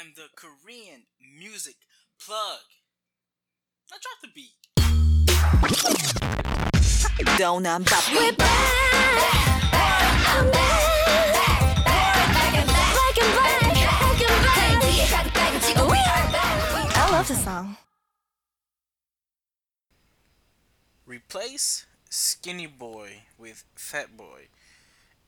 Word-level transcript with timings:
am 0.00 0.12
the 0.16 0.28
Korean 0.34 1.02
music 1.38 1.76
plug. 2.18 2.60
Now 3.90 3.98
drop 4.00 4.20
the 4.22 4.28
beat. 4.34 4.56
Don't 7.38 7.66
I'm 7.66 7.82
back. 7.82 8.04
We're 8.12 8.32
back. 8.32 9.72
I'm 9.72 10.50
back. 10.50 11.84
Back 11.84 12.54
and 12.54 12.68
back. 12.68 12.94
Back 12.94 13.22
and 13.22 13.34
back. 13.36 13.60
Back 14.02 14.22
and 14.30 14.42
back. 15.34 15.88
We 15.88 15.98
are 15.98 16.32
back. 16.32 16.96
I 16.96 17.10
love 17.12 17.28
the 17.28 17.34
song. 17.34 17.76
Replace 21.04 21.86
Skinny 22.08 22.66
Boy 22.66 23.24
with 23.38 23.64
Fat 23.74 24.16
Boy. 24.16 24.48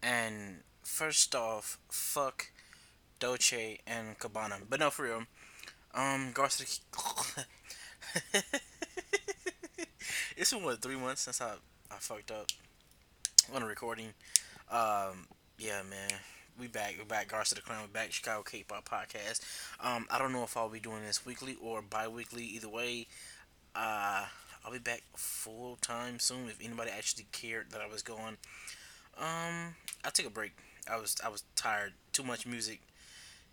And 0.03 0.63
first 0.83 1.35
off, 1.35 1.79
fuck 1.91 2.51
Dolce 3.19 3.79
and 3.87 4.19
Gabbana. 4.19 4.61
But 4.69 4.81
no, 4.81 4.91
for 4.91 5.05
real. 5.05 5.23
Um, 5.95 6.33
Garcia. 6.33 6.67
it's 10.37 10.53
been 10.53 10.63
what 10.65 10.83
three 10.83 10.97
months 10.97 11.23
since 11.23 11.41
I 11.41 11.53
I 11.91 11.97
fucked 11.99 12.31
up 12.31 12.47
on 13.55 13.63
a 13.63 13.67
recording. 13.67 14.09
Um, 14.71 15.29
yeah, 15.59 15.83
man, 15.89 16.11
we 16.59 16.67
back. 16.67 16.97
We 16.99 17.05
back. 17.05 17.29
Garcia 17.29 17.57
the 17.57 17.63
Clown. 17.63 17.83
We 17.83 17.89
back. 17.89 18.13
Chicago 18.13 18.43
K-pop 18.43 18.89
podcast. 18.89 19.41
Um, 19.81 20.07
I 20.11 20.19
don't 20.19 20.33
know 20.33 20.43
if 20.43 20.57
I'll 20.57 20.69
be 20.69 20.81
doing 20.81 21.03
this 21.07 21.25
weekly 21.25 21.57
or 21.63 21.83
bi-weekly. 21.83 22.45
Either 22.45 22.69
way, 22.69 23.07
uh, 23.75 24.25
I'll 24.65 24.73
be 24.73 24.79
back 24.79 25.03
full 25.17 25.77
time 25.81 26.19
soon. 26.19 26.47
If 26.49 26.59
anybody 26.65 26.91
actually 26.91 27.27
cared 27.33 27.71
that 27.71 27.81
I 27.81 27.87
was 27.87 28.03
going, 28.03 28.37
um, 29.19 29.75
I 30.05 30.11
took 30.13 30.27
a 30.27 30.31
break. 30.31 30.53
I 30.91 30.97
was 30.99 31.17
I 31.25 31.29
was 31.29 31.45
tired. 31.57 31.93
Too 32.13 32.23
much 32.23 32.47
music. 32.47 32.81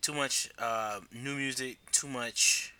Too 0.02 0.14
much 0.14 0.50
uh, 0.58 1.00
new 1.14 1.36
music. 1.36 1.78
Too 1.92 2.08
much 2.08 2.74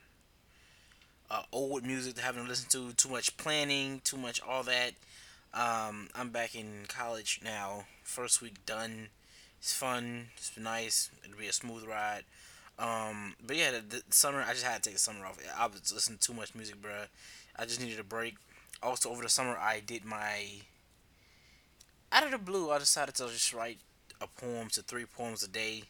uh, 1.30 1.44
old 1.52 1.86
music 1.86 2.16
to 2.16 2.22
having 2.22 2.44
to 2.44 2.50
listen 2.50 2.68
to, 2.70 2.94
too 2.94 3.10
much 3.10 3.38
planning, 3.38 4.02
too 4.04 4.18
much 4.18 4.42
all 4.42 4.64
that. 4.64 4.94
Um, 5.54 6.10
I'm 6.16 6.30
back 6.30 6.56
in 6.56 6.86
college 6.88 7.40
now. 7.44 7.86
First 8.04 8.42
week 8.42 8.66
done. 8.66 9.10
It's 9.60 9.74
fun. 9.74 10.30
It's 10.36 10.50
been 10.50 10.64
nice. 10.64 11.12
It'll 11.24 11.38
be 11.38 11.48
a 11.48 11.54
smooth 11.54 11.86
ride. 11.88 12.24
Um, 12.80 13.36
but 13.46 13.56
yeah, 13.56 13.72
the, 13.72 13.98
the 13.98 14.04
summer 14.10 14.44
I 14.46 14.54
just 14.54 14.66
had 14.66 14.82
to 14.82 14.90
take 14.90 14.96
the 14.96 15.00
summer 15.00 15.24
off. 15.26 15.38
I 15.56 15.68
was 15.68 15.94
listening 15.94 16.18
to 16.18 16.28
too 16.28 16.34
much 16.34 16.56
music, 16.56 16.82
bruh. 16.82 17.08
I 17.56 17.66
just 17.66 17.80
needed 17.80 18.00
a 18.00 18.04
break. 18.04 18.36
Also, 18.82 19.12
over 19.12 19.22
the 19.22 19.30
summer, 19.30 19.56
I 19.58 19.80
did 19.86 20.04
my. 20.04 20.46
Out 22.12 22.26
of 22.26 22.32
the 22.32 22.40
blue, 22.40 22.72
I 22.72 22.80
decided 22.80 23.14
to 23.16 23.28
just 23.28 23.54
write 23.54 23.78
a 24.20 24.28
poem 24.28 24.70
to 24.70 24.82
three 24.82 25.06
poems 25.06 25.44
a 25.44 25.48
day 25.48 25.84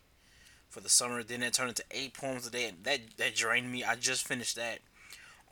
for 0.71 0.79
the 0.79 0.89
summer. 0.89 1.21
Then 1.21 1.43
it 1.43 1.53
turned 1.53 1.69
into 1.69 1.83
eight 1.91 2.15
poems 2.15 2.47
a 2.47 2.51
day, 2.51 2.69
and 2.69 2.83
that 2.83 3.01
that 3.17 3.35
drained 3.35 3.71
me. 3.71 3.83
I 3.83 3.95
just 3.95 4.27
finished 4.27 4.55
that 4.55 4.79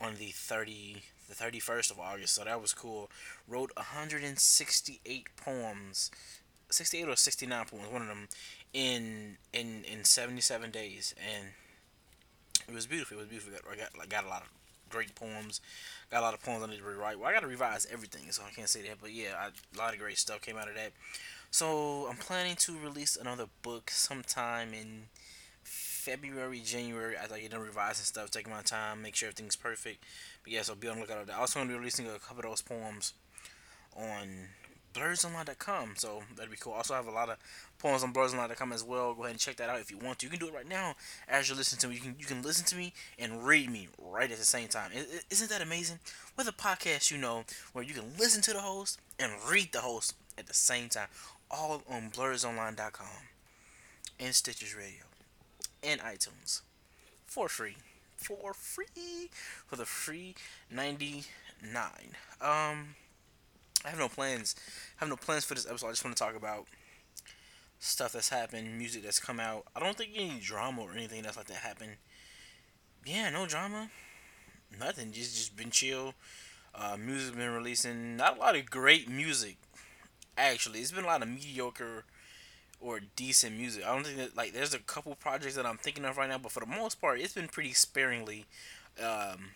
on 0.00 0.16
the 0.18 0.28
30 0.28 1.02
the 1.28 1.36
31st 1.36 1.92
of 1.92 2.00
August 2.00 2.34
so 2.34 2.44
that 2.44 2.60
was 2.60 2.74
cool 2.74 3.08
wrote 3.46 3.70
168 3.76 5.28
poems 5.36 6.10
68 6.70 7.08
or 7.08 7.16
69 7.16 7.64
poems 7.66 7.88
one 7.92 8.02
of 8.02 8.08
them 8.08 8.28
in 8.72 9.36
in 9.52 9.84
in 9.84 10.04
77 10.04 10.70
days 10.70 11.14
and 11.18 11.48
it 12.68 12.74
was 12.74 12.86
beautiful 12.86 13.16
it 13.16 13.20
was 13.20 13.28
beautiful 13.28 13.52
I 13.70 13.76
got 13.76 13.96
like 13.96 14.08
got 14.08 14.24
a 14.24 14.28
lot 14.28 14.42
of 14.42 14.48
great 14.88 15.14
poems 15.14 15.60
got 16.10 16.20
a 16.20 16.22
lot 16.22 16.34
of 16.34 16.42
poems 16.42 16.64
I 16.64 16.66
need 16.66 16.78
to 16.78 16.84
rewrite 16.84 17.18
well 17.18 17.28
I 17.28 17.32
got 17.32 17.40
to 17.40 17.46
revise 17.46 17.86
everything 17.92 18.32
so 18.32 18.42
I 18.44 18.50
can't 18.50 18.68
say 18.68 18.82
that 18.82 18.96
but 19.00 19.12
yeah 19.12 19.34
I, 19.38 19.46
a 19.46 19.78
lot 19.78 19.92
of 19.92 20.00
great 20.00 20.18
stuff 20.18 20.42
came 20.42 20.56
out 20.56 20.68
of 20.68 20.74
that 20.74 20.92
so 21.50 22.06
I'm 22.08 22.16
planning 22.16 22.56
to 22.56 22.78
release 22.78 23.16
another 23.16 23.46
book 23.62 23.90
sometime 23.90 24.72
in 24.72 25.04
February, 25.62 26.60
January, 26.64 27.16
as 27.16 27.30
I 27.30 27.40
get 27.40 27.50
done 27.50 27.60
revising 27.60 28.04
stuff, 28.04 28.30
taking 28.30 28.52
my 28.52 28.62
time, 28.62 29.02
make 29.02 29.14
sure 29.14 29.28
everything's 29.28 29.56
perfect. 29.56 30.04
But 30.42 30.52
yeah, 30.52 30.62
so 30.62 30.74
be 30.74 30.88
on 30.88 30.96
the 30.96 31.02
lookout. 31.02 31.28
I 31.30 31.38
also 31.38 31.60
to 31.60 31.66
be 31.66 31.74
releasing 31.74 32.06
a 32.06 32.18
couple 32.18 32.38
of 32.38 32.44
those 32.44 32.62
poems 32.62 33.12
on 33.94 34.48
blursonline.com, 34.94 35.94
so 35.96 36.22
that'd 36.36 36.50
be 36.50 36.56
cool. 36.56 36.72
Also, 36.72 36.94
I 36.94 36.96
have 36.96 37.06
a 37.06 37.12
lot 37.12 37.28
of 37.28 37.36
poems 37.78 38.02
on 38.02 38.12
blursonline.com 38.12 38.72
as 38.72 38.82
well. 38.82 39.14
Go 39.14 39.22
ahead 39.22 39.32
and 39.32 39.40
check 39.40 39.56
that 39.56 39.68
out 39.68 39.80
if 39.80 39.90
you 39.90 39.98
want 39.98 40.20
to. 40.20 40.26
You 40.26 40.30
can 40.30 40.40
do 40.40 40.48
it 40.48 40.54
right 40.54 40.68
now 40.68 40.94
as 41.28 41.48
you're 41.48 41.56
listening 41.56 41.80
to 41.80 41.88
me. 41.88 41.94
You 41.96 42.00
can 42.00 42.16
you 42.18 42.26
can 42.26 42.42
listen 42.42 42.64
to 42.66 42.76
me 42.76 42.92
and 43.18 43.44
read 43.44 43.70
me 43.70 43.88
right 43.98 44.30
at 44.30 44.38
the 44.38 44.44
same 44.44 44.68
time. 44.68 44.90
Isn't 45.30 45.50
that 45.50 45.62
amazing? 45.62 45.98
With 46.36 46.48
a 46.48 46.52
podcast, 46.52 47.10
you 47.10 47.18
know, 47.18 47.44
where 47.72 47.84
you 47.84 47.94
can 47.94 48.04
listen 48.18 48.42
to 48.42 48.52
the 48.52 48.60
host 48.60 48.98
and 49.18 49.32
read 49.50 49.72
the 49.72 49.80
host 49.80 50.14
at 50.38 50.46
the 50.46 50.54
same 50.54 50.88
time, 50.88 51.08
all 51.50 51.82
on 51.88 52.10
blursonline.com 52.10 53.06
and 54.18 54.32
Stitchers 54.32 54.76
Radio 54.76 55.04
and 55.82 56.00
iTunes 56.00 56.62
for 57.26 57.48
free. 57.48 57.76
For 58.16 58.52
free 58.52 59.30
for 59.66 59.76
the 59.76 59.86
free 59.86 60.34
99. 60.70 61.24
Um 62.40 62.94
I 63.84 63.88
have 63.88 63.98
no 63.98 64.08
plans. 64.08 64.54
I 64.98 65.04
have 65.04 65.08
no 65.08 65.16
plans 65.16 65.44
for 65.44 65.54
this 65.54 65.66
episode. 65.66 65.86
I 65.86 65.90
just 65.90 66.04
want 66.04 66.16
to 66.16 66.22
talk 66.22 66.36
about 66.36 66.66
stuff 67.78 68.12
that's 68.12 68.28
happened, 68.28 68.76
music 68.76 69.02
that's 69.02 69.18
come 69.18 69.40
out. 69.40 69.64
I 69.74 69.80
don't 69.80 69.96
think 69.96 70.10
any 70.14 70.38
drama 70.38 70.82
or 70.82 70.92
anything 70.92 71.22
that's 71.22 71.38
like 71.38 71.46
that 71.46 71.56
happened. 71.56 71.92
Yeah, 73.06 73.30
no 73.30 73.46
drama. 73.46 73.90
Nothing. 74.78 75.12
Just 75.12 75.34
just 75.34 75.56
been 75.56 75.70
chill. 75.70 76.14
Uh, 76.74 76.96
music's 76.98 77.36
been 77.36 77.50
releasing. 77.50 78.16
Not 78.16 78.36
a 78.36 78.40
lot 78.40 78.56
of 78.56 78.70
great 78.70 79.08
music. 79.08 79.56
Actually, 80.40 80.80
it's 80.80 80.90
been 80.90 81.04
a 81.04 81.06
lot 81.06 81.20
of 81.20 81.28
mediocre 81.28 82.04
or 82.80 83.00
decent 83.14 83.58
music. 83.58 83.84
I 83.84 83.92
don't 83.92 84.06
think 84.06 84.16
that 84.16 84.34
like 84.34 84.54
there's 84.54 84.72
a 84.72 84.78
couple 84.78 85.14
projects 85.14 85.54
that 85.56 85.66
I'm 85.66 85.76
thinking 85.76 86.06
of 86.06 86.16
right 86.16 86.30
now, 86.30 86.38
but 86.38 86.50
for 86.50 86.60
the 86.60 86.66
most 86.66 86.98
part, 86.98 87.20
it's 87.20 87.34
been 87.34 87.46
pretty 87.46 87.74
sparingly 87.74 88.46
um, 89.04 89.50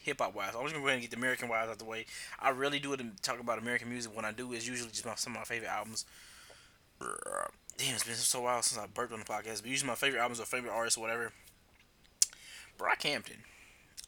hip 0.00 0.20
hop 0.20 0.36
wise. 0.36 0.54
I'm 0.54 0.62
just 0.62 0.74
gonna 0.74 0.84
go 0.84 0.86
ahead 0.86 0.94
and 0.94 1.02
get 1.02 1.10
the 1.10 1.16
American 1.16 1.48
wise 1.48 1.68
out 1.68 1.80
the 1.80 1.84
way. 1.84 2.06
I 2.40 2.50
really 2.50 2.78
do 2.78 2.92
it 2.92 3.00
and 3.00 3.20
talk 3.20 3.40
about 3.40 3.58
American 3.58 3.88
music. 3.88 4.14
When 4.14 4.24
I 4.24 4.30
do, 4.30 4.52
is 4.52 4.68
usually 4.68 4.90
just 4.90 5.04
my, 5.04 5.16
some 5.16 5.32
of 5.32 5.40
my 5.40 5.44
favorite 5.44 5.70
albums. 5.70 6.04
Damn, 7.00 7.94
it's 7.94 8.04
been 8.04 8.14
so 8.14 8.42
while 8.42 8.62
since 8.62 8.80
I 8.80 8.86
burped 8.86 9.12
on 9.12 9.18
the 9.18 9.24
podcast. 9.24 9.62
But 9.62 9.70
usually 9.70 9.88
my 9.88 9.96
favorite 9.96 10.20
albums 10.20 10.38
or 10.38 10.44
favorite 10.44 10.72
artists 10.72 10.96
or 10.96 11.00
whatever. 11.00 11.32
Brockhampton, 12.78 13.38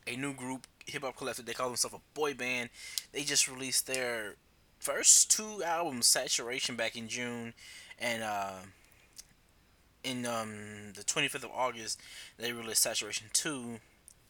a 0.07 0.15
new 0.15 0.33
group, 0.33 0.69
hip 0.87 1.03
hop 1.03 1.17
collective. 1.17 1.45
They 1.45 1.55
call 1.55 1.71
themselves 1.71 1.97
a 1.97 2.01
boy 2.15 2.35
band. 2.35 2.71
They 3.11 3.25
just 3.25 3.49
released 3.49 3.89
their 3.89 4.37
first 4.85 5.31
two 5.31 5.63
albums, 5.65 6.07
Saturation, 6.07 6.77
back 6.77 6.95
in 6.95 7.09
June 7.09 7.55
and 7.99 8.23
uh, 8.23 8.59
in 10.03 10.27
um, 10.27 10.93
the 10.95 11.03
25th 11.03 11.45
of 11.45 11.51
August, 11.57 11.99
they 12.39 12.53
released 12.53 12.83
Saturation 12.83 13.29
2. 13.33 13.79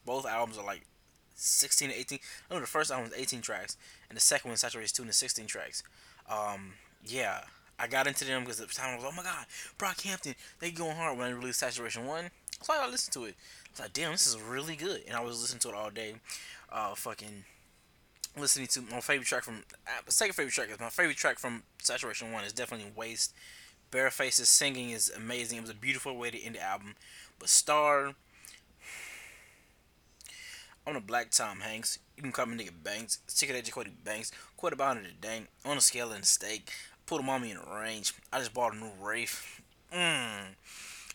Both 0.07 0.27
albums 0.27 0.57
are 0.57 0.65
like 0.65 0.87
16 1.35 1.91
to 1.91 1.99
18. 1.99 2.19
I 2.49 2.55
know 2.55 2.61
the 2.61 2.67
first 2.69 2.93
album 2.93 3.11
was 3.11 3.19
18 3.19 3.41
tracks, 3.41 3.77
and 4.09 4.17
the 4.17 4.21
second 4.21 4.51
one, 4.51 4.57
Saturation 4.57 4.95
2, 4.95 5.03
and 5.03 5.15
16 5.15 5.47
tracks. 5.47 5.83
Um, 6.31 6.75
yeah, 7.05 7.41
I 7.77 7.89
got 7.89 8.07
into 8.07 8.25
them 8.25 8.43
because 8.43 8.61
at 8.61 8.69
the 8.69 8.75
time 8.75 8.93
I 8.93 8.97
was, 8.97 9.05
oh 9.05 9.17
my 9.17 9.25
god, 9.25 9.47
Brockhampton, 9.77 10.37
they 10.61 10.71
going 10.71 10.95
hard 10.95 11.19
when 11.19 11.27
I 11.27 11.31
released 11.31 11.59
Saturation 11.59 12.07
1. 12.07 12.31
So 12.63 12.73
I 12.77 12.89
listened 12.89 13.13
to 13.15 13.25
it. 13.25 13.35
I 13.67 13.71
was 13.73 13.81
like, 13.81 13.93
damn, 13.93 14.13
this 14.13 14.29
is 14.29 14.41
really 14.41 14.77
good. 14.77 15.03
And 15.09 15.17
I 15.17 15.21
was 15.21 15.41
listening 15.41 15.59
to 15.61 15.71
it 15.71 15.75
all 15.75 15.91
day. 15.91 16.15
Uh, 16.71 16.95
fucking 16.95 17.45
listening 18.37 18.67
to 18.69 18.83
my 18.83 19.01
favorite 19.01 19.27
track 19.27 19.45
from 19.45 19.63
uh, 19.87 20.03
second 20.09 20.35
favorite 20.35 20.53
track 20.53 20.71
is 20.71 20.81
my 20.81 20.89
favorite 20.89 21.17
track 21.17 21.39
from 21.39 21.63
Saturation 21.83 22.33
One 22.33 22.45
is 22.45 22.53
definitely 22.53 22.91
Waste. 22.95 23.35
Bearface's 23.91 24.49
singing 24.49 24.91
is 24.91 25.13
amazing. 25.17 25.59
It 25.59 25.63
was 25.63 25.71
a 25.71 25.75
beautiful 25.75 26.17
way 26.17 26.31
to 26.31 26.43
end 26.43 26.57
the 26.57 26.63
album. 26.63 26.95
But 27.39 27.49
Star, 27.49 28.15
I'm 30.87 30.97
a 30.97 31.01
black 31.01 31.31
Tom 31.31 31.61
Hanks. 31.61 31.99
You 32.17 32.23
can 32.23 32.33
call 32.33 32.47
me 32.47 32.57
nigga 32.57 32.73
Banks. 32.83 33.19
Ticket 33.29 33.57
agent 33.57 33.73
Cody 33.73 33.93
Banks. 34.05 34.33
Quarter 34.57 34.75
about 34.75 34.97
it 34.97 35.21
dank. 35.21 35.49
On 35.65 35.77
a 35.77 35.81
scale 35.81 36.13
and 36.13 36.25
steak. 36.25 36.71
Put 37.07 37.21
a 37.21 37.25
mommy 37.25 37.53
in 37.53 37.59
a 37.59 37.81
range. 37.81 38.15
I 38.33 38.39
just 38.39 38.53
bought 38.55 38.75
a 38.75 38.77
new 38.77 38.91
Wraith. 39.01 39.61
Mmm. 39.95 40.55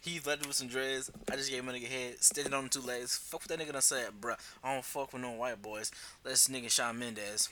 Heath 0.02 0.26
Ledger 0.26 0.48
with 0.48 0.56
some 0.56 0.68
dreads. 0.68 1.12
I 1.30 1.36
just 1.36 1.50
gave 1.50 1.64
my 1.64 1.74
nigga 1.74 1.88
head, 1.88 2.24
standing 2.24 2.54
on 2.54 2.70
two 2.70 2.82
legs. 2.82 3.18
Fuck 3.18 3.42
what 3.42 3.50
that 3.50 3.60
nigga 3.60 3.74
done 3.74 3.82
said, 3.82 4.10
bruh. 4.22 4.38
I 4.64 4.74
don't 4.74 4.86
fuck 4.86 5.14
with 5.14 5.22
no 5.22 5.32
white 5.32 5.62
boys. 5.62 5.92
Let's 6.24 6.48
nigga 6.48 6.70
Shawn 6.70 6.98
Mendes. 6.98 7.50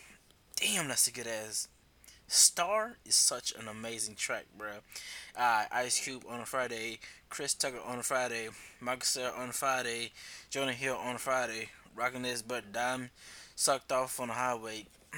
Damn, 0.55 0.87
that's 0.87 1.07
a 1.07 1.11
good 1.11 1.27
ass. 1.27 1.67
Star 2.27 2.97
is 3.05 3.15
such 3.15 3.53
an 3.55 3.67
amazing 3.67 4.15
track, 4.15 4.45
bruh. 4.57 4.79
Uh, 5.37 5.65
Ice 5.71 5.99
Cube 5.99 6.23
on 6.29 6.39
a 6.39 6.45
Friday, 6.45 6.99
Chris 7.29 7.53
Tucker 7.53 7.79
on 7.85 7.99
a 7.99 8.03
Friday, 8.03 8.49
Michael 8.79 9.01
Cera 9.01 9.31
on 9.37 9.49
a 9.49 9.53
Friday, 9.53 10.11
Jonah 10.49 10.73
Hill 10.73 10.95
on 10.95 11.15
a 11.15 11.19
Friday, 11.19 11.69
rocking 11.95 12.23
this 12.23 12.41
but 12.41 12.71
dime 12.71 13.11
sucked 13.55 13.91
off 13.91 14.19
on 14.19 14.27
the 14.27 14.33
highway. 14.35 14.85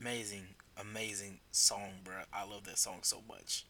amazing, 0.00 0.46
amazing 0.80 1.40
song, 1.50 1.90
bruh. 2.04 2.24
I 2.32 2.44
love 2.44 2.64
that 2.64 2.78
song 2.78 3.00
so 3.02 3.18
much. 3.28 3.64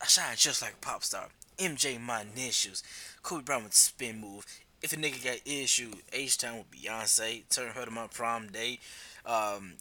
I 0.00 0.06
shine 0.06 0.36
just 0.36 0.62
like 0.62 0.74
a 0.74 0.84
pop 0.84 1.04
star. 1.04 1.28
MJ 1.58 2.00
my 2.00 2.24
issues. 2.36 2.82
Kobe 3.22 3.42
Bryant 3.42 3.64
with 3.64 3.74
spin 3.74 4.20
move. 4.20 4.44
If 4.82 4.92
a 4.92 4.96
nigga 4.96 5.24
got 5.24 5.38
issue, 5.46 5.92
H 6.12 6.38
Town 6.38 6.58
with 6.58 6.70
Beyonce. 6.70 7.48
Turn 7.48 7.70
her 7.70 7.84
to 7.84 7.90
my 7.90 8.06
prom 8.08 8.48
date. 8.48 8.80
Um, 9.24 9.74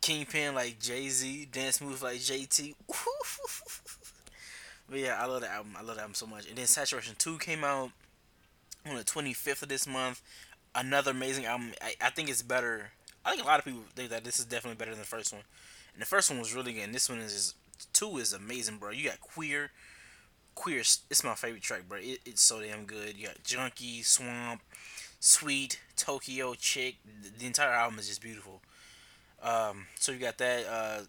Kingpin 0.00 0.54
like 0.54 0.78
Jay 0.78 1.08
Z. 1.08 1.48
Dance 1.52 1.80
move 1.80 2.02
like 2.02 2.18
JT. 2.18 2.74
But 4.88 5.00
yeah, 5.00 5.16
I 5.18 5.24
love 5.24 5.40
that 5.40 5.50
album. 5.50 5.72
I 5.78 5.82
love 5.82 5.96
that 5.96 6.02
album 6.02 6.14
so 6.14 6.26
much. 6.26 6.46
And 6.46 6.58
then 6.58 6.66
Saturation 6.66 7.14
Two 7.16 7.38
came 7.38 7.64
out 7.64 7.92
on 8.84 8.96
the 8.96 9.04
25th 9.04 9.62
of 9.62 9.68
this 9.70 9.86
month. 9.86 10.20
Another 10.74 11.12
amazing 11.12 11.46
album. 11.46 11.72
I, 11.80 11.94
I 11.98 12.10
think 12.10 12.28
it's 12.28 12.42
better. 12.42 12.90
I 13.24 13.30
think 13.30 13.42
a 13.42 13.46
lot 13.46 13.58
of 13.58 13.64
people 13.64 13.80
think 13.94 14.10
that 14.10 14.22
this 14.22 14.38
is 14.38 14.44
definitely 14.44 14.76
better 14.76 14.90
than 14.90 15.00
the 15.00 15.06
first 15.06 15.32
one. 15.32 15.42
And 15.94 16.02
the 16.02 16.06
first 16.06 16.28
one 16.28 16.38
was 16.38 16.54
really 16.54 16.74
good. 16.74 16.82
And 16.82 16.94
this 16.94 17.08
one 17.08 17.20
is 17.20 17.32
just, 17.32 17.56
two 17.92 18.18
is 18.18 18.32
amazing, 18.32 18.78
bro. 18.78 18.90
You 18.90 19.08
got 19.08 19.20
Queer. 19.20 19.70
Queer. 20.54 20.80
It's 20.80 21.24
my 21.24 21.34
favorite 21.34 21.62
track, 21.62 21.88
bro. 21.88 21.98
It, 22.00 22.20
it's 22.24 22.42
so 22.42 22.60
damn 22.60 22.84
good. 22.84 23.16
You 23.16 23.28
got 23.28 23.42
Junkie, 23.44 24.02
Swamp, 24.02 24.60
Sweet, 25.20 25.80
Tokyo, 25.96 26.54
Chick. 26.54 26.96
The, 27.22 27.30
the 27.38 27.46
entire 27.46 27.72
album 27.72 27.98
is 27.98 28.08
just 28.08 28.22
beautiful. 28.22 28.60
Um, 29.42 29.86
so 29.98 30.12
you 30.12 30.18
got 30.18 30.38
that. 30.38 30.66
Uh, 30.66 31.00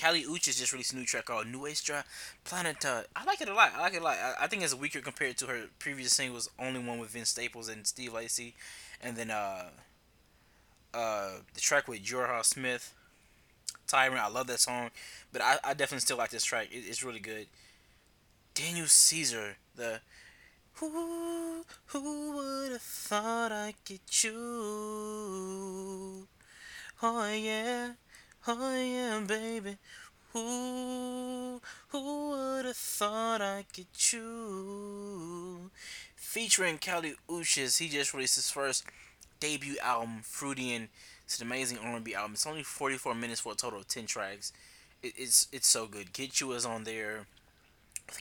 Kali 0.00 0.22
Uchis 0.22 0.58
just 0.58 0.72
released 0.72 0.92
a 0.92 0.96
new 0.96 1.04
track 1.04 1.24
called 1.24 1.48
Nuestra 1.48 2.04
Planeta. 2.44 3.04
I 3.16 3.24
like 3.24 3.40
it 3.40 3.48
a 3.48 3.54
lot. 3.54 3.72
I 3.76 3.80
like 3.80 3.94
it 3.94 4.00
a 4.00 4.04
lot. 4.04 4.16
I, 4.16 4.44
I 4.44 4.46
think 4.46 4.62
it's 4.62 4.74
weaker 4.74 5.00
compared 5.00 5.36
to 5.38 5.46
her 5.46 5.64
previous 5.80 6.12
singles, 6.12 6.48
only 6.58 6.78
one 6.80 6.98
with 6.98 7.10
Vince 7.10 7.30
Staples 7.30 7.68
and 7.68 7.84
Steve 7.84 8.12
Lacy, 8.12 8.54
and 9.02 9.16
then 9.16 9.30
uh, 9.30 9.70
uh, 10.94 11.30
the 11.52 11.60
track 11.60 11.88
with 11.88 12.02
Jorja 12.04 12.44
Smith, 12.44 12.94
Tyrant. 13.88 14.20
I 14.20 14.28
love 14.28 14.46
that 14.48 14.60
song, 14.60 14.90
but 15.32 15.42
I, 15.42 15.58
I 15.64 15.74
definitely 15.74 16.00
still 16.00 16.18
like 16.18 16.30
this 16.30 16.44
track. 16.44 16.68
It, 16.70 16.84
it's 16.86 17.02
really 17.02 17.20
good. 17.20 17.46
Daniel 18.54 18.86
Caesar, 18.86 19.56
the 19.76 20.00
who 20.74 21.64
who 21.86 22.32
would 22.32 22.72
have 22.72 22.82
thought 22.82 23.52
I'd 23.52 23.74
get 23.84 24.24
you? 24.24 24.32
Oh 27.02 27.32
yeah. 27.32 27.92
Oh 28.46 28.76
yeah, 28.80 29.20
baby. 29.26 29.76
Who 30.32 31.60
who 31.88 32.30
would 32.30 32.64
have 32.66 32.76
thought 32.76 33.40
I'd 33.42 33.72
get 33.72 34.12
you? 34.12 35.70
Featuring 36.16 36.78
Kali 36.78 37.14
Uchis, 37.28 37.78
he 37.78 37.88
just 37.88 38.14
released 38.14 38.36
his 38.36 38.50
first 38.50 38.84
debut 39.40 39.76
album, 39.82 40.20
Freudian, 40.22 40.82
and 40.82 40.88
it's 41.28 41.42
an 41.42 41.46
amazing 41.46 41.76
R&B 41.76 42.14
album. 42.14 42.32
It's 42.32 42.46
only 42.46 42.62
44 42.62 43.14
minutes 43.14 43.40
for 43.40 43.52
a 43.52 43.54
total 43.54 43.80
of 43.80 43.86
10 43.86 44.06
tracks. 44.06 44.50
It, 45.02 45.12
it's 45.14 45.46
it's 45.52 45.66
so 45.66 45.86
good. 45.86 46.14
Get 46.14 46.40
You 46.40 46.52
is 46.52 46.64
on 46.64 46.84
there. 46.84 47.26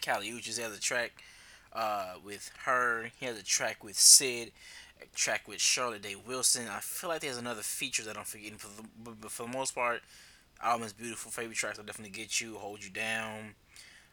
Kali 0.05 0.29
Uchis, 0.29 0.59
has 0.59 0.77
a 0.77 0.81
track 0.81 1.23
uh, 1.71 2.15
with 2.21 2.51
her. 2.65 3.09
He 3.17 3.25
has 3.25 3.39
a 3.39 3.43
track 3.43 3.81
with 3.81 3.97
Syd 3.97 4.51
a 5.01 5.05
track 5.15 5.47
with 5.47 5.61
Charlotte 5.61 6.01
Day 6.01 6.15
Wilson. 6.15 6.67
I 6.67 6.79
feel 6.81 7.09
like 7.09 7.21
there's 7.21 7.37
another 7.37 7.61
feature 7.61 8.03
that 8.03 8.17
I'm 8.17 8.25
forgetting. 8.25 8.57
For 8.57 8.67
the, 8.67 9.11
but 9.21 9.31
for 9.31 9.43
the 9.43 9.57
most 9.57 9.73
part, 9.73 10.01
album 10.61 10.85
is 10.85 10.91
beautiful. 10.91 11.31
Favorite 11.31 11.55
tracks 11.55 11.77
will 11.77 11.85
definitely 11.85 12.11
get 12.11 12.41
you, 12.41 12.55
hold 12.55 12.83
you 12.83 12.89
down. 12.89 13.55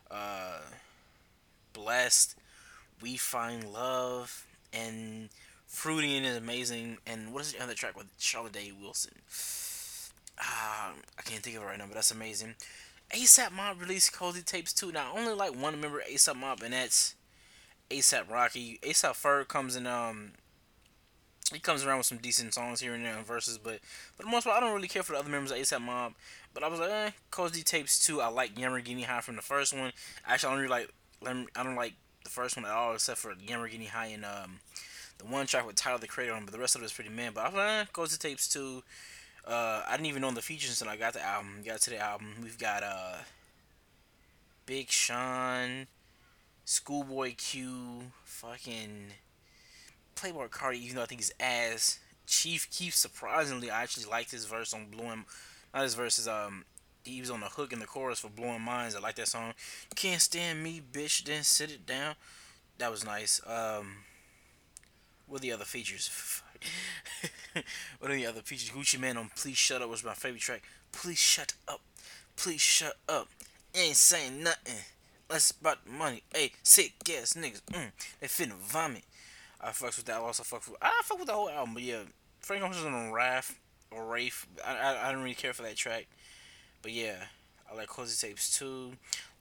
Uh, 0.08 0.61
blessed, 1.73 2.37
we 3.02 3.17
find 3.17 3.73
love, 3.73 4.46
and 4.73 5.31
Freudian 5.75 6.25
is 6.25 6.37
amazing. 6.37 6.99
And 7.06 7.32
what 7.32 7.43
is 7.43 7.53
the 7.53 7.62
other 7.62 7.75
track 7.75 7.97
with 7.97 8.06
Charlotte 8.19 8.53
Day 8.53 8.73
Wilson? 8.81 9.12
Uh, 10.38 10.93
I 11.19 11.23
can't 11.25 11.43
think 11.43 11.56
of 11.56 11.62
it 11.62 11.67
right 11.67 11.79
now, 11.79 11.87
but 11.87 11.94
that's 11.94 12.12
amazing. 12.12 12.55
ASAP 13.11 13.53
Mob 13.53 13.81
released 13.81 14.12
Cozy 14.12 14.43
Tapes 14.43 14.73
too. 14.73 14.93
Now, 14.93 15.12
I 15.12 15.19
only 15.19 15.35
like 15.35 15.61
one 15.61 15.81
member 15.81 16.03
ASAP 16.11 16.37
Mob, 16.37 16.62
and 16.62 16.73
that's 16.73 17.17
ASAP 17.91 18.31
Rocky. 18.31 18.79
ASAP 18.82 19.12
Ferg 19.21 19.49
comes 19.49 19.76
in 19.76 19.87
um 19.87 20.32
he 21.53 21.59
comes 21.59 21.85
around 21.85 21.99
with 21.99 22.06
some 22.06 22.19
decent 22.19 22.55
songs 22.55 22.81
here 22.81 22.94
and 22.94 23.05
there 23.05 23.17
and 23.17 23.27
verses, 23.27 23.59
but 23.59 23.81
for 24.17 24.23
the 24.23 24.31
most 24.31 24.44
part, 24.44 24.56
I 24.56 24.61
don't 24.61 24.75
really 24.75 24.88
care 24.88 25.03
for 25.03 25.12
the 25.12 25.19
other 25.19 25.29
members 25.29 25.50
of 25.50 25.59
ASAP 25.59 25.81
Mob. 25.81 26.15
But 26.55 26.62
I 26.62 26.69
was 26.69 26.81
like, 26.81 26.91
eh, 26.91 27.11
Cozy 27.31 27.62
Tapes 27.62 28.05
too. 28.05 28.20
I 28.20 28.29
like 28.29 28.55
Lamborghini 28.55 29.05
High 29.05 29.20
from 29.20 29.37
the 29.37 29.43
first 29.43 29.77
one. 29.77 29.93
Actually, 30.27 30.49
I 30.49 30.53
don't 30.53 30.62
really 30.62 30.73
like 30.73 31.49
I 31.56 31.62
don't 31.62 31.77
like 31.77 31.94
the 32.23 32.31
first 32.31 32.56
one 32.56 32.65
at 32.65 32.70
all, 32.70 32.94
except 32.94 33.19
for 33.19 33.35
Lamborghini 33.35 33.88
High 33.88 34.06
and 34.06 34.25
um 34.25 34.61
the 35.19 35.25
one 35.27 35.47
track 35.47 35.67
with 35.67 35.77
Tyler 35.77 35.99
the 35.99 36.07
Creator 36.07 36.35
on. 36.35 36.45
But 36.45 36.53
the 36.53 36.59
rest 36.59 36.75
of 36.75 36.83
it 36.83 36.87
is 36.87 36.93
pretty 36.93 37.11
man. 37.11 37.33
But 37.35 37.43
I 37.43 37.49
was 37.49 37.55
like, 37.55 37.69
eh, 37.69 37.85
Cozy 37.93 38.19
Tapes 38.19 38.49
too. 38.49 38.83
Uh, 39.47 39.83
I 39.87 39.93
didn't 39.93 40.07
even 40.07 40.23
know 40.23 40.31
the 40.31 40.43
features 40.43 40.81
until 40.81 40.93
I 40.93 40.97
got 40.97 41.13
the 41.13 41.23
album. 41.23 41.63
Got 41.65 41.81
to 41.83 41.91
the 41.91 41.99
album. 41.99 42.35
We've 42.43 42.59
got 42.59 42.83
uh, 42.83 43.17
Big 44.67 44.91
Sean, 44.91 45.87
Schoolboy 46.65 47.35
Q, 47.37 48.13
fucking 48.25 49.09
Playboi 50.17 50.49
Carti, 50.49 50.77
even 50.77 50.97
though 50.97 51.03
I 51.03 51.07
think 51.07 51.21
he's 51.21 51.35
ass. 51.39 51.99
Chief 52.27 52.71
Keef, 52.71 52.95
surprisingly, 52.95 53.71
I 53.71 53.83
actually 53.83 54.07
liked 54.07 54.31
his 54.31 54.47
verse 54.47 54.73
on 54.73 54.87
Blowing. 54.87 55.27
Not 55.75 55.83
his 55.83 55.95
verse 55.95 56.17
verses, 56.17 56.29
um, 56.29 56.65
he 57.05 57.21
was 57.21 57.31
on 57.31 57.41
the 57.41 57.47
hook 57.47 57.73
in 57.73 57.81
the 57.81 57.87
chorus 57.87 58.21
for 58.21 58.29
Blowing 58.29 58.63
Minds. 58.63 58.95
I 58.95 59.01
like 59.01 59.17
that 59.17 59.29
song. 59.29 59.53
Can't 59.95 60.23
stand 60.23 60.63
me, 60.63 60.81
bitch, 60.81 61.25
then 61.25 61.43
sit 61.43 61.71
it 61.71 61.85
down. 61.85 62.15
That 62.79 62.91
was 62.91 63.05
nice. 63.05 63.41
Um, 63.47 63.97
what 65.26 65.38
are 65.38 65.43
the 65.43 65.53
other 65.53 65.65
features? 65.65 66.43
what 67.99 68.11
are 68.11 68.15
the 68.15 68.26
other 68.26 68.41
features? 68.43 68.71
Gucci 68.71 68.99
Mane 68.99 69.17
on 69.17 69.31
Please 69.37 69.56
Shut 69.56 69.82
Up 69.82 69.91
was 69.91 70.05
my 70.05 70.15
favorite 70.15 70.43
track. 70.43 70.62
Please 70.93 71.19
shut 71.19 71.55
up. 71.69 71.81
Please 72.37 72.61
shut 72.61 72.94
up. 73.09 73.29
Ain't 73.75 73.97
saying 73.97 74.43
nothing. 74.43 74.75
Let's 75.29 75.50
about 75.50 75.85
the 75.85 75.91
money. 75.91 76.23
Hey, 76.32 76.53
sick 76.62 76.93
ass 77.11 77.35
niggas. 77.35 77.62
Mm, 77.73 77.91
they 78.21 78.26
finna 78.26 78.55
vomit. 78.55 79.05
I 79.61 79.71
fucks 79.71 79.97
with 79.97 80.05
that. 80.06 80.17
I 80.17 80.21
also 80.21 80.43
fuck 80.43 80.67
with. 80.69 80.76
I 80.82 81.00
fuck 81.05 81.19
with 81.19 81.29
the 81.29 81.35
whole 81.35 81.49
album, 81.49 81.75
but 81.75 81.82
yeah, 81.82 82.03
Frank 82.41 82.62
Ocean's 82.62 82.85
on 82.85 83.11
Raph 83.11 83.55
or 83.91 84.05
Rafe. 84.06 84.47
I, 84.65 84.77
I 84.77 85.09
I 85.09 85.12
don't 85.12 85.23
really 85.23 85.35
care 85.35 85.55
for 85.55 85.62
that 85.62 85.77
track, 85.77 86.06
but 86.82 86.93
yeah, 86.93 87.17
I 87.70 87.75
like 87.75 87.88
Cozy 87.88 88.29
Tapes 88.29 88.56
too. 88.56 88.93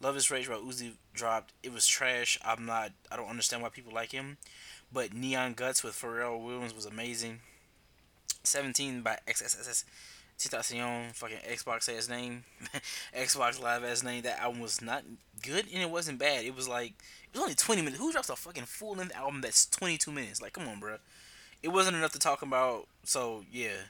Love 0.01 0.15
is 0.15 0.31
Rage 0.31 0.47
by 0.47 0.55
Uzi 0.55 0.93
dropped. 1.13 1.53
It 1.61 1.73
was 1.73 1.85
trash. 1.85 2.39
I'm 2.45 2.65
not. 2.65 2.91
I 3.11 3.17
don't 3.17 3.29
understand 3.29 3.61
why 3.61 3.69
people 3.69 3.93
like 3.93 4.11
him, 4.11 4.37
but 4.93 5.13
Neon 5.13 5.53
Guts 5.53 5.83
with 5.83 5.93
Pharrell 5.93 6.43
Williams 6.43 6.75
was 6.75 6.85
amazing. 6.85 7.39
17 8.43 9.01
by 9.01 9.17
XXS 9.27 9.85
Tentacion, 10.37 11.13
fucking 11.15 11.37
Xbox 11.49 11.95
ass 11.95 12.09
name, 12.09 12.43
Xbox 13.17 13.61
Live 13.61 13.83
ass 13.83 14.03
name. 14.03 14.23
That 14.23 14.39
album 14.39 14.61
was 14.61 14.81
not 14.81 15.03
good 15.41 15.65
and 15.71 15.81
it 15.81 15.89
wasn't 15.89 16.19
bad. 16.19 16.45
It 16.45 16.55
was 16.55 16.67
like 16.67 16.91
it 16.91 17.33
was 17.33 17.41
only 17.41 17.55
20 17.55 17.81
minutes. 17.81 18.01
Who 18.01 18.11
drops 18.11 18.29
a 18.29 18.35
fucking 18.35 18.65
full 18.65 18.95
length 18.95 19.15
album 19.15 19.41
that's 19.41 19.65
22 19.67 20.11
minutes? 20.11 20.41
Like, 20.41 20.53
come 20.53 20.67
on, 20.67 20.79
bro. 20.79 20.97
It 21.61 21.69
wasn't 21.69 21.97
enough 21.97 22.11
to 22.13 22.19
talk 22.19 22.41
about. 22.41 22.87
So 23.03 23.45
yeah, 23.51 23.87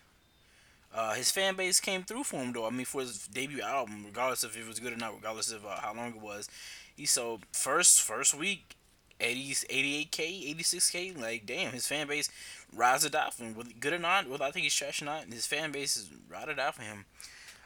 uh, 0.93 1.13
his 1.13 1.31
fan 1.31 1.55
base 1.55 1.79
came 1.79 2.03
through 2.03 2.23
for 2.23 2.37
him 2.37 2.53
though. 2.53 2.67
I 2.67 2.69
mean, 2.69 2.85
for 2.85 3.01
his 3.01 3.27
debut 3.27 3.61
album, 3.61 4.03
regardless 4.05 4.43
if 4.43 4.57
it 4.57 4.67
was 4.67 4.79
good 4.79 4.93
or 4.93 4.97
not, 4.97 5.15
regardless 5.15 5.51
of 5.51 5.65
uh, 5.65 5.79
how 5.79 5.93
long 5.93 6.09
it 6.09 6.21
was, 6.21 6.49
he 6.95 7.05
sold 7.05 7.43
first 7.51 8.01
first 8.01 8.35
week 8.37 8.75
80, 9.23 10.09
88k, 10.09 10.55
86k. 10.55 11.21
Like, 11.21 11.45
damn, 11.45 11.71
his 11.71 11.87
fan 11.87 12.07
base 12.07 12.29
rides 12.75 13.05
or 13.05 13.09
for 13.09 13.43
him. 13.43 13.55
Good 13.79 13.93
or 13.93 13.99
not, 13.99 14.29
whether 14.29 14.43
I 14.43 14.51
think 14.51 14.63
he's 14.63 14.75
trash 14.75 15.01
or 15.01 15.05
not, 15.05 15.25
his 15.25 15.45
fan 15.45 15.71
base 15.71 15.97
is 15.97 16.09
ride 16.29 16.49
or 16.49 16.71
for 16.71 16.81
him. 16.81 17.05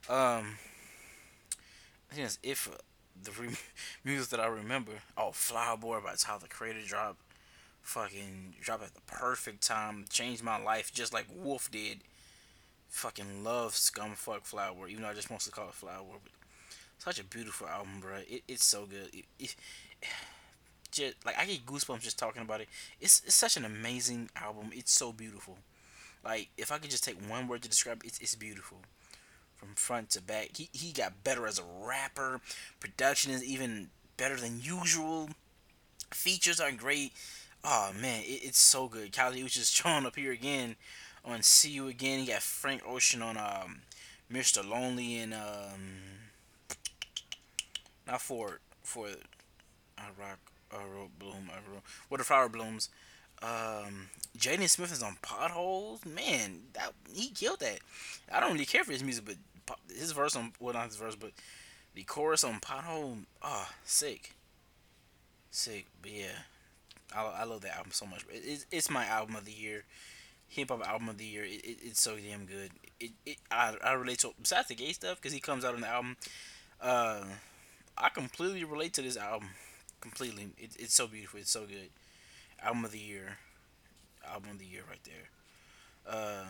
Um, 0.09 0.57
I 2.09 2.15
think 2.15 2.23
that's 2.27 2.39
it 2.43 2.57
for 2.57 2.71
the 3.21 3.31
re- 3.31 3.55
music 4.03 4.29
that 4.29 4.39
I 4.39 4.47
remember. 4.47 4.93
Oh, 5.17 5.31
Flower 5.31 5.77
Boy 5.77 5.99
by 6.03 6.13
Tyler 6.17 6.39
the 6.41 6.47
Creator 6.47 6.81
dropped. 6.87 7.21
Fucking 7.81 8.55
dropped 8.61 8.83
at 8.83 8.93
the 8.93 9.01
perfect 9.01 9.65
time. 9.65 10.05
Changed 10.09 10.43
my 10.43 10.61
life 10.61 10.93
just 10.93 11.13
like 11.13 11.25
Wolf 11.33 11.71
did. 11.71 11.99
Fucking 12.89 13.43
love 13.43 13.73
Scumfuck 13.73 14.45
Flower, 14.45 14.87
even 14.87 15.03
though 15.03 15.09
I 15.09 15.13
just 15.13 15.31
mostly 15.31 15.51
call 15.51 15.69
it 15.69 15.73
Flower. 15.73 16.03
But 16.23 16.31
such 16.97 17.19
a 17.19 17.23
beautiful 17.23 17.67
album, 17.67 17.99
bro. 18.01 18.17
It, 18.27 18.43
it's 18.47 18.65
so 18.65 18.85
good. 18.85 19.09
It, 19.13 19.25
it, 19.39 19.55
just 20.97 21.25
like 21.25 21.37
I 21.37 21.45
get 21.45 21.65
goosebumps 21.65 22.01
just 22.01 22.19
talking 22.19 22.41
about 22.41 22.61
it. 22.61 22.67
It's 22.99 23.21
it's 23.25 23.35
such 23.35 23.57
an 23.57 23.65
amazing 23.65 24.29
album. 24.35 24.71
It's 24.73 24.91
so 24.91 25.11
beautiful. 25.11 25.57
Like 26.23 26.49
if 26.57 26.71
I 26.71 26.77
could 26.77 26.91
just 26.91 27.03
take 27.03 27.17
one 27.29 27.47
word 27.47 27.61
to 27.63 27.69
describe 27.69 28.01
it, 28.03 28.07
it's 28.07 28.19
it's 28.19 28.35
beautiful. 28.35 28.79
From 29.55 29.69
front 29.75 30.11
to 30.11 30.21
back, 30.21 30.57
he 30.57 30.69
he 30.73 30.91
got 30.91 31.23
better 31.23 31.47
as 31.47 31.59
a 31.59 31.63
rapper. 31.63 32.41
Production 32.79 33.31
is 33.31 33.43
even 33.43 33.89
better 34.17 34.35
than 34.35 34.59
usual. 34.61 35.29
Features 36.13 36.59
are 36.59 36.71
great. 36.71 37.13
Oh 37.63 37.91
man, 37.99 38.21
it, 38.21 38.43
it's 38.43 38.59
so 38.59 38.87
good. 38.87 39.11
Kylie 39.11 39.43
was 39.43 39.53
just 39.53 39.73
showing 39.75 40.05
up 40.05 40.15
here 40.15 40.31
again 40.31 40.75
on 41.25 41.41
See 41.43 41.71
You 41.71 41.87
Again. 41.87 42.19
He 42.19 42.27
got 42.27 42.41
Frank 42.41 42.81
Ocean 42.85 43.21
on 43.21 43.37
um, 43.37 43.81
Mr. 44.31 44.67
Lonely 44.67 45.17
and 45.17 45.33
um, 45.33 45.97
not 48.05 48.21
for 48.21 48.59
for 48.83 49.07
I 49.97 50.03
rock 50.19 50.39
I 50.71 50.77
bloom. 51.19 51.49
I 51.51 51.59
what 52.09 52.17
the 52.17 52.23
flower 52.23 52.49
blooms. 52.49 52.89
Um, 53.41 54.09
Jaden 54.37 54.67
Smith 54.67 54.91
is 54.91 55.03
on 55.03 55.17
potholes. 55.21 56.05
Man, 56.05 56.61
that 56.73 56.93
he 57.13 57.29
killed 57.29 57.59
that. 57.59 57.79
I 58.31 58.39
don't 58.39 58.53
really 58.53 58.65
care 58.65 58.83
for 58.83 58.91
his 58.91 59.03
music, 59.03 59.25
but 59.25 59.35
his 59.89 60.11
verse 60.11 60.35
on 60.35 60.53
well 60.59 60.73
not 60.73 60.87
his 60.87 60.95
verse, 60.95 61.15
but 61.15 61.31
the 61.93 62.03
chorus 62.03 62.43
on 62.43 62.59
pothole. 62.59 63.25
Ah, 63.41 63.67
oh, 63.69 63.75
sick, 63.83 64.33
sick. 65.51 65.85
But 66.01 66.11
yeah, 66.11 66.37
I, 67.15 67.41
I 67.41 67.43
love 67.43 67.61
that 67.61 67.75
album 67.75 67.91
so 67.91 68.05
much. 68.05 68.25
It, 68.31 68.43
it, 68.45 68.65
it's 68.71 68.89
my 68.89 69.05
album 69.05 69.35
of 69.35 69.45
the 69.45 69.51
year, 69.51 69.83
hip 70.47 70.69
hop 70.69 70.87
album 70.87 71.09
of 71.09 71.17
the 71.17 71.25
year. 71.25 71.43
It, 71.43 71.63
it, 71.63 71.77
it's 71.83 72.01
so 72.01 72.15
damn 72.17 72.45
good. 72.45 72.71
It, 72.99 73.11
it 73.25 73.37
I, 73.51 73.75
I 73.83 73.93
relate 73.93 74.19
to 74.19 74.33
besides 74.41 74.67
the 74.69 74.75
gay 74.75 74.93
stuff 74.93 75.17
because 75.21 75.33
he 75.33 75.39
comes 75.39 75.63
out 75.63 75.75
on 75.75 75.81
the 75.81 75.87
album. 75.87 76.17
Uh, 76.81 77.23
I 77.97 78.09
completely 78.09 78.63
relate 78.63 78.93
to 78.93 79.01
this 79.01 79.17
album. 79.17 79.49
Completely, 79.99 80.49
it, 80.57 80.71
it's 80.77 80.93
so 80.93 81.07
beautiful. 81.07 81.39
It's 81.39 81.51
so 81.51 81.65
good. 81.65 81.89
Album 82.61 82.85
of 82.85 82.91
the 82.91 82.99
year. 82.99 83.37
Album 84.27 84.51
of 84.51 84.59
the 84.59 84.65
year 84.65 84.81
right 84.87 84.99
there. 85.03 85.29
Uh, 86.07 86.45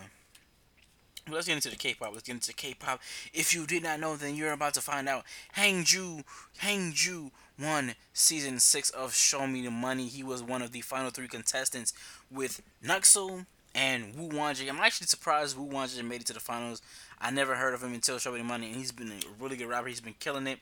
let's 1.30 1.46
get 1.46 1.56
into 1.56 1.70
the 1.70 1.76
K-pop. 1.76 2.10
Let's 2.12 2.26
get 2.26 2.34
into 2.34 2.52
K-pop. 2.52 3.00
If 3.32 3.54
you 3.54 3.66
did 3.66 3.82
not 3.82 4.00
know, 4.00 4.16
then 4.16 4.34
you're 4.34 4.52
about 4.52 4.74
to 4.74 4.80
find 4.80 5.08
out. 5.08 5.24
Hangzoo, 5.56 6.24
Hangzoo 6.60 7.30
won 7.60 7.94
season 8.12 8.60
six 8.60 8.90
of 8.90 9.14
Show 9.14 9.46
Me 9.46 9.62
the 9.64 9.70
Money. 9.70 10.06
He 10.06 10.22
was 10.22 10.42
one 10.42 10.62
of 10.62 10.72
the 10.72 10.80
final 10.80 11.10
three 11.10 11.28
contestants 11.28 11.92
with 12.30 12.62
Nucksal 12.84 13.46
and 13.74 14.14
Woo 14.14 14.28
Won-jae. 14.36 14.68
I'm 14.68 14.78
actually 14.78 15.08
surprised 15.08 15.56
Woo 15.56 15.64
Won-jae 15.64 16.04
made 16.04 16.20
it 16.20 16.26
to 16.28 16.32
the 16.32 16.40
finals. 16.40 16.82
I 17.20 17.30
never 17.30 17.56
heard 17.56 17.74
of 17.74 17.82
him 17.82 17.94
until 17.94 18.18
Show 18.18 18.32
Me 18.32 18.38
the 18.38 18.44
Money, 18.44 18.68
and 18.68 18.76
he's 18.76 18.92
been 18.92 19.08
a 19.10 19.42
really 19.42 19.56
good 19.56 19.68
rapper. 19.68 19.88
He's 19.88 20.00
been 20.00 20.14
killing 20.20 20.46
it. 20.46 20.60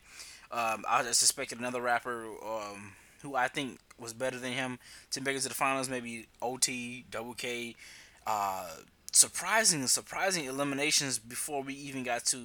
Um, 0.50 0.85
I 0.88 1.03
suspected 1.12 1.59
another 1.59 1.81
rapper 1.81 2.25
um, 2.45 2.93
who 3.23 3.35
I 3.35 3.49
think 3.49 3.79
was 3.99 4.12
better 4.12 4.38
than 4.38 4.53
him 4.53 4.79
to 5.11 5.21
make 5.21 5.37
it 5.37 5.41
to 5.41 5.49
the 5.49 5.55
finals. 5.55 5.88
Maybe 5.88 6.26
OT, 6.41 7.05
Double 7.11 7.35
K. 7.35 7.75
Uh, 8.26 8.69
surprising, 9.12 9.87
surprising 9.87 10.45
eliminations 10.45 11.19
before 11.19 11.62
we 11.62 11.75
even 11.75 12.03
got 12.03 12.25
to 12.26 12.38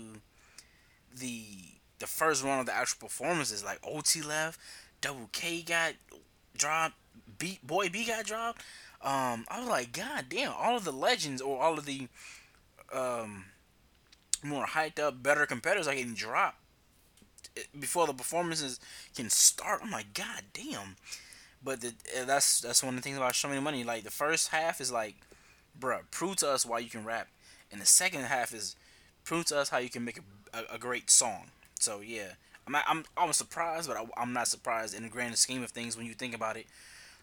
the 1.16 1.46
the 2.00 2.08
first 2.08 2.44
round 2.44 2.62
of 2.62 2.66
the 2.66 2.76
actual 2.76 3.08
performances. 3.08 3.64
Like 3.64 3.80
OT 3.84 4.22
left, 4.22 4.60
Double 5.02 5.30
K 5.32 5.62
got 5.62 5.94
dropped, 6.58 6.96
B 7.38 7.60
Boy 7.64 7.90
B 7.90 8.06
got 8.06 8.26
dropped. 8.26 8.62
Um, 9.04 9.46
I 9.50 9.60
was 9.60 9.70
like, 9.70 9.92
God 9.92 10.26
damn! 10.30 10.54
All 10.54 10.78
of 10.78 10.84
the 10.84 10.92
legends 10.92 11.42
or 11.42 11.62
all 11.62 11.78
of 11.78 11.86
the 11.86 12.08
um, 12.94 13.46
more 14.44 14.66
hyped 14.66 15.00
up, 15.00 15.22
better 15.22 15.46
competitors 15.46 15.88
are 15.88 15.96
getting 15.96 16.14
dropped 16.14 16.61
before 17.80 18.08
the 18.08 18.14
performances 18.14 18.80
can 19.16 19.30
start. 19.30 19.82
I'm 19.84 19.92
like, 19.92 20.14
God 20.14 20.44
damn! 20.54 20.96
But 21.64 21.82
the, 21.82 21.94
eh, 22.16 22.26
that's 22.26 22.62
that's 22.62 22.84
one 22.84 22.96
of 22.96 23.02
the 23.02 23.04
things 23.04 23.18
about 23.18 23.36
Show 23.36 23.50
Me 23.50 23.56
the 23.56 23.62
Money. 23.62 23.84
Like 23.84 24.04
the 24.04 24.12
first 24.12 24.50
half 24.50 24.82
is 24.82 24.92
like 24.92 25.16
bruh, 25.80 26.02
prove 26.12 26.38
to 26.38 26.50
us 26.50 26.66
why 26.66 26.80
you 26.80 26.90
can 26.90 27.06
rap. 27.06 27.28
And 27.72 27.82
the 27.82 27.86
second 27.86 28.24
half 28.24 28.54
is 28.54 28.76
prove 29.24 29.46
to 29.46 29.58
us 29.58 29.70
how 29.70 29.78
you 29.78 29.90
can 29.90 30.04
make 30.04 30.20
a, 30.20 30.58
a, 30.58 30.76
a 30.76 30.78
great 30.78 31.10
song. 31.10 31.48
So 31.80 32.02
yeah, 32.02 32.34
I'm 32.68 32.74
not, 32.74 32.84
I'm 32.88 33.06
almost 33.18 33.40
surprised, 33.40 33.88
but 33.88 33.98
I, 33.98 34.22
am 34.22 34.34
not 34.34 34.48
surprised 34.48 34.96
in 34.96 35.04
the 35.04 35.10
grand 35.10 35.38
scheme 35.38 35.64
of 35.64 35.72
things 35.72 35.98
when 35.98 36.06
you 36.06 36.14
think 36.14 36.36
about 36.36 36.58
it. 36.58 36.68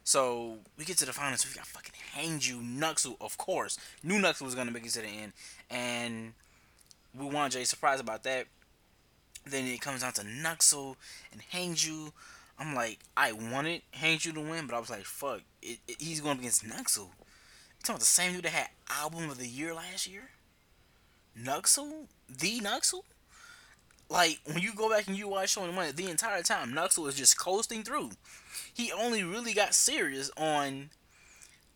So 0.05 0.59
we 0.79 0.85
get 0.85 0.97
to 0.99 1.07
the 1.07 1.13
finals. 1.13 1.47
We 1.47 1.55
got 1.55 1.67
fucking 1.67 1.93
Hangzoo 2.17 2.63
Nucksal, 2.79 3.17
of 3.21 3.37
course. 3.37 3.79
New 4.03 4.19
Nucksal 4.19 4.43
was 4.43 4.55
gonna 4.55 4.71
make 4.71 4.87
it 4.87 4.93
to 4.93 5.03
the 5.03 5.09
end, 5.09 5.33
and 5.71 6.33
Woo 7.15 7.27
Won-jae 7.27 7.67
surprised 7.67 8.01
about 8.01 8.23
that. 8.23 8.47
Then 9.47 9.67
it 9.67 9.81
comes 9.81 10.03
down 10.03 10.13
to 10.15 10.23
Nucksal 10.23 10.97
and 11.33 11.43
Hangzoo. 11.53 12.13
I'm 12.59 12.75
like, 12.75 12.99
I 13.17 13.33
wanted 13.33 13.83
Hangzoo 13.95 14.35
to 14.35 14.41
win, 14.41 14.67
but 14.67 14.75
I 14.75 14.81
was 14.81 14.91
like, 14.91 15.05
fuck, 15.05 15.41
it, 15.63 15.79
it, 15.87 15.97
he's 16.01 16.21
going 16.21 16.39
against 16.39 16.65
Nucksal 16.65 17.11
talking 17.83 17.95
about 17.95 18.01
the 18.01 18.07
same 18.07 18.33
dude 18.35 18.45
that 18.45 18.53
had 18.53 18.69
album 18.91 19.31
of 19.31 19.39
the 19.39 19.47
year 19.47 19.75
last 19.75 20.07
year? 20.07 20.31
Nucksal? 21.41 22.07
The 22.29 22.61
Nucksal? 22.61 23.03
Like, 24.11 24.41
when 24.45 24.59
you 24.59 24.75
go 24.75 24.91
back 24.91 25.07
and 25.07 25.17
you 25.17 25.29
watch 25.29 25.51
Show 25.51 25.63
Me 25.63 25.69
the 25.69 25.73
Money, 25.73 25.93
the 25.93 26.11
entire 26.11 26.43
time, 26.43 26.73
Nucksal 26.73 27.05
was 27.05 27.15
just 27.15 27.39
coasting 27.39 27.83
through. 27.83 28.11
He 28.73 28.91
only 28.91 29.23
really 29.23 29.53
got 29.53 29.75
serious 29.75 30.31
on 30.37 30.91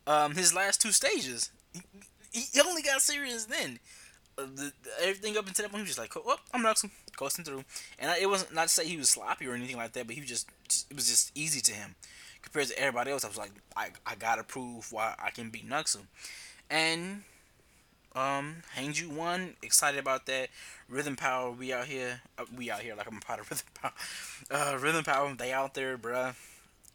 um, 0.07 0.35
his 0.35 0.54
last 0.54 0.81
two 0.81 0.92
stages. 0.92 1.50
He, 2.33 2.45
he 2.52 2.61
only 2.61 2.83
got 2.83 3.02
serious 3.02 3.45
then. 3.45 3.78
The, 4.36 4.72
everything 5.00 5.36
up 5.36 5.46
until 5.46 5.64
that 5.64 5.70
point, 5.70 5.80
he 5.80 5.82
was 5.82 5.96
just 5.96 5.98
like, 5.98 6.12
"Oh, 6.16 6.36
I'm 6.52 6.62
Nucksal, 6.62 6.90
coasting 7.16 7.44
through." 7.44 7.64
And 7.98 8.10
I, 8.10 8.18
it 8.18 8.28
wasn't 8.28 8.54
not 8.54 8.64
to 8.64 8.68
say 8.68 8.86
he 8.86 8.96
was 8.96 9.10
sloppy 9.10 9.46
or 9.46 9.54
anything 9.54 9.76
like 9.76 9.92
that, 9.92 10.06
but 10.06 10.14
he 10.14 10.20
was 10.20 10.30
just, 10.30 10.48
just 10.68 10.90
it 10.90 10.96
was 10.96 11.08
just 11.08 11.36
easy 11.36 11.60
to 11.60 11.72
him 11.72 11.94
compared 12.42 12.68
to 12.68 12.78
everybody 12.78 13.10
else. 13.10 13.24
I 13.24 13.28
was 13.28 13.38
like, 13.38 13.52
I, 13.76 13.90
I 14.06 14.14
gotta 14.14 14.42
prove 14.42 14.92
why 14.92 15.14
I 15.22 15.30
can 15.30 15.50
beat 15.50 15.68
Nucksal. 15.68 16.02
And 16.70 17.22
um, 18.14 18.56
Hangzoo 18.76 19.08
won. 19.08 19.54
Excited 19.62 19.98
about 19.98 20.26
that. 20.26 20.48
Rhythm 20.88 21.16
Power, 21.16 21.50
we 21.50 21.72
out 21.72 21.86
here. 21.86 22.20
Uh, 22.36 22.44
we 22.56 22.70
out 22.70 22.80
here 22.80 22.94
like 22.94 23.08
I'm 23.08 23.16
a 23.16 23.20
part 23.20 23.40
of 23.40 23.50
Rhythm 23.50 23.66
Power. 23.74 23.92
Uh, 24.50 24.78
Rhythm 24.78 25.04
Power, 25.04 25.34
they 25.34 25.52
out 25.52 25.74
there, 25.74 25.96
bruh. 25.96 26.34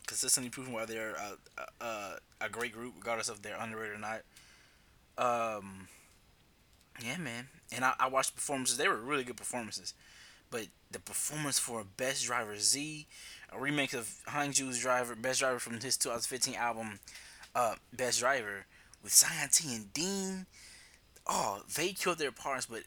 Consistently 0.06 0.50
proving 0.50 0.74
why 0.74 0.86
they're 0.86 1.16
a, 1.82 2.18
a, 2.40 2.50
great 2.50 2.72
group, 2.72 2.94
regardless 2.98 3.28
if 3.28 3.42
they're 3.42 3.60
underrated 3.60 3.98
or 3.98 4.00
not. 4.00 4.22
Um, 5.18 5.88
yeah, 7.04 7.18
man. 7.18 7.48
And 7.72 7.84
I, 7.86 7.94
I 8.00 8.08
watched 8.08 8.36
performances. 8.36 8.78
They 8.78 8.88
were 8.88 8.98
really 8.98 9.24
good 9.24 9.38
performances. 9.38 9.94
But 10.52 10.68
the 10.92 11.00
performance 11.00 11.60
for 11.60 11.84
Best 11.98 12.26
Driver 12.26 12.58
Z, 12.58 13.08
a 13.54 13.60
remake 13.60 13.94
of 13.94 14.14
Hangzoo's 14.28 14.80
Driver, 14.80 15.16
Best 15.16 15.40
Driver 15.40 15.60
from 15.60 15.80
his 15.80 15.98
2015 15.98 16.56
album, 16.56 17.00
uh, 17.56 17.76
Best 17.94 18.20
Driver, 18.20 18.66
with 19.04 19.14
Zion 19.14 19.50
T 19.52 19.76
and 19.76 19.94
Dean. 19.94 20.46
Oh, 21.28 21.62
they 21.76 21.94
killed 21.94 22.20
their 22.20 22.32
parts, 22.32 22.66
but 22.66 22.84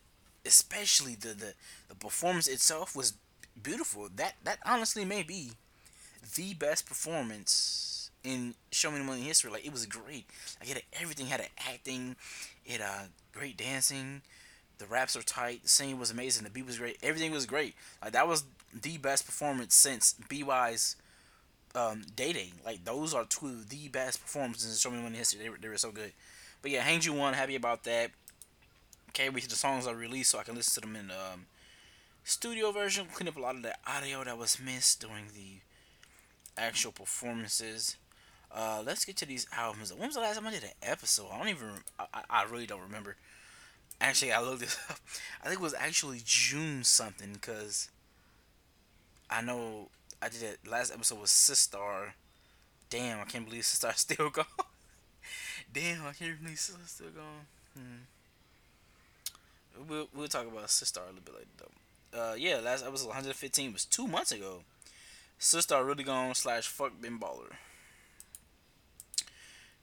especially 0.47 1.15
the, 1.15 1.29
the, 1.35 1.55
the 1.89 1.95
performance 1.95 2.49
itself 2.49 2.97
was 2.97 3.15
beautiful. 3.63 4.09
That 4.15 4.35
that 4.45 4.59
honestly 4.67 5.05
may 5.05 5.23
be 5.23 5.53
the 6.37 6.55
best 6.55 6.87
performance 6.87 8.11
in 8.23 8.55
Show 8.73 8.91
Me 8.91 8.99
the 8.99 9.05
Money 9.05 9.23
history. 9.23 9.51
Like 9.51 9.67
it 9.67 9.73
was 9.73 9.87
great. 9.87 10.27
Like 10.61 10.77
it 10.77 10.85
everything. 11.01 11.27
Had 11.27 11.49
acting, 11.69 12.17
it 12.65 12.81
uh 12.81 13.05
great 13.33 13.57
dancing. 13.57 14.23
The 14.79 14.87
raps 14.87 15.17
are 15.17 15.23
tight. 15.23 15.63
The 15.63 15.69
singing 15.69 15.99
was 15.99 16.11
amazing. 16.11 16.45
The 16.45 16.51
beat 16.51 16.67
was 16.67 16.79
great. 16.79 16.97
Everything 17.03 17.33
was 17.33 17.47
great. 17.47 17.75
Like 18.03 18.13
that 18.13 18.27
was 18.27 18.45
the 18.73 18.99
best 18.99 19.27
performance 19.27 19.75
since 19.75 20.15
BewhY's 20.29 20.97
um, 21.75 22.03
Day. 22.17 22.53
Like 22.65 22.85
those 22.85 23.15
are 23.15 23.25
two 23.25 23.47
of 23.47 23.69
the 23.69 23.89
best 23.89 24.21
performances 24.21 24.71
in 24.71 24.77
Show 24.79 24.95
Me 24.97 25.03
Money 25.03 25.19
history. 25.19 25.43
They 25.43 25.51
were, 25.51 25.59
they 25.61 25.69
were 25.69 25.77
so 25.77 25.91
good. 25.93 26.13
But 26.63 26.71
yeah, 26.71 26.83
Hangzoo 26.83 27.17
won. 27.17 27.35
Happy 27.35 27.57
about 27.57 27.85
that. 27.85 28.11
Can't 29.13 29.35
wait 29.35 29.41
till 29.41 29.51
the 29.51 29.57
songs 29.57 29.87
are 29.87 29.95
released 29.95 30.31
so 30.31 30.39
I 30.39 30.45
can 30.45 30.55
listen 30.55 30.83
to 30.83 30.89
them 30.89 30.97
in 30.97 31.11
um, 31.11 31.47
studio 32.25 32.71
version. 32.71 33.07
Clean 33.13 33.29
up 33.29 33.37
a 33.37 33.41
lot 33.41 33.57
of 33.57 33.63
the 33.63 33.75
audio 33.87 34.23
that 34.25 34.39
was 34.39 34.59
missed 34.65 35.01
during 35.01 35.27
the 35.35 35.61
actual 36.57 36.93
performances. 36.93 37.97
Uh, 38.53 38.83
let's 38.85 39.05
get 39.05 39.17
to 39.19 39.27
these 39.27 39.47
albums. 39.57 39.93
When 39.93 40.09
was 40.09 40.17
the 40.17 40.21
last 40.21 40.37
time 40.37 40.47
I 40.47 40.51
did 40.51 40.65
an 40.65 40.71
episode? 40.83 41.29
I 41.33 41.39
don't 41.39 41.49
even. 41.49 41.69
I, 41.99 42.23
I 42.29 42.45
really 42.45 42.67
don't 42.67 42.83
remember. 42.83 43.17
Actually, 44.01 44.33
I 44.33 44.41
looked 44.41 44.63
it 44.63 44.77
up. 44.91 44.99
I 45.43 45.49
think 45.49 45.61
it 45.61 45.63
was 45.63 45.75
actually 45.75 46.21
June 46.25 46.83
something 46.85 47.33
because 47.35 47.91
I 49.29 49.43
know 49.43 49.89
I 50.21 50.29
did 50.29 50.43
it. 50.43 50.59
Last 50.69 50.93
episode 50.93 51.21
was 51.21 51.31
Sistar. 51.31 52.13
Damn, 52.89 53.21
I 53.21 53.25
can't 53.25 53.45
believe 53.45 53.63
Sistar 53.63 53.97
still 53.97 54.31
gone. 54.31 54.47
Damn, 55.73 56.07
I 56.07 56.13
can't 56.13 56.43
believe 56.43 56.57
Sistar 56.57 56.89
still 56.89 57.11
gone. 57.11 57.47
Hmm. 57.77 58.03
We'll, 59.89 60.09
we'll 60.15 60.29
talk 60.29 60.47
about 60.47 60.67
Sistar 60.67 61.05
a 61.05 61.07
little 61.07 61.23
bit 61.25 61.35
later 61.35 61.47
though. 61.59 62.21
Uh, 62.21 62.35
yeah, 62.35 62.57
last 62.57 62.85
episode 62.85 63.07
115 63.07 63.73
was 63.73 63.85
two 63.85 64.09
months 64.09 64.33
ago. 64.33 64.63
Sistar 65.39 65.87
really 65.87 66.05
gone 66.05 66.35
slash 66.35 66.67
fuck 66.67 66.93
Ben 67.01 67.19
Baller. 67.19 67.53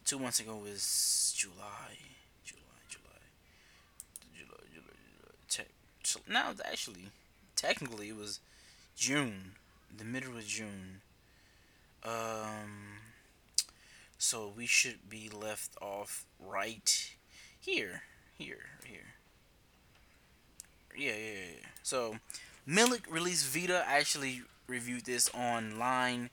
Two 0.07 0.19
months 0.19 0.39
ago 0.39 0.55
was 0.55 1.33
July. 1.35 1.97
July, 2.45 2.61
July. 2.87 3.19
July, 4.33 4.63
July, 4.73 4.93
July. 5.19 5.33
Tech. 5.49 5.67
Now, 6.29 6.53
actually, 6.63 7.09
technically, 7.57 8.07
it 8.07 8.15
was 8.15 8.39
June, 8.95 9.55
the 9.97 10.05
middle 10.05 10.37
of 10.37 10.47
June. 10.47 11.01
Um, 12.05 12.99
so 14.17 14.49
we 14.55 14.65
should 14.65 15.09
be 15.09 15.29
left 15.29 15.71
off 15.81 16.25
right 16.39 17.13
here, 17.59 18.03
here, 18.37 18.63
here. 18.85 19.15
Yeah, 20.97 21.17
yeah, 21.21 21.39
yeah. 21.59 21.67
So, 21.83 22.15
Millic 22.65 23.11
released 23.11 23.45
Vita. 23.45 23.83
I 23.85 23.97
actually 23.97 24.43
reviewed 24.69 25.03
this 25.03 25.29
online. 25.33 26.29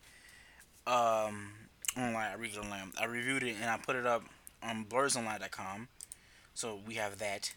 Um, 0.87 1.63
online. 1.96 2.30
I 2.30 2.34
read 2.34 2.52
it 2.54 2.58
online. 2.58 2.92
I 3.00 3.04
reviewed 3.04 3.42
it 3.42 3.56
and 3.60 3.70
I 3.70 3.76
put 3.78 3.96
it 3.96 4.06
up 4.06 4.24
on 4.62 4.84
blurrsonline.com. 4.84 5.88
So 6.54 6.80
we 6.86 6.94
have 6.94 7.18
that 7.18 7.52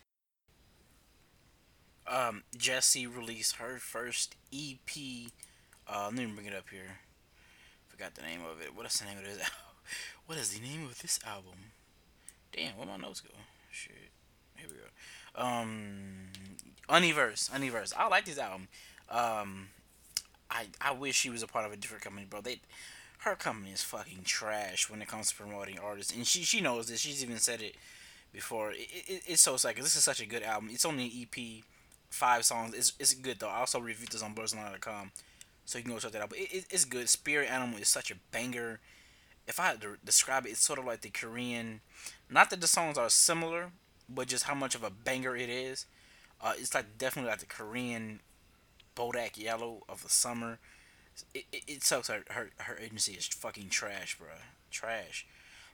um, 2.08 2.44
Jessi 2.58 3.06
released 3.06 3.58
her 3.58 3.77
first 3.77 4.36
EP. 4.53 5.32
Uh, 5.88 6.06
let 6.06 6.13
me 6.13 6.25
bring 6.25 6.48
it 6.48 6.56
up 6.56 6.70
here. 6.70 7.00
Forgot 7.88 8.15
the 8.15 8.22
name 8.22 8.41
of 8.50 8.62
it. 8.62 8.75
What 8.75 8.86
is 8.86 9.00
the 9.00 9.06
name 9.06 9.17
of 9.17 9.24
this? 9.25 9.50
what 10.25 10.38
is 10.38 10.50
the 10.50 10.60
name 10.60 10.86
of 10.86 11.01
this 11.01 11.20
album? 11.25 11.72
Damn, 12.53 12.77
where 12.77 12.88
my 12.88 12.98
notes 12.98 13.22
go? 13.22 13.29
Shit. 13.72 13.94
Here 14.56 14.67
we 14.70 14.75
go. 14.75 15.41
Um, 15.44 16.27
Universe. 16.91 17.50
Universe. 17.53 17.94
I 17.98 18.08
like 18.08 18.25
this 18.25 18.39
album. 18.39 18.67
Um, 19.10 19.67
I 20.50 20.67
I 20.82 20.94
wish 20.94 21.15
she 21.15 21.29
was 21.29 21.44
a 21.44 21.48
part 21.48 21.65
of 21.65 21.72
a 21.72 21.77
different 21.77 22.03
company, 22.03 22.25
bro. 22.29 22.41
They, 22.41 22.62
her 23.20 23.36
company 23.36 23.72
is 23.72 23.84
fucking 23.84 24.22
trash 24.24 24.90
when 24.90 25.02
it 25.02 25.08
comes 25.08 25.30
to 25.30 25.36
promoting 25.36 25.80
artists, 25.80 26.14
and 26.16 26.26
she 26.26 26.44
she 26.44 26.62
knows 26.62 26.88
this. 26.88 27.02
She's 27.02 27.24
even 27.24 27.38
said 27.38 27.62
it 27.62 27.76
before. 28.32 28.72
It, 28.72 28.88
it, 29.08 29.24
it's 29.28 29.42
so 29.42 29.58
sad 29.58 29.76
this 29.76 29.96
is 29.96 30.04
such 30.04 30.22
a 30.22 30.26
good 30.26 30.44
album. 30.44 30.70
It's 30.72 30.86
only 30.86 31.06
an 31.06 31.12
EP 31.22 31.64
five 32.10 32.46
songs. 32.46 32.74
It's, 32.74 32.94
it's 33.00 33.14
good 33.14 33.40
though. 33.40 33.50
I 33.50 33.60
also 33.60 33.80
reviewed 33.80 34.12
this 34.12 34.24
on 34.24 34.36
BuzzLine.com. 34.36 35.12
So 35.66 35.78
you 35.78 35.84
can 35.84 35.94
go 35.94 36.00
check 36.00 36.12
that 36.12 36.22
out. 36.22 36.30
But 36.30 36.40
it, 36.40 36.52
it, 36.54 36.66
it's 36.70 36.86
good. 36.86 37.10
Spirit 37.10 37.52
Animal 37.52 37.80
is 37.80 37.90
such 37.90 38.12
a 38.12 38.16
banger. 38.32 38.80
If 39.48 39.60
I 39.60 39.68
had 39.68 39.82
to 39.82 39.98
describe 40.04 40.46
it, 40.46 40.52
it's 40.52 40.66
sort 40.66 40.80
of 40.80 40.86
like 40.86 41.02
the 41.02 41.10
Korean. 41.10 41.82
Not 42.30 42.50
that 42.50 42.62
the 42.62 42.68
songs 42.68 42.98
are 42.98 43.10
similar, 43.10 43.72
but 44.10 44.28
just 44.28 44.46
how 44.46 44.56
much 44.56 44.76
of 44.76 44.84
a 44.84 44.90
banger 44.90 45.36
it 45.36 45.50
is. 45.50 45.86
Uh, 46.42 46.54
it's 46.58 46.74
like 46.74 46.98
definitely 46.98 47.32
like 47.32 47.40
the 47.40 47.46
Korean 47.46 48.20
Bodak 48.96 49.38
Yellow 49.38 49.84
of 49.90 50.04
the 50.04 50.10
summer. 50.10 50.60
It, 51.34 51.46
it, 51.52 51.64
it 51.68 51.84
sucks. 51.84 52.08
Her, 52.08 52.24
her 52.30 52.50
her 52.58 52.78
agency 52.78 53.14
is 53.14 53.28
fucking 53.28 53.70
trash, 53.70 54.18
bro. 54.18 54.30
Trash. 54.72 55.26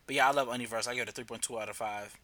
But 0.06 0.16
yeah, 0.16 0.28
I 0.28 0.32
love 0.32 0.52
Universe. 0.52 0.88
I 0.88 0.94
give 0.94 1.04
it 1.04 1.10
a 1.10 1.12
three 1.12 1.24
point 1.24 1.42
two 1.42 1.60
out 1.60 1.70
of 1.70 1.78
five. 1.78 2.18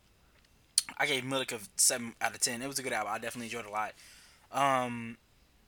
I 0.98 1.06
gave 1.06 1.24
Millic 1.24 1.52
a 1.52 1.60
seven 1.76 2.14
out 2.22 2.34
of 2.34 2.40
ten. 2.42 2.62
It 2.62 2.68
was 2.68 2.80
a 2.80 2.84
good 2.84 2.94
album. 2.94 3.14
I 3.14 3.20
definitely 3.20 3.48
enjoyed 3.48 3.66
it 3.66 3.70
a 3.70 3.72
lot. 3.72 3.94
Um, 4.52 5.18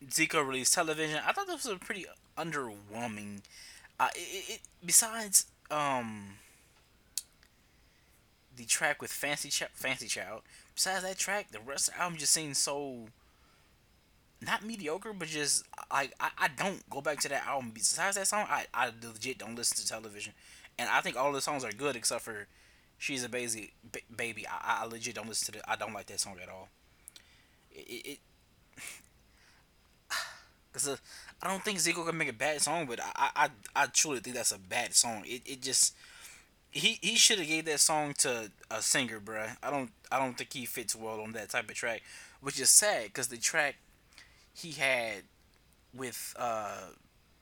Zico 0.08 0.46
released 0.46 0.74
Television. 0.74 1.20
I 1.25 1.31
thought 1.31 1.48
this 1.48 1.65
was 1.65 1.75
a 1.75 1.79
pretty 1.79 2.05
underwhelming. 2.38 3.41
Uh, 4.00 4.10
it, 4.15 4.53
it, 4.55 4.60
besides 4.84 5.46
um 5.70 6.36
the 8.55 8.65
track 8.65 9.01
with 9.01 9.12
Fancy 9.12 9.50
Ch- 9.50 9.70
Fancy 9.74 10.08
Child. 10.08 10.41
Besides 10.75 11.03
that 11.03 11.17
track, 11.17 11.51
the 11.51 11.60
rest 11.60 11.89
of 11.89 11.96
the 11.96 12.01
album 12.01 12.17
just 12.17 12.34
seems 12.34 12.58
so 12.58 13.08
not 14.41 14.65
mediocre, 14.65 15.13
but 15.13 15.27
just 15.27 15.63
like 15.91 16.13
I, 16.19 16.29
I 16.38 16.48
don't 16.50 16.88
go 16.89 17.01
back 17.01 17.19
to 17.21 17.29
that 17.29 17.45
album. 17.45 17.71
Besides 17.74 18.17
that 18.17 18.27
song, 18.27 18.45
I, 18.50 18.65
I 18.74 18.91
legit 19.03 19.38
don't 19.39 19.55
listen 19.55 19.77
to 19.77 19.88
television, 19.88 20.33
and 20.79 20.89
I 20.89 21.01
think 21.01 21.15
all 21.17 21.31
the 21.31 21.41
songs 21.41 21.63
are 21.63 21.71
good 21.71 21.95
except 21.95 22.21
for 22.21 22.48
"She's 22.98 23.24
a 23.24 23.29
Baby." 23.29 23.74
Baby, 24.15 24.48
I, 24.48 24.81
I 24.83 24.86
legit 24.86 25.15
don't 25.15 25.27
listen 25.27 25.53
to 25.53 25.60
the. 25.60 25.71
I 25.71 25.75
don't 25.75 25.93
like 25.93 26.07
that 26.07 26.19
song 26.19 26.38
at 26.41 26.50
all. 26.50 26.69
It, 27.71 27.88
it, 27.88 28.07
it 28.07 28.19
Cause 30.74 30.88
uh, 30.88 30.98
I 31.41 31.48
don't 31.48 31.63
think 31.63 31.79
Zico 31.79 32.05
can 32.05 32.17
make 32.17 32.29
a 32.29 32.33
bad 32.33 32.62
song, 32.62 32.86
but 32.88 33.00
I, 33.01 33.29
I 33.36 33.50
I 33.75 33.86
truly 33.88 34.19
think 34.19 34.36
that's 34.36 34.51
a 34.51 34.60
bad 34.60 34.93
song. 34.95 35.24
It, 35.25 35.41
it 35.45 35.62
just 35.62 35.95
he 36.71 36.98
he 37.01 37.15
should 37.15 37.39
have 37.39 37.48
gave 37.48 37.65
that 37.65 37.79
song 37.79 38.13
to 38.19 38.51
a 38.71 38.81
singer, 38.81 39.19
bruh. 39.19 39.55
I 39.62 39.69
don't 39.69 39.91
I 40.12 40.19
don't 40.19 40.38
think 40.38 40.53
he 40.53 40.65
fits 40.65 40.95
well 40.95 41.21
on 41.21 41.33
that 41.33 41.50
type 41.50 41.69
of 41.69 41.75
track, 41.75 42.01
which 42.41 42.60
is 42.60 42.69
sad 42.69 43.05
because 43.05 43.27
the 43.27 43.38
track 43.38 43.75
he 44.53 44.72
had 44.72 45.24
with 45.93 46.34
uh 46.38 46.77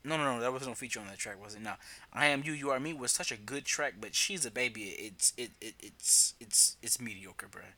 no 0.04 0.18
no 0.18 0.36
no 0.36 0.40
that 0.40 0.54
was 0.54 0.66
no 0.66 0.74
feature 0.74 1.00
on 1.00 1.08
that 1.08 1.18
track 1.18 1.42
was 1.44 1.56
it? 1.56 1.62
No, 1.62 1.74
I 2.14 2.28
am 2.28 2.44
you 2.46 2.54
you 2.54 2.70
are 2.72 2.80
me 2.80 2.94
was 2.94 3.12
such 3.12 3.32
a 3.32 3.38
good 3.38 3.66
track, 3.66 3.96
but 4.00 4.16
she's 4.16 4.46
a 4.46 4.52
baby. 4.52 4.96
It's 4.98 5.34
it, 5.38 5.52
it 5.62 5.76
it's 5.82 6.34
it's 6.40 6.78
it's 6.82 7.02
mediocre, 7.02 7.48
bruh. 7.48 7.74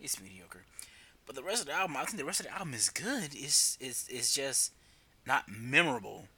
It's 0.00 0.20
mediocre. 0.20 0.64
But 1.26 1.34
the 1.34 1.42
rest 1.42 1.62
of 1.62 1.66
the 1.66 1.74
album, 1.74 1.96
I 1.96 2.04
think 2.04 2.18
the 2.18 2.24
rest 2.24 2.40
of 2.40 2.46
the 2.46 2.52
album 2.52 2.74
is 2.74 2.88
good. 2.88 3.30
It's 3.34 3.76
it's 3.80 4.06
it's 4.08 4.34
just 4.34 4.72
not 5.26 5.44
memorable 5.48 6.28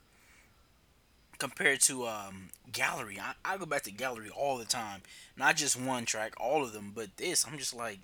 compared 1.38 1.80
to 1.82 2.06
um, 2.06 2.50
Gallery. 2.72 3.18
I, 3.20 3.34
I 3.44 3.56
go 3.56 3.66
back 3.66 3.82
to 3.82 3.90
Gallery 3.90 4.30
all 4.30 4.58
the 4.58 4.64
time. 4.64 5.02
Not 5.36 5.56
just 5.56 5.80
one 5.80 6.04
track, 6.04 6.34
all 6.38 6.64
of 6.64 6.72
them. 6.72 6.92
But 6.94 7.16
this, 7.16 7.46
I'm 7.46 7.58
just 7.58 7.74
like, 7.74 7.98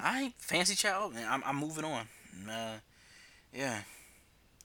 I 0.00 0.32
fancy 0.38 0.74
child, 0.74 1.14
and 1.16 1.24
I'm, 1.26 1.42
I'm 1.44 1.56
moving 1.56 1.84
on. 1.84 2.08
Uh, 2.48 2.78
yeah. 3.54 3.80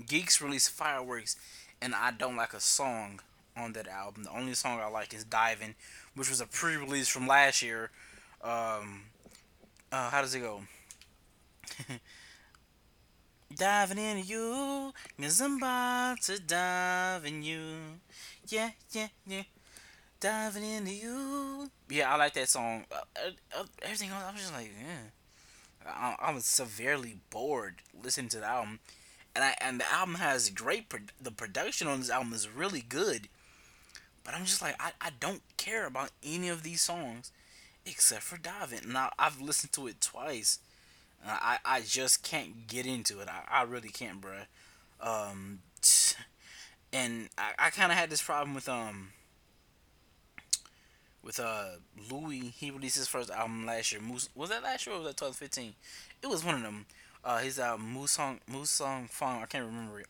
Geeks 0.07 0.41
released 0.41 0.71
Fireworks, 0.71 1.35
and 1.81 1.93
I 1.95 2.11
don't 2.11 2.35
like 2.35 2.53
a 2.53 2.59
song 2.59 3.19
on 3.57 3.73
that 3.73 3.87
album. 3.87 4.23
The 4.23 4.31
only 4.31 4.53
song 4.53 4.79
I 4.79 4.87
like 4.87 5.13
is 5.13 5.23
Diving, 5.23 5.75
which 6.15 6.29
was 6.29 6.41
a 6.41 6.47
pre 6.47 6.75
release 6.77 7.07
from 7.07 7.27
last 7.27 7.61
year. 7.61 7.91
Um, 8.41 9.03
uh, 9.91 10.09
how 10.09 10.21
does 10.21 10.35
it 10.35 10.39
go? 10.39 10.61
Diving 13.55 13.97
into 13.97 14.23
you, 14.27 14.93
cause 15.19 15.41
I'm 15.41 15.57
about 15.57 16.21
to 16.23 16.39
dive 16.39 17.25
in 17.25 17.41
you. 17.41 17.61
Yeah, 18.47 18.71
yeah, 18.91 19.07
yeah. 19.25 19.43
Diving 20.19 20.63
into 20.63 20.91
you. 20.91 21.69
Yeah, 21.89 22.13
I 22.13 22.17
like 22.17 22.33
that 22.33 22.49
song. 22.49 22.85
Uh, 22.91 22.97
uh, 23.15 23.31
uh, 23.59 23.65
everything 23.81 24.09
else, 24.09 24.23
I 24.27 24.31
was 24.31 24.41
just 24.41 24.53
like, 24.53 24.71
yeah. 24.79 25.09
I, 25.95 26.15
I 26.19 26.31
was 26.33 26.45
severely 26.45 27.17
bored 27.29 27.75
listening 28.03 28.29
to 28.29 28.39
the 28.39 28.47
album, 28.47 28.79
and 29.35 29.43
I 29.43 29.55
and 29.61 29.79
the 29.79 29.91
album 29.91 30.15
has 30.15 30.49
great. 30.49 30.89
Pro- 30.89 30.99
the 31.21 31.31
production 31.31 31.87
on 31.87 31.99
this 31.99 32.09
album 32.09 32.33
is 32.33 32.49
really 32.49 32.81
good, 32.81 33.27
but 34.23 34.33
I'm 34.33 34.45
just 34.45 34.61
like, 34.61 34.75
I, 34.79 34.91
I 35.01 35.09
don't 35.19 35.41
care 35.57 35.85
about 35.85 36.11
any 36.23 36.49
of 36.49 36.63
these 36.63 36.81
songs 36.81 37.31
except 37.85 38.23
for 38.23 38.37
Diving. 38.37 38.91
Now 38.91 39.11
I've 39.17 39.41
listened 39.41 39.73
to 39.73 39.87
it 39.87 40.01
twice 40.01 40.59
I, 41.25 41.57
I 41.65 41.81
just 41.81 42.23
can't 42.23 42.67
get 42.67 42.85
into 42.85 43.19
it. 43.19 43.27
I, 43.27 43.59
I 43.59 43.63
really 43.63 43.89
can't, 43.89 44.21
bruh. 44.21 44.45
Um, 45.01 45.59
and 46.91 47.29
I, 47.37 47.51
I 47.57 47.69
kind 47.69 47.91
of 47.91 47.97
had 47.97 48.09
this 48.09 48.21
problem 48.21 48.53
with 48.53 48.67
um 48.67 49.09
with 51.23 51.39
uh 51.39 51.77
Louis. 52.11 52.53
He 52.57 52.71
released 52.71 52.97
his 52.97 53.07
first 53.07 53.29
album 53.29 53.65
last 53.65 53.91
year. 53.91 54.01
Moose 54.01 54.29
was 54.35 54.49
that 54.49 54.63
last 54.63 54.85
year 54.85 54.95
or 54.95 54.99
was 54.99 55.07
that 55.07 55.17
2015? 55.17 55.73
It 56.21 56.27
was 56.27 56.43
one 56.43 56.55
of 56.55 56.61
them. 56.61 56.85
Uh, 57.23 57.39
his 57.39 57.59
album 57.59 57.95
Musang 57.95 58.39
Musang 58.49 59.09
Fong. 59.09 59.41
I 59.41 59.45
can't 59.45 59.65
remember 59.65 59.99
it. 59.99 60.07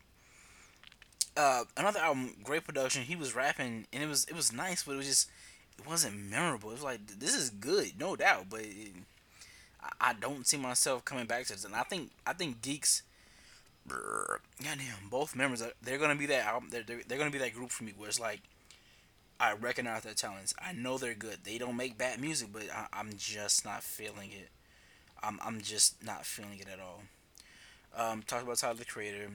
Uh, 1.37 1.63
another 1.77 1.99
album, 1.99 2.35
great 2.43 2.65
production. 2.65 3.03
He 3.03 3.15
was 3.15 3.35
rapping 3.35 3.87
and 3.91 4.03
it 4.03 4.07
was 4.07 4.25
it 4.25 4.35
was 4.35 4.53
nice, 4.53 4.83
but 4.83 4.93
it 4.93 4.97
was 4.97 5.07
just 5.07 5.29
it 5.77 5.87
wasn't 5.87 6.17
memorable. 6.17 6.69
It 6.69 6.73
was 6.73 6.83
like 6.83 7.05
this 7.19 7.35
is 7.35 7.49
good, 7.49 7.99
no 7.99 8.15
doubt, 8.15 8.45
but. 8.49 8.61
It, 8.61 8.93
I 10.01 10.13
don't 10.13 10.45
see 10.45 10.57
myself 10.57 11.05
coming 11.05 11.25
back 11.25 11.45
to 11.45 11.53
this. 11.53 11.65
And 11.65 11.75
I 11.75 11.83
think 11.83 12.11
I 12.25 12.33
think 12.33 12.61
Geeks, 12.61 13.03
goddamn, 13.87 15.09
both 15.09 15.35
members 15.35 15.61
are, 15.61 15.71
they're 15.81 15.97
gonna 15.97 16.15
be 16.15 16.25
that 16.27 16.45
album. 16.45 16.69
They're, 16.71 16.83
they're, 16.83 17.01
they're 17.07 17.17
gonna 17.17 17.31
be 17.31 17.37
that 17.39 17.53
group 17.53 17.71
for 17.71 17.83
me 17.83 17.93
where 17.97 18.09
it's 18.09 18.19
like 18.19 18.41
I 19.39 19.53
recognize 19.53 20.03
their 20.03 20.13
talents. 20.13 20.53
I 20.61 20.73
know 20.73 20.97
they're 20.97 21.13
good. 21.13 21.39
They 21.43 21.57
don't 21.57 21.77
make 21.77 21.97
bad 21.97 22.19
music, 22.19 22.49
but 22.51 22.63
I, 22.73 22.87
I'm 22.91 23.11
just 23.17 23.63
not 23.63 23.83
feeling 23.83 24.31
it. 24.31 24.49
I'm 25.21 25.39
I'm 25.43 25.61
just 25.61 26.03
not 26.03 26.25
feeling 26.25 26.59
it 26.59 26.67
at 26.71 26.79
all. 26.79 27.03
Um, 27.95 28.21
talked 28.23 28.43
about 28.43 28.57
Tyler 28.57 28.75
the 28.75 28.85
Creator. 28.85 29.29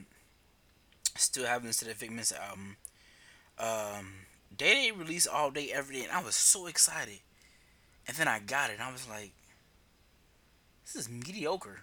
Still 1.16 1.46
haven't 1.46 1.68
listened 1.68 1.88
to 1.90 1.94
the 1.94 1.98
Figments 1.98 2.32
album. 2.32 2.76
Um, 3.58 4.12
Day 4.56 4.74
Day 4.74 4.90
released 4.90 5.28
all 5.28 5.50
day 5.50 5.70
every 5.72 5.96
day, 5.96 6.02
and 6.04 6.12
I 6.12 6.22
was 6.22 6.34
so 6.34 6.66
excited. 6.66 7.20
And 8.06 8.16
then 8.16 8.28
I 8.28 8.38
got 8.40 8.70
it, 8.70 8.74
and 8.74 8.82
I 8.82 8.92
was 8.92 9.08
like, 9.08 9.32
this 10.84 10.96
is 10.96 11.08
mediocre. 11.08 11.80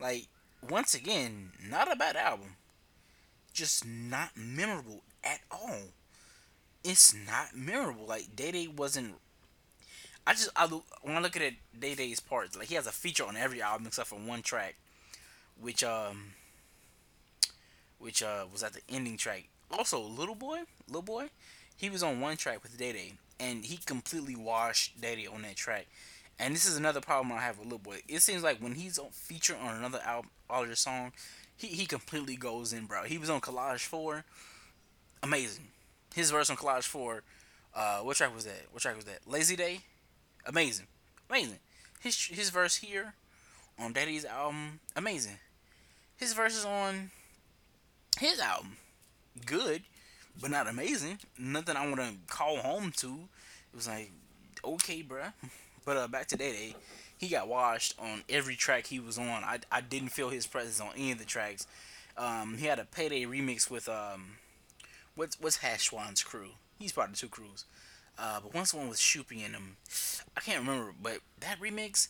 Like, 0.00 0.26
once 0.68 0.94
again, 0.94 1.52
not 1.68 1.92
a 1.92 1.96
bad 1.96 2.16
album. 2.16 2.56
Just 3.52 3.86
not 3.86 4.30
memorable 4.36 5.02
at 5.22 5.40
all. 5.50 5.92
It's 6.88 7.12
not 7.14 7.56
memorable. 7.56 8.06
Like, 8.06 8.36
Day 8.36 8.52
Day 8.52 8.68
wasn't. 8.68 9.14
I 10.26 10.32
just, 10.32 10.50
I, 10.56 10.66
when 11.02 11.16
I 11.16 11.20
look 11.20 11.36
at 11.36 11.42
it, 11.42 11.54
Day 11.78 11.94
Day's 11.94 12.20
parts, 12.20 12.56
like, 12.56 12.68
he 12.68 12.74
has 12.76 12.86
a 12.86 12.92
feature 12.92 13.24
on 13.24 13.36
every 13.36 13.60
album 13.62 13.86
except 13.86 14.08
for 14.08 14.16
one 14.16 14.42
track, 14.42 14.76
which, 15.60 15.84
um, 15.84 16.32
which, 17.98 18.22
uh, 18.22 18.44
was 18.52 18.62
at 18.62 18.72
the 18.72 18.80
ending 18.88 19.16
track. 19.16 19.48
Also, 19.70 20.00
Little 20.00 20.34
Boy, 20.34 20.60
Little 20.88 21.02
Boy, 21.02 21.28
he 21.76 21.90
was 21.90 22.02
on 22.02 22.20
one 22.20 22.36
track 22.36 22.62
with 22.62 22.78
Day 22.78 22.92
Day, 22.92 23.12
and 23.38 23.64
he 23.64 23.78
completely 23.78 24.36
washed 24.36 25.00
Day 25.00 25.16
Day 25.16 25.26
on 25.26 25.42
that 25.42 25.56
track 25.56 25.86
and 26.38 26.54
this 26.54 26.66
is 26.66 26.76
another 26.76 27.00
problem 27.00 27.32
I 27.32 27.40
have 27.40 27.58
with 27.58 27.68
Lil 27.68 27.78
Boi. 27.78 28.02
It 28.08 28.20
seems 28.20 28.42
like 28.42 28.58
when 28.58 28.74
he's 28.74 28.98
on 28.98 29.08
feature 29.10 29.56
on 29.56 29.76
another 29.76 30.00
album, 30.04 30.30
artist 30.50 30.82
song, 30.82 31.12
he, 31.56 31.68
he 31.68 31.86
completely 31.86 32.36
goes 32.36 32.72
in, 32.74 32.84
bro. 32.86 33.04
He 33.04 33.18
was 33.18 33.30
on 33.30 33.40
Collage 33.40 33.86
Four, 33.86 34.24
amazing. 35.22 35.68
His 36.16 36.30
verse 36.30 36.48
on 36.48 36.56
Collage 36.56 36.84
Four, 36.84 37.22
uh, 37.74 37.98
what 37.98 38.16
track 38.16 38.34
was 38.34 38.46
that? 38.46 38.62
What 38.72 38.82
track 38.82 38.96
was 38.96 39.04
that? 39.04 39.20
Lazy 39.26 39.54
Day, 39.54 39.80
amazing, 40.46 40.86
amazing. 41.28 41.58
His 42.00 42.18
his 42.26 42.48
verse 42.48 42.76
here, 42.76 43.12
on 43.78 43.92
Daddy's 43.92 44.24
album, 44.24 44.80
amazing. 44.96 45.36
His 46.16 46.32
verses 46.32 46.64
on 46.64 47.10
his 48.18 48.40
album, 48.40 48.78
good, 49.44 49.82
but 50.40 50.50
not 50.50 50.66
amazing. 50.66 51.18
Nothing 51.38 51.76
I 51.76 51.86
want 51.86 52.00
to 52.00 52.14
call 52.26 52.56
home 52.56 52.92
to. 52.96 53.08
It 53.72 53.76
was 53.76 53.86
like, 53.86 54.10
okay, 54.64 55.02
bruh. 55.02 55.34
But 55.84 55.98
uh, 55.98 56.08
back 56.08 56.28
to 56.28 56.36
Day 56.36 56.74
he 57.18 57.28
got 57.28 57.48
washed 57.48 57.94
on 57.98 58.22
every 58.28 58.56
track 58.56 58.86
he 58.86 59.00
was 59.00 59.18
on. 59.18 59.28
I, 59.28 59.58
I 59.70 59.80
didn't 59.80 60.10
feel 60.10 60.30
his 60.30 60.46
presence 60.46 60.80
on 60.80 60.90
any 60.96 61.12
of 61.12 61.18
the 61.18 61.24
tracks. 61.24 61.66
Um, 62.16 62.56
he 62.58 62.66
had 62.66 62.78
a 62.78 62.84
Payday 62.84 63.24
remix 63.24 63.70
with 63.70 63.88
um, 63.88 64.36
what's 65.16 65.40
what's 65.40 65.56
Hash 65.58 65.90
Swan's 65.90 66.22
crew? 66.22 66.50
He's 66.78 66.92
part 66.92 67.10
of 67.10 67.16
two 67.16 67.28
crews. 67.28 67.64
Uh, 68.18 68.40
but 68.42 68.54
once 68.54 68.72
one 68.72 68.88
with 68.88 68.98
Shoopy 68.98 69.44
in 69.44 69.52
them, 69.52 69.76
I 70.36 70.40
can't 70.40 70.60
remember. 70.60 70.94
But 71.00 71.18
that 71.40 71.60
remix, 71.60 72.08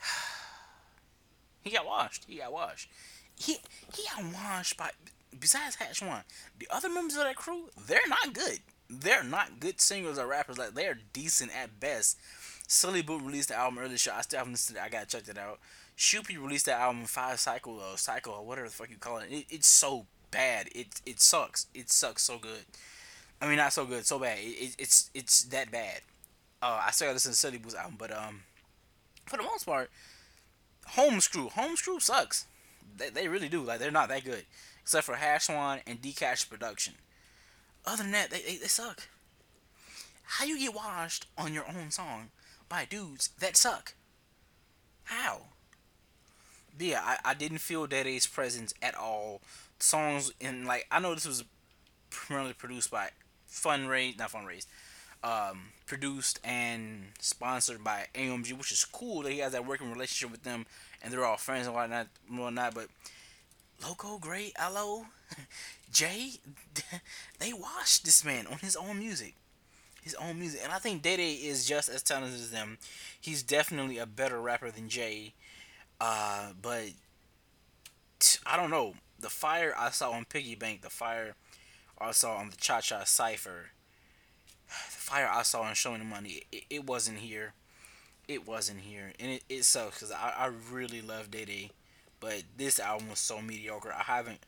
he 1.62 1.70
got 1.70 1.86
washed. 1.86 2.24
He 2.26 2.38
got 2.38 2.52
washed. 2.52 2.90
He 3.38 3.58
he 3.94 4.02
got 4.14 4.24
washed 4.34 4.76
by. 4.76 4.90
Besides 5.38 5.76
Hashwan, 5.76 6.24
the 6.58 6.66
other 6.70 6.88
members 6.88 7.16
of 7.16 7.24
that 7.24 7.36
crew, 7.36 7.64
they're 7.86 8.00
not 8.08 8.32
good. 8.32 8.60
They're 8.90 9.22
not 9.22 9.60
good 9.60 9.80
singers 9.80 10.18
or 10.18 10.26
rappers. 10.26 10.58
Like 10.58 10.74
they're 10.74 10.98
decent 11.12 11.52
at 11.54 11.78
best. 11.78 12.18
Sully 12.66 13.02
Boot 13.02 13.22
released 13.22 13.48
the 13.48 13.56
album 13.56 13.78
earlier. 13.78 13.98
Show. 13.98 14.12
I 14.14 14.22
still 14.22 14.38
haven't 14.38 14.54
listened 14.54 14.76
to 14.76 14.82
it. 14.82 14.86
I 14.86 14.88
gotta 14.88 15.06
check 15.06 15.24
that 15.24 15.38
out. 15.38 15.60
Shoopy 15.96 16.40
released 16.40 16.66
that 16.66 16.80
album 16.80 17.04
Five 17.04 17.40
Cycle 17.40 17.74
or 17.80 17.96
Cycle 17.98 18.32
or 18.34 18.46
whatever 18.46 18.68
the 18.68 18.72
fuck 18.74 18.90
you 18.90 18.96
call 18.96 19.18
it. 19.18 19.30
it. 19.30 19.46
It's 19.50 19.68
so 19.68 20.06
bad. 20.30 20.68
It 20.74 21.00
it 21.06 21.20
sucks. 21.20 21.66
It 21.74 21.90
sucks 21.90 22.22
so 22.22 22.38
good. 22.38 22.64
I 23.40 23.46
mean, 23.46 23.56
not 23.56 23.72
so 23.72 23.84
good, 23.84 24.06
so 24.06 24.18
bad. 24.18 24.38
It, 24.38 24.42
it, 24.42 24.76
it's 24.78 25.10
it's 25.14 25.42
that 25.44 25.70
bad. 25.70 26.00
Uh, 26.60 26.82
I 26.86 26.90
still 26.90 27.12
listen 27.12 27.32
to 27.32 27.36
Silly 27.36 27.58
Boo's 27.58 27.74
album, 27.74 27.96
but 27.98 28.16
um, 28.16 28.42
for 29.26 29.36
the 29.36 29.44
most 29.44 29.64
part, 29.64 29.90
Homescrew, 30.88 31.50
Homescrew 31.50 32.00
sucks. 32.00 32.46
They, 32.96 33.10
they 33.10 33.28
really 33.28 33.48
do. 33.48 33.62
Like 33.62 33.78
they're 33.78 33.90
not 33.90 34.08
that 34.08 34.24
good, 34.24 34.44
except 34.82 35.06
for 35.06 35.14
Hash 35.16 35.44
Swan 35.44 35.80
and 35.86 36.02
Decash 36.02 36.48
Production. 36.48 36.94
Other 37.86 38.02
than 38.02 38.12
that, 38.12 38.30
they, 38.30 38.40
they, 38.40 38.56
they 38.56 38.66
suck. 38.66 39.08
How 40.24 40.44
you 40.44 40.58
get 40.58 40.74
washed 40.74 41.26
on 41.38 41.54
your 41.54 41.64
own 41.68 41.90
song 41.90 42.30
by 42.68 42.84
dudes 42.84 43.30
that 43.38 43.56
suck? 43.56 43.94
How? 45.04 45.42
Yeah, 46.78 47.00
I, 47.02 47.30
I 47.30 47.34
didn't 47.34 47.58
feel 47.58 47.86
Dede's 47.86 48.26
presence 48.26 48.74
at 48.82 48.94
all. 48.94 49.40
Songs 49.80 50.32
and 50.40 50.66
like 50.66 50.86
I 50.90 51.00
know 51.00 51.14
this 51.14 51.26
was 51.26 51.44
primarily 52.10 52.52
produced 52.52 52.90
by 52.90 53.10
Fundraise, 53.50 54.18
not 54.18 54.32
Fundraise, 54.32 54.66
um, 55.22 55.70
produced 55.86 56.40
and 56.44 57.06
sponsored 57.20 57.82
by 57.82 58.06
AMG, 58.14 58.52
which 58.54 58.72
is 58.72 58.84
cool 58.84 59.22
that 59.22 59.32
he 59.32 59.38
has 59.38 59.52
that 59.52 59.66
working 59.66 59.90
relationship 59.92 60.30
with 60.30 60.42
them 60.42 60.66
and 61.02 61.12
they're 61.12 61.24
all 61.24 61.36
friends 61.36 61.66
and 61.66 61.74
whatnot, 61.74 62.08
whatnot. 62.28 62.74
But 62.74 62.88
Loco, 63.82 64.18
Great, 64.18 64.52
Aloe, 64.56 65.06
Jay, 65.92 66.32
they 67.38 67.52
watched 67.52 68.04
this 68.04 68.24
man 68.24 68.46
on 68.46 68.58
his 68.58 68.76
own 68.76 68.98
music. 68.98 69.34
His 70.02 70.14
own 70.14 70.38
music. 70.38 70.60
And 70.62 70.72
I 70.72 70.78
think 70.78 71.02
Dede 71.02 71.20
is 71.20 71.66
just 71.66 71.88
as 71.88 72.02
talented 72.02 72.34
as 72.34 72.50
them. 72.50 72.78
He's 73.20 73.42
definitely 73.42 73.98
a 73.98 74.06
better 74.06 74.40
rapper 74.40 74.70
than 74.70 74.88
Jay. 74.88 75.34
Uh, 76.00 76.50
but 76.60 76.90
I 78.46 78.56
don't 78.56 78.70
know. 78.70 78.94
The 79.18 79.28
fire 79.28 79.74
I 79.76 79.90
saw 79.90 80.12
on 80.12 80.24
Piggy 80.24 80.54
Bank, 80.54 80.82
the 80.82 80.90
fire 80.90 81.34
I 82.00 82.12
saw 82.12 82.36
on 82.36 82.50
the 82.50 82.56
Cha 82.56 82.80
Cha 82.80 83.04
Cypher, 83.04 83.70
the 84.68 84.72
fire 84.72 85.28
I 85.30 85.42
saw 85.42 85.62
on 85.62 85.74
Show 85.74 85.92
Me 85.92 85.98
the 85.98 86.04
Money, 86.04 86.42
it, 86.52 86.64
it 86.70 86.86
wasn't 86.86 87.18
here. 87.18 87.54
It 88.28 88.46
wasn't 88.46 88.80
here. 88.80 89.12
And 89.18 89.32
it, 89.32 89.44
it 89.48 89.64
sucks 89.64 89.96
because 89.96 90.12
I, 90.12 90.34
I 90.36 90.50
really 90.70 91.00
love 91.00 91.30
Dede. 91.30 91.70
But 92.20 92.42
this 92.56 92.78
album 92.78 93.10
was 93.10 93.18
so 93.18 93.40
mediocre. 93.40 93.92
I 93.92 94.02
haven't 94.02 94.40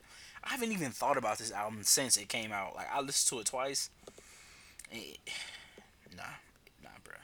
I 0.43 0.51
haven't 0.51 0.73
even 0.73 0.91
thought 0.91 1.17
about 1.17 1.39
this 1.39 1.53
album 1.53 1.83
since 1.83 2.17
it 2.17 2.29
came 2.29 2.53
out. 2.53 2.75
Like 2.75 2.89
I 2.93 3.01
listened 3.01 3.37
to 3.37 3.41
it 3.41 3.47
twice. 3.47 3.91
It, 4.91 5.19
nah, 6.17 6.23
nah, 6.83 6.91
bro. 7.05 7.15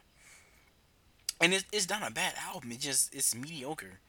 And 1.40 1.54
it, 1.54 1.64
it's 1.72 1.88
not 1.88 2.08
a 2.08 2.12
bad 2.12 2.34
album. 2.46 2.72
It 2.72 2.80
just 2.80 3.14
it's 3.14 3.34
mediocre. 3.34 4.00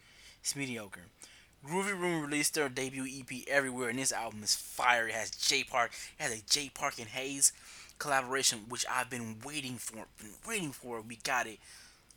It's 0.41 0.55
mediocre. 0.55 1.05
Groovy 1.67 1.99
Room 1.99 2.21
released 2.21 2.53
their 2.53 2.69
debut 2.69 3.05
EP 3.05 3.43
everywhere, 3.47 3.89
and 3.89 3.99
this 3.99 4.11
album 4.11 4.41
is 4.43 4.55
fire. 4.55 5.07
It 5.07 5.13
has 5.13 5.31
Jay 5.31 5.63
Park. 5.63 5.91
It 6.19 6.23
has 6.23 6.31
a 6.33 6.41
Jay 6.49 6.71
Park 6.73 6.95
and 6.99 7.09
Heize 7.09 7.51
collaboration, 7.99 8.65
which 8.69 8.85
I've 8.89 9.09
been 9.09 9.37
waiting 9.43 9.75
for. 9.75 10.05
Been 10.19 10.33
waiting 10.47 10.71
for. 10.71 11.01
We 11.01 11.17
got 11.17 11.47
it. 11.47 11.59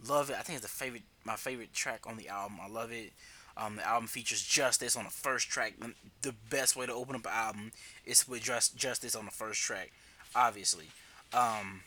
Love 0.07 0.31
it. 0.31 0.37
I 0.39 0.43
think 0.43 0.59
it's 0.59 0.67
the 0.67 0.73
favorite, 0.73 1.03
my 1.25 1.37
favorite 1.37 1.73
track 1.73 2.07
on 2.07 2.17
the 2.17 2.29
album. 2.29 2.59
I 2.63 2.69
love 2.69 2.93
it. 2.93 3.13
Um, 3.57 3.77
the 3.77 3.87
album 3.87 4.07
features 4.07 4.43
Justhis 4.43 4.97
on 4.97 5.05
the 5.05 5.11
first 5.11 5.49
track. 5.51 5.75
The 6.23 6.35
best 6.49 6.77
way 6.77 6.87
to 6.87 6.93
open 6.93 7.17
up 7.17 7.27
an 7.27 7.33
album 7.35 7.73
is 8.07 8.27
with 8.29 8.43
just 8.43 8.77
Justhis 8.77 9.19
on 9.19 9.25
the 9.25 9.31
first 9.31 9.61
track, 9.61 9.93
obviously. 10.35 10.87
Um, 11.33 11.83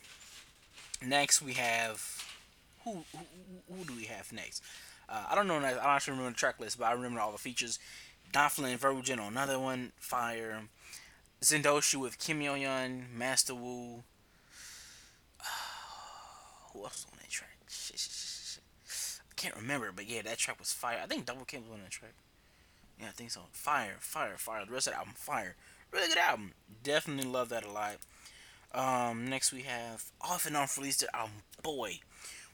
next 1.02 1.42
we 1.42 1.54
have 1.54 2.24
who, 2.84 3.04
who 3.12 3.74
who 3.74 3.86
do 3.86 3.96
we 3.96 4.04
have 4.06 4.32
next? 4.34 4.62
Uh, 5.10 5.26
I 5.30 5.36
don't 5.36 5.48
know. 5.48 5.58
I 5.58 5.72
don't 5.72 5.80
actually 5.84 6.12
remember 6.12 6.32
the 6.32 6.38
track 6.38 6.60
list, 6.60 6.80
but 6.80 6.86
I 6.86 6.94
remember 6.94 7.20
all 7.20 7.32
the 7.32 7.38
features. 7.38 7.80
Donphlin 8.32 8.78
Virgin 8.78 9.20
on 9.20 9.34
another 9.34 9.60
one, 9.60 9.92
Fire. 9.98 10.62
Zendoshi 11.42 11.96
with 11.96 12.20
Kim 12.20 12.42
Yo 12.42 12.56
Yeon, 12.56 13.12
Master 13.14 13.54
Wu. 13.54 14.04
Uh, 15.40 15.44
who 16.74 16.84
else 16.84 17.06
on 17.12 17.18
that 17.20 17.30
track? 17.30 17.58
Shit, 17.68 18.00
shit, 18.00 18.12
shit. 18.12 19.22
I 19.30 19.34
can't 19.36 19.56
remember, 19.56 19.92
but 19.94 20.08
yeah, 20.10 20.22
that 20.22 20.38
track 20.38 20.58
was 20.60 20.72
fire. 20.72 21.00
I 21.04 21.06
think 21.06 21.26
Double 21.26 21.46
K 21.46 21.58
was 21.58 21.70
on 21.72 21.82
that 21.82 21.92
track. 21.92 22.14
Yeah, 23.00 23.08
I 23.08 23.12
think 23.12 23.32
so. 23.32 23.42
Fire, 23.52 23.96
fire, 24.00 24.38
fire. 24.38 24.66
The 24.66 24.72
rest 24.72 24.88
of 24.88 24.94
the 24.94 25.00
album, 25.00 25.14
fire. 25.18 25.56
Really 25.92 26.08
good 26.08 26.18
album. 26.18 26.54
Definitely 26.82 27.30
love 27.30 27.50
that 27.50 27.66
a 27.66 27.72
lot. 27.72 27.98
Um, 28.74 29.28
next 29.28 29.52
we 29.52 29.62
have 29.62 30.06
Off 30.22 30.48
and 30.48 30.58
On 30.58 30.68
released 30.78 31.04
album 31.14 31.44
Boy, 31.62 32.00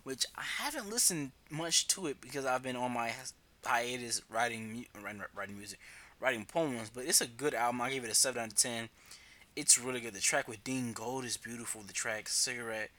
which 0.10 0.26
I 0.36 0.42
haven't 0.42 0.90
listened 0.90 1.34
much 1.52 1.88
to 1.90 2.08
it 2.08 2.20
because 2.20 2.44
I've 2.44 2.64
been 2.64 2.76
on 2.76 2.92
my 2.92 3.12
hiatus 3.64 4.24
writing 4.28 4.88
writing, 5.04 5.22
writing 5.36 5.56
music, 5.56 5.78
writing 6.20 6.46
poems. 6.46 6.90
But 6.90 7.06
it's 7.06 7.22
a 7.22 7.28
good 7.28 7.54
album. 7.54 7.80
I 7.80 7.92
gave 7.92 8.04
it 8.04 8.10
a 8.10 8.16
seven 8.16 8.42
out 8.42 8.48
of 8.48 8.56
ten. 8.56 8.90
It's 9.56 9.78
really 9.78 10.00
good. 10.00 10.16
The 10.16 10.20
track 10.20 10.48
with 10.48 10.64
Dean 10.64 10.94
Gold 10.94 11.26
is 11.26 11.38
beautiful. 11.38 11.82
The 11.86 11.94
track 11.94 12.28
Cigarette 12.28 12.90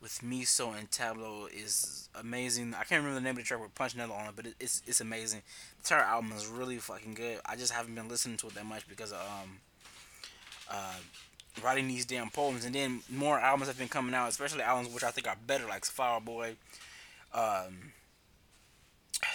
with 0.00 0.20
Miso 0.24 0.74
and 0.74 0.90
Tablo 0.90 1.52
is 1.52 2.08
amazing. 2.14 2.72
I 2.72 2.84
can't 2.84 3.02
remember 3.02 3.16
the 3.16 3.24
name 3.24 3.32
of 3.32 3.42
the 3.42 3.42
track 3.42 3.60
with 3.60 3.74
Punch 3.74 3.94
Punchinello 3.94 4.18
on 4.18 4.28
it, 4.28 4.32
but 4.34 4.46
it's 4.58 4.80
it's 4.86 5.02
amazing. 5.02 5.42
The 5.82 5.96
entire 5.96 6.08
album 6.08 6.32
is 6.34 6.46
really 6.46 6.78
fucking 6.78 7.12
good. 7.12 7.40
I 7.44 7.56
just 7.56 7.74
haven't 7.74 7.94
been 7.94 8.08
listening 8.08 8.38
to 8.38 8.46
it 8.46 8.54
that 8.54 8.64
much 8.64 8.88
because 8.88 9.12
of 9.12 9.20
um 9.20 9.60
uh 10.70 10.94
writing 11.62 11.88
these 11.88 12.06
damn 12.06 12.30
poems, 12.30 12.64
and 12.64 12.74
then 12.74 13.00
more 13.10 13.38
albums 13.40 13.68
have 13.68 13.78
been 13.78 13.88
coming 13.88 14.14
out, 14.14 14.28
especially 14.28 14.62
albums 14.62 14.92
which 14.92 15.04
I 15.04 15.10
think 15.10 15.26
are 15.26 15.36
better, 15.46 15.66
like 15.66 15.84
Flower 15.84 16.20
Boy, 16.20 16.56
um, 17.32 17.92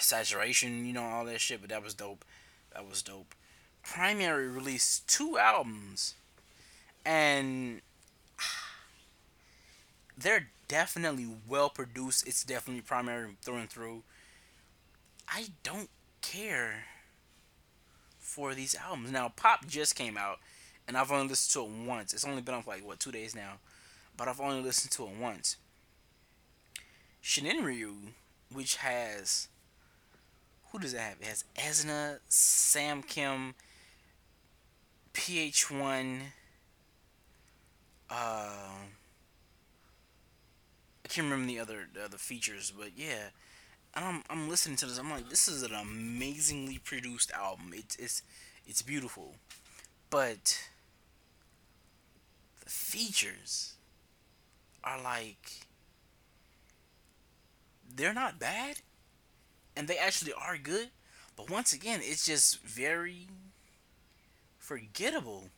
Saturation, 0.00 0.86
you 0.86 0.92
know, 0.92 1.02
all 1.02 1.24
that 1.26 1.40
shit. 1.40 1.60
But 1.60 1.70
that 1.70 1.82
was 1.82 1.94
dope. 1.94 2.24
That 2.72 2.88
was 2.88 3.02
dope. 3.02 3.34
Primary 3.82 4.48
released 4.48 5.08
two 5.08 5.38
albums, 5.38 6.14
and 7.04 7.82
they're 10.16 10.48
definitely 10.68 11.28
well 11.48 11.68
produced. 11.68 12.26
It's 12.26 12.44
definitely 12.44 12.82
primary 12.82 13.36
through 13.42 13.56
and 13.56 13.70
through. 13.70 14.02
I 15.28 15.48
don't 15.62 15.90
care 16.22 16.84
for 18.18 18.54
these 18.54 18.74
albums. 18.74 19.10
Now, 19.10 19.28
Pop 19.28 19.66
just 19.66 19.94
came 19.94 20.16
out 20.16 20.38
and 20.86 20.96
I've 20.96 21.10
only 21.12 21.28
listened 21.28 21.52
to 21.54 21.68
it 21.68 21.86
once. 21.86 22.12
It's 22.12 22.24
only 22.24 22.42
been 22.42 22.54
on 22.54 22.62
for 22.62 22.70
like 22.70 22.86
what 22.86 23.00
two 23.00 23.12
days 23.12 23.34
now, 23.34 23.54
but 24.16 24.28
I've 24.28 24.40
only 24.40 24.62
listened 24.62 24.92
to 24.92 25.04
it 25.04 25.12
once. 25.20 25.56
Shininryu, 27.22 27.94
which 28.52 28.76
has 28.76 29.48
who 30.70 30.78
does 30.78 30.92
it 30.92 31.00
have? 31.00 31.16
It 31.20 31.26
has 31.26 31.44
Esna, 31.56 32.18
Sam 32.28 33.02
Kim, 33.02 33.54
PH1. 35.14 36.20
Uh, 38.10 38.12
I 41.04 41.08
can't 41.08 41.24
remember 41.24 41.46
the 41.46 41.60
other 41.60 41.88
the 41.92 42.04
other 42.04 42.18
features, 42.18 42.72
but 42.76 42.90
yeah. 42.96 43.30
I'm 43.96 44.22
I'm 44.28 44.48
listening 44.48 44.76
to 44.78 44.86
this. 44.86 44.98
I'm 44.98 45.10
like, 45.10 45.28
this 45.28 45.46
is 45.46 45.62
an 45.62 45.72
amazingly 45.72 46.78
produced 46.78 47.30
album. 47.30 47.70
It's 47.72 47.94
it's 47.96 48.22
it's 48.66 48.82
beautiful, 48.82 49.36
but 50.10 50.58
the 52.64 52.70
features 52.70 53.74
are 54.82 55.00
like 55.00 55.66
they're 57.94 58.14
not 58.14 58.38
bad 58.38 58.78
and 59.76 59.86
they 59.86 59.96
actually 59.96 60.32
are 60.32 60.58
good 60.58 60.88
but 61.36 61.50
once 61.50 61.72
again 61.72 62.00
it's 62.02 62.26
just 62.26 62.62
very 62.62 63.28
forgettable. 64.58 65.50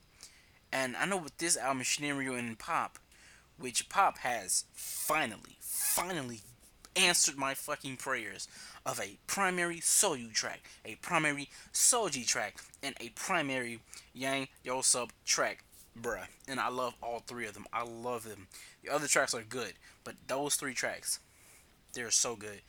And 0.73 0.97
i 0.97 1.05
know 1.07 1.17
with 1.17 1.37
this 1.39 1.57
album 1.57 1.83
Shinryu 1.83 2.39
and 2.39 2.59
pop 2.59 2.99
which 3.59 3.89
pop 3.89 4.19
has 4.19 4.65
finally 4.75 5.57
finally 5.61 6.41
answered 6.97 7.37
my 7.37 7.55
fucking 7.55 7.97
prayers 7.97 8.49
of 8.85 9.01
a 9.01 9.19
primary 9.27 9.77
Soyou 9.81 10.33
track, 10.33 10.61
a 10.85 10.95
primary 10.97 11.49
Solji 11.73 12.27
track, 12.27 12.57
and 12.83 12.95
a 13.01 13.11
primary 13.11 13.81
Yang 14.15 14.49
Yo 14.65 14.81
Sub 14.81 15.11
track 15.25 15.65
bruh. 16.01 16.27
And 16.49 16.61
I 16.61 16.69
love 16.69 16.95
all 17.03 17.21
three 17.21 17.47
of 17.47 17.55
them. 17.55 17.67
I 17.73 17.85
love 17.85 18.25
them. 18.25 18.49
The 18.83 18.93
other 18.93 19.07
tracks 19.07 19.35
are 19.35 19.43
good, 19.43 19.75
but 20.05 20.15
those 20.27 20.57
three 20.57 20.75
tracks, 20.75 21.21
they're 21.95 22.11
so 22.11 22.37
good. 22.37 22.61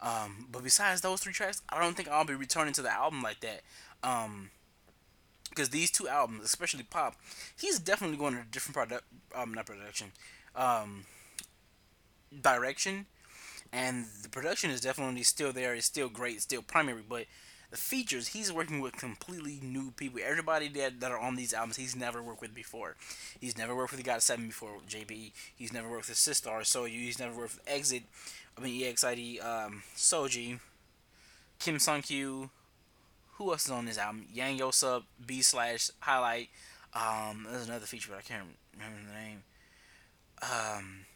Um, 0.00 0.48
but 0.50 0.64
besides 0.64 1.00
those 1.00 1.20
three 1.20 1.32
tracks, 1.32 1.62
I 1.68 1.80
don't 1.80 1.96
think 1.96 2.08
I'll 2.08 2.24
be 2.24 2.34
returning 2.34 2.72
to 2.74 2.82
the 2.82 2.92
album 2.92 3.22
like 3.22 3.40
that. 3.40 3.62
Um, 4.02 4.50
because 5.48 5.68
these 5.68 5.90
two 5.90 6.08
albums, 6.08 6.44
especially 6.44 6.82
Pop, 6.82 7.14
he's 7.58 7.78
definitely 7.78 8.16
going 8.16 8.34
in 8.34 8.40
a 8.40 8.44
different 8.44 8.74
product, 8.74 9.04
um, 9.34 9.52
not 9.52 9.66
production, 9.66 10.12
um, 10.56 11.04
direction, 12.40 13.04
and 13.70 14.06
the 14.22 14.30
production 14.30 14.70
is 14.70 14.80
definitely 14.80 15.22
still 15.22 15.52
there. 15.52 15.74
It's 15.74 15.86
still 15.86 16.08
great, 16.08 16.40
still 16.40 16.62
primary, 16.62 17.02
but 17.06 17.26
the 17.72 17.78
features, 17.78 18.28
he's 18.28 18.52
working 18.52 18.80
with 18.80 18.92
completely 18.92 19.58
new 19.62 19.92
people. 19.92 20.20
Everybody 20.22 20.68
that, 20.68 21.00
that 21.00 21.10
are 21.10 21.18
on 21.18 21.36
these 21.36 21.54
albums, 21.54 21.76
he's 21.76 21.96
never 21.96 22.22
worked 22.22 22.42
with 22.42 22.54
before. 22.54 22.96
He's 23.40 23.56
never 23.56 23.74
worked 23.74 23.92
with 23.92 24.04
the 24.04 24.10
GOT7 24.10 24.46
before, 24.46 24.76
JB. 24.86 25.32
He's 25.56 25.72
never 25.72 25.88
worked 25.88 26.08
with 26.08 26.18
Sistar, 26.18 26.60
Soyou. 26.60 26.90
He's 26.90 27.18
never 27.18 27.34
worked 27.34 27.54
with 27.54 27.62
Exit, 27.66 28.02
I 28.56 28.60
mean 28.60 28.82
EXID, 28.84 29.42
um, 29.42 29.82
Solji, 29.96 30.60
Kim 31.58 31.78
Sung 31.78 32.02
Kyu. 32.02 32.50
Who 33.32 33.44
who 33.44 33.52
else 33.52 33.64
is 33.64 33.70
on 33.70 33.86
this 33.86 33.98
album? 33.98 34.26
Yang 34.32 34.58
Yo 34.58 34.70
Sub, 34.70 35.04
B 35.24 35.40
slash 35.40 35.90
Highlight. 36.00 36.48
Um, 36.92 37.46
there's 37.50 37.68
another 37.68 37.86
feature, 37.86 38.10
but 38.12 38.18
I 38.18 38.22
can't 38.22 38.48
remember 38.74 38.98
the 39.08 39.18
name. 39.18 39.42
Um, 40.42 41.06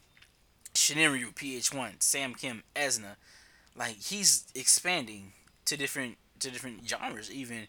Shinryu, 0.72 1.34
PH1, 1.34 2.02
Sam 2.02 2.34
Kim, 2.34 2.62
Esna. 2.74 3.16
Like 3.76 3.96
he's 3.96 4.46
expanding 4.54 5.32
to 5.66 5.76
different 5.76 6.16
to 6.40 6.50
different 6.50 6.88
genres, 6.88 7.30
even 7.30 7.68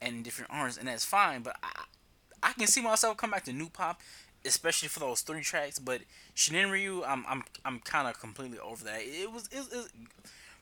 and 0.00 0.24
different 0.24 0.50
artists, 0.52 0.78
and 0.78 0.88
that's 0.88 1.04
fine. 1.04 1.42
But 1.42 1.56
I 1.62 1.84
I 2.42 2.52
can 2.52 2.66
see 2.66 2.80
myself 2.80 3.16
come 3.16 3.30
back 3.30 3.44
to 3.44 3.52
new 3.52 3.68
pop, 3.68 4.00
especially 4.44 4.88
for 4.88 5.00
those 5.00 5.20
three 5.20 5.42
tracks. 5.42 5.78
But 5.78 6.02
Shinryu, 6.36 7.02
I'm 7.06 7.24
I'm 7.28 7.44
I'm 7.64 7.80
kind 7.80 8.08
of 8.08 8.18
completely 8.20 8.58
over 8.58 8.84
that. 8.84 9.00
It 9.02 9.30
was 9.32 9.48
it, 9.52 9.64
it 9.72 9.90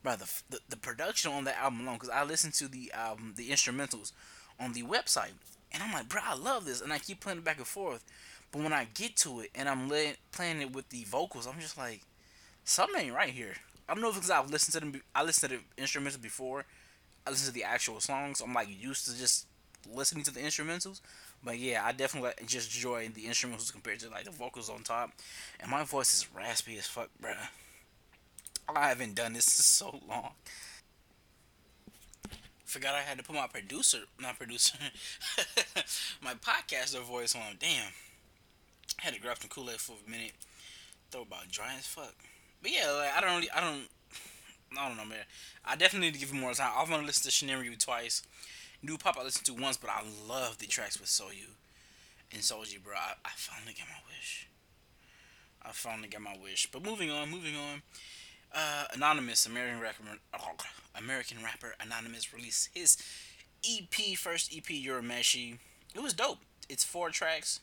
bro, 0.02 0.16
the, 0.16 0.60
the, 0.68 0.76
production 0.76 1.30
on 1.30 1.44
that 1.44 1.58
album 1.58 1.80
alone, 1.80 1.96
because 1.96 2.08
I 2.08 2.24
listened 2.24 2.54
to 2.54 2.68
the 2.68 2.90
album, 2.94 3.34
the 3.36 3.50
instrumentals 3.50 4.12
on 4.58 4.72
the 4.72 4.82
website, 4.82 5.32
and 5.72 5.82
I'm 5.82 5.92
like, 5.92 6.08
bro, 6.08 6.22
I 6.24 6.34
love 6.34 6.64
this, 6.64 6.80
and 6.80 6.92
I 6.92 6.98
keep 6.98 7.20
playing 7.20 7.38
it 7.38 7.44
back 7.44 7.58
and 7.58 7.66
forth. 7.66 8.04
But 8.52 8.62
when 8.62 8.72
I 8.72 8.88
get 8.94 9.16
to 9.18 9.40
it 9.40 9.50
and 9.54 9.68
I'm 9.68 9.90
playing 10.32 10.60
it 10.60 10.72
with 10.72 10.88
the 10.88 11.04
vocals, 11.04 11.46
I'm 11.46 11.60
just 11.60 11.78
like, 11.78 12.00
something 12.64 13.00
ain't 13.00 13.14
right 13.14 13.30
here. 13.30 13.54
I 13.88 13.94
don't 13.94 14.02
know 14.02 14.08
if 14.08 14.14
because 14.14 14.30
I've 14.30 14.50
listened 14.50 14.74
to 14.74 14.80
them. 14.80 15.02
I 15.14 15.22
listened 15.22 15.50
to 15.50 15.58
the 15.58 15.82
instrumentals 15.82 16.20
before. 16.20 16.64
I 17.26 17.30
listened 17.30 17.48
to 17.48 17.54
the 17.54 17.64
actual 17.64 18.00
songs. 18.00 18.40
I'm 18.40 18.54
like 18.54 18.68
used 18.68 19.06
to 19.06 19.18
just 19.18 19.46
listening 19.92 20.24
to 20.24 20.34
the 20.34 20.40
instrumentals. 20.40 21.00
But 21.42 21.58
yeah, 21.58 21.82
I 21.84 21.92
definitely 21.92 22.32
just 22.46 22.74
enjoy 22.74 23.08
the 23.08 23.24
instrumentals 23.24 23.72
compared 23.72 24.00
to 24.00 24.10
like 24.10 24.24
the 24.24 24.30
vocals 24.30 24.68
on 24.68 24.82
top. 24.82 25.12
And 25.60 25.70
my 25.70 25.84
voice 25.84 26.12
is 26.14 26.28
raspy 26.34 26.76
as 26.78 26.86
fuck, 26.86 27.08
bruh. 27.22 27.36
I 28.68 28.88
haven't 28.88 29.14
done 29.14 29.32
this 29.32 29.46
in 29.58 29.62
so 29.62 30.00
long. 30.08 30.32
Forgot 32.64 32.94
I 32.94 33.00
had 33.00 33.18
to 33.18 33.24
put 33.24 33.34
my 33.34 33.48
producer, 33.48 33.98
not 34.20 34.38
producer, 34.38 34.78
my 36.22 36.34
podcaster 36.34 37.00
voice 37.00 37.34
on. 37.34 37.56
Damn. 37.58 37.92
I 39.00 39.06
had 39.06 39.14
to 39.14 39.20
grab 39.20 39.38
some 39.38 39.48
Kool 39.48 39.70
Aid 39.70 39.80
for 39.80 39.96
a 40.06 40.10
minute. 40.10 40.32
Throw 41.10 41.22
about 41.22 41.50
dry 41.50 41.74
as 41.76 41.86
fuck. 41.86 42.14
But 42.62 42.70
yeah, 42.70 42.90
like, 42.92 43.16
I 43.16 43.20
don't 43.20 43.36
really, 43.36 43.50
I 43.50 43.60
don't, 43.60 43.88
I 44.78 44.88
don't 44.88 44.96
know, 44.96 45.04
man. 45.04 45.24
I 45.64 45.76
definitely 45.76 46.08
need 46.08 46.14
to 46.14 46.20
give 46.20 46.30
him 46.30 46.40
more 46.40 46.52
time. 46.52 46.72
I 46.74 46.80
want 46.88 47.02
to 47.02 47.06
listen 47.06 47.24
to 47.24 47.30
Shinryu 47.30 47.78
twice. 47.78 48.22
New 48.82 48.96
Pop 48.96 49.18
I 49.18 49.24
listened 49.24 49.46
to 49.46 49.54
once, 49.54 49.76
but 49.76 49.90
I 49.90 50.02
love 50.28 50.58
the 50.58 50.66
tracks 50.66 50.98
with 50.98 51.08
Soyou 51.08 51.50
and 52.32 52.40
Solji, 52.40 52.82
bro. 52.82 52.94
I, 52.94 53.14
I 53.24 53.30
finally 53.34 53.74
got 53.76 53.88
my 53.88 54.00
wish. 54.08 54.48
I 55.62 55.72
finally 55.72 56.08
got 56.08 56.22
my 56.22 56.36
wish. 56.42 56.70
But 56.70 56.84
moving 56.84 57.10
on, 57.10 57.30
moving 57.30 57.56
on. 57.56 57.82
Uh, 58.52 58.84
Anonymous, 58.94 59.46
American 59.46 59.80
rapper, 59.80 60.02
American 60.96 61.38
rapper 61.44 61.74
Anonymous 61.80 62.32
released 62.32 62.70
his 62.74 62.96
EP, 63.68 64.16
first 64.16 64.52
EP, 64.56 64.64
Urameshi. 64.64 65.58
It 65.94 66.02
was 66.02 66.14
dope. 66.14 66.38
It's 66.68 66.84
four 66.84 67.10
tracks, 67.10 67.60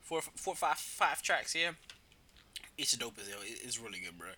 four, 0.00 0.20
four, 0.22 0.54
five, 0.54 0.78
five 0.78 1.22
tracks. 1.22 1.54
Yeah, 1.54 1.70
it's 2.76 2.92
dope 2.96 3.18
as 3.20 3.28
hell. 3.28 3.38
It's 3.42 3.80
really 3.80 4.00
good, 4.00 4.18
bro. 4.18 4.28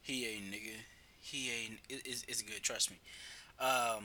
He 0.00 0.24
a 0.26 0.38
nigga. 0.38 0.76
He 1.30 1.50
ain't 1.50 2.04
is 2.06 2.24
it's 2.28 2.42
good. 2.42 2.62
Trust 2.62 2.90
me. 2.90 2.98
Um, 3.60 4.04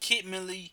Kid 0.00 0.24
Milli, 0.24 0.70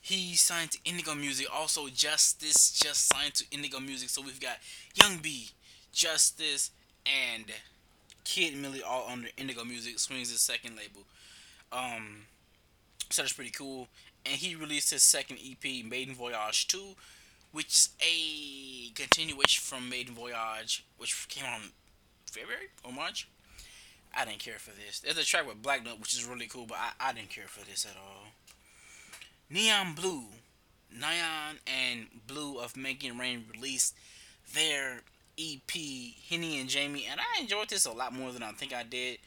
he 0.00 0.36
signed 0.36 0.72
to 0.72 0.78
Indigo 0.84 1.14
Music. 1.14 1.46
Also, 1.52 1.86
Justhis 1.86 2.80
just 2.80 3.08
signed 3.08 3.34
to 3.34 3.44
Indigo 3.50 3.80
Music. 3.80 4.08
So 4.10 4.22
we've 4.22 4.40
got 4.40 4.58
Young 4.94 5.18
B, 5.18 5.50
Justhis, 5.94 6.70
and 7.06 7.46
Kid 8.24 8.54
Milli 8.54 8.80
all 8.86 9.08
under 9.10 9.28
Indigo 9.36 9.64
Music. 9.64 9.98
Swings 9.98 10.30
his 10.30 10.40
second 10.40 10.76
label. 10.76 11.02
Um, 11.72 12.26
so 13.10 13.22
that's 13.22 13.32
pretty 13.32 13.50
cool. 13.50 13.88
And 14.24 14.34
he 14.34 14.54
released 14.54 14.90
his 14.90 15.02
second 15.02 15.38
EP, 15.38 15.84
Maiden 15.84 16.14
Voyage 16.14 16.66
2, 16.68 16.94
which 17.52 17.74
is 17.74 17.88
a 18.00 18.90
continuation 18.94 19.62
from 19.62 19.88
Maiden 19.88 20.14
Voyage, 20.14 20.84
which 20.98 21.28
came 21.28 21.44
out 21.44 21.60
in 21.60 21.70
February 22.30 22.66
or 22.84 22.92
March. 22.92 23.28
I 24.16 24.24
didn't 24.24 24.38
care 24.38 24.58
for 24.58 24.70
this. 24.70 25.00
There's 25.00 25.18
a 25.18 25.24
track 25.24 25.46
with 25.46 25.62
Black 25.62 25.84
Nut, 25.84 26.00
which 26.00 26.14
is 26.14 26.24
really 26.24 26.46
cool, 26.46 26.66
but 26.66 26.78
I, 26.78 27.10
I 27.10 27.12
didn't 27.12 27.30
care 27.30 27.46
for 27.46 27.64
this 27.64 27.84
at 27.84 27.96
all. 27.96 28.28
Neon 29.50 29.94
Blue, 29.94 30.24
Neon 30.90 31.56
and 31.66 32.06
Blue 32.26 32.58
of 32.58 32.76
Making 32.76 33.18
Rain 33.18 33.44
released 33.52 33.94
their 34.54 35.02
EP, 35.38 35.70
Henny 36.28 36.58
and 36.58 36.68
Jamie, 36.68 37.06
and 37.10 37.20
I 37.20 37.40
enjoyed 37.40 37.68
this 37.68 37.84
a 37.84 37.92
lot 37.92 38.14
more 38.14 38.32
than 38.32 38.42
I 38.42 38.52
think 38.52 38.72
I 38.74 38.82
did. 38.82 39.18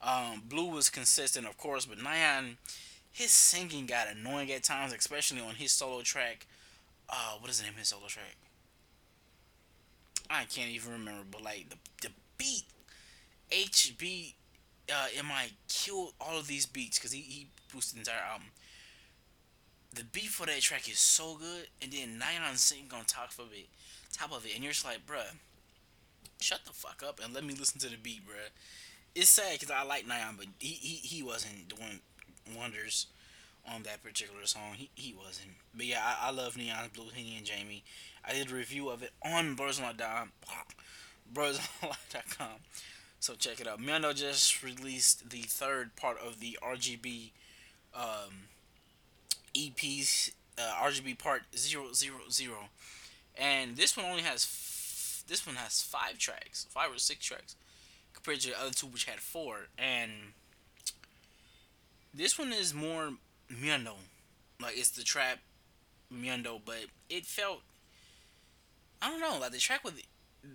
Um, 0.00 0.42
Blue 0.48 0.70
was 0.70 0.90
consistent, 0.90 1.46
of 1.46 1.58
course, 1.58 1.84
but 1.86 1.98
Neon, 1.98 2.58
his 3.12 3.32
singing 3.32 3.86
got 3.86 4.08
annoying 4.08 4.52
at 4.52 4.62
times, 4.62 4.92
especially 4.92 5.40
on 5.40 5.56
his 5.56 5.72
solo 5.72 6.02
track. 6.02 6.46
Uh, 7.08 7.34
what 7.40 7.50
is 7.50 7.58
the 7.58 7.64
name 7.64 7.72
of 7.72 7.80
his 7.80 7.88
solo 7.88 8.06
track? 8.06 8.36
I 10.30 10.44
can't 10.44 10.70
even 10.70 10.92
remember, 10.92 11.24
but 11.30 11.42
like 11.42 11.68
the 11.70 11.76
the 12.02 12.12
beat, 12.36 12.64
HB, 13.50 14.34
uh, 14.92 15.06
MI 15.22 15.52
killed 15.68 16.14
all 16.20 16.38
of 16.38 16.46
these 16.46 16.66
beats 16.66 16.98
because 16.98 17.12
he 17.12 17.20
he 17.20 17.46
boosted 17.72 17.96
the 17.96 18.00
entire 18.00 18.24
album. 18.32 18.48
The 19.94 20.04
beat 20.04 20.28
for 20.28 20.46
that 20.46 20.60
track 20.60 20.88
is 20.88 20.98
so 20.98 21.36
good, 21.36 21.68
and 21.80 21.92
then 21.92 22.18
Neon 22.18 22.56
singing 22.56 22.90
on 22.94 23.04
top 23.06 23.30
of 23.38 23.52
it, 23.52 23.68
top 24.12 24.32
of 24.32 24.44
it, 24.44 24.54
and 24.54 24.62
you're 24.62 24.72
just 24.72 24.84
like, 24.84 25.06
bruh, 25.06 25.34
shut 26.40 26.60
the 26.66 26.72
fuck 26.72 27.02
up 27.06 27.20
and 27.24 27.32
let 27.32 27.44
me 27.44 27.54
listen 27.54 27.80
to 27.80 27.88
the 27.88 27.96
beat, 27.96 28.26
bruh. 28.26 28.50
It's 29.14 29.30
sad 29.30 29.58
because 29.58 29.70
I 29.70 29.84
like 29.84 30.06
Neon, 30.06 30.34
but 30.36 30.46
he, 30.58 30.68
he 30.68 30.94
he 30.96 31.22
wasn't 31.22 31.68
doing 31.68 32.00
wonders 32.56 33.06
on 33.72 33.82
that 33.84 34.02
particular 34.02 34.44
song. 34.46 34.74
He, 34.76 34.90
he 34.94 35.14
wasn't. 35.14 35.52
But 35.74 35.86
yeah, 35.86 36.02
I, 36.04 36.28
I 36.28 36.30
love 36.30 36.56
Neon 36.56 36.90
Blue, 36.94 37.08
Henny, 37.14 37.36
and 37.36 37.46
Jamie. 37.46 37.82
I 38.24 38.32
did 38.32 38.50
a 38.50 38.54
review 38.54 38.88
of 38.90 39.02
it 39.02 39.12
on. 39.24 39.56
Burzonline.com. 39.56 40.30
So 43.26 43.34
check 43.34 43.58
it 43.58 43.66
out. 43.66 43.80
Mando 43.80 44.12
just 44.12 44.62
released 44.62 45.30
the 45.30 45.42
third 45.42 45.96
part 45.96 46.16
of 46.24 46.38
the 46.38 46.56
RGB 46.62 47.32
um, 47.92 48.46
EPs, 49.52 50.30
uh, 50.56 50.74
RGB 50.80 51.18
part 51.18 51.42
000. 51.52 51.88
And 53.36 53.76
this 53.76 53.96
one 53.96 54.06
only 54.06 54.22
has, 54.22 54.44
f- 54.44 55.24
this 55.26 55.44
one 55.44 55.56
has 55.56 55.82
five 55.82 56.18
tracks, 56.18 56.68
five 56.70 56.92
or 56.92 56.98
six 56.98 57.24
tracks, 57.24 57.56
compared 58.14 58.38
to 58.42 58.50
the 58.50 58.60
other 58.60 58.70
two 58.70 58.86
which 58.86 59.06
had 59.06 59.18
four. 59.18 59.70
And 59.76 60.12
this 62.14 62.38
one 62.38 62.52
is 62.52 62.72
more 62.72 63.10
Miendo. 63.52 63.94
Like 64.62 64.78
it's 64.78 64.90
the 64.90 65.02
trap 65.02 65.38
Miendo, 66.14 66.60
but 66.64 66.84
it 67.10 67.26
felt 67.26 67.62
I 69.02 69.10
don't 69.10 69.20
know, 69.20 69.36
like 69.40 69.50
the 69.50 69.58
track 69.58 69.82
with 69.82 70.00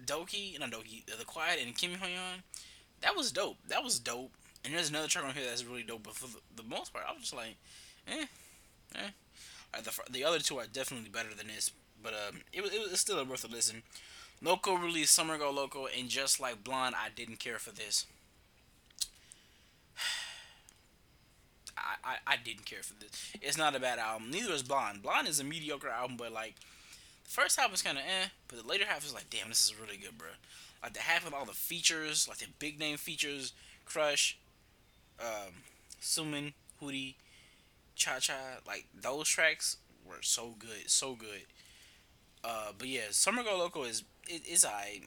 Doki, 0.05 0.59
not 0.59 0.71
Doki, 0.71 1.05
the 1.05 1.25
Quiett 1.25 1.63
and 1.63 1.77
Kim 1.77 1.91
Hoyon, 1.91 2.41
that 3.01 3.15
was 3.15 3.31
dope. 3.31 3.57
That 3.67 3.83
was 3.83 3.99
dope. 3.99 4.31
And 4.63 4.73
there's 4.73 4.89
another 4.89 5.07
track 5.07 5.25
on 5.25 5.33
here 5.33 5.45
that's 5.47 5.65
really 5.65 5.83
dope, 5.83 6.03
but 6.03 6.13
for 6.13 6.27
the, 6.27 6.61
the 6.61 6.69
most 6.69 6.93
part, 6.93 7.05
I 7.07 7.13
was 7.13 7.21
just 7.21 7.35
like, 7.35 7.55
eh, 8.07 8.25
eh. 8.95 9.09
Like 9.73 9.83
the, 9.83 9.91
the 10.11 10.23
other 10.23 10.39
two 10.39 10.59
are 10.59 10.67
definitely 10.71 11.09
better 11.09 11.33
than 11.35 11.47
this, 11.47 11.71
but 12.03 12.13
um, 12.13 12.41
it 12.51 12.61
was 12.61 12.73
it 12.73 12.79
was 12.79 12.99
still 12.99 13.23
worth 13.25 13.43
a 13.43 13.47
listen. 13.47 13.83
Loco 14.41 14.75
released 14.75 15.13
Summer 15.15 15.37
Go 15.37 15.49
Loco, 15.51 15.87
and 15.97 16.09
just 16.09 16.39
like 16.39 16.63
Blonde, 16.63 16.95
I 16.95 17.09
didn't 17.15 17.39
care 17.39 17.57
for 17.57 17.71
this. 17.71 18.05
I, 21.77 21.95
I, 22.03 22.15
I 22.33 22.35
didn't 22.43 22.65
care 22.65 22.83
for 22.83 22.93
this. 22.95 23.33
It's 23.41 23.57
not 23.57 23.75
a 23.75 23.79
bad 23.79 23.97
album. 23.97 24.29
Neither 24.29 24.51
is 24.51 24.63
Blonde. 24.63 25.01
Blonde 25.01 25.27
is 25.27 25.39
a 25.39 25.43
mediocre 25.43 25.89
album, 25.89 26.17
but 26.17 26.33
like 26.33 26.55
first 27.31 27.59
half 27.59 27.71
was 27.71 27.81
kind 27.81 27.97
of 27.97 28.03
eh, 28.03 28.27
but 28.47 28.61
the 28.61 28.67
later 28.67 28.85
half 28.85 29.05
is 29.05 29.13
like, 29.13 29.29
damn, 29.29 29.49
this 29.49 29.63
is 29.63 29.79
really 29.79 29.97
good, 29.97 30.17
bro. 30.17 30.27
Like 30.83 30.93
the 30.93 30.99
half 30.99 31.23
with 31.23 31.33
all 31.33 31.45
the 31.45 31.53
features, 31.53 32.27
like 32.27 32.39
the 32.39 32.47
big 32.59 32.79
name 32.79 32.97
features, 32.97 33.53
Crush, 33.85 34.37
um, 35.19 35.53
Sumin, 36.01 36.53
Hoody, 36.81 37.15
Cha 37.95 38.19
Cha, 38.19 38.33
like 38.67 38.87
those 38.99 39.27
tracks 39.29 39.77
were 40.05 40.21
so 40.21 40.55
good, 40.59 40.89
so 40.89 41.15
good. 41.15 41.45
Uh, 42.43 42.71
but 42.77 42.87
yeah, 42.87 43.11
Summer 43.11 43.43
Go 43.43 43.57
Loco 43.57 43.83
is 43.83 44.03
it, 44.27 44.41
it's 44.45 44.65
I, 44.65 45.01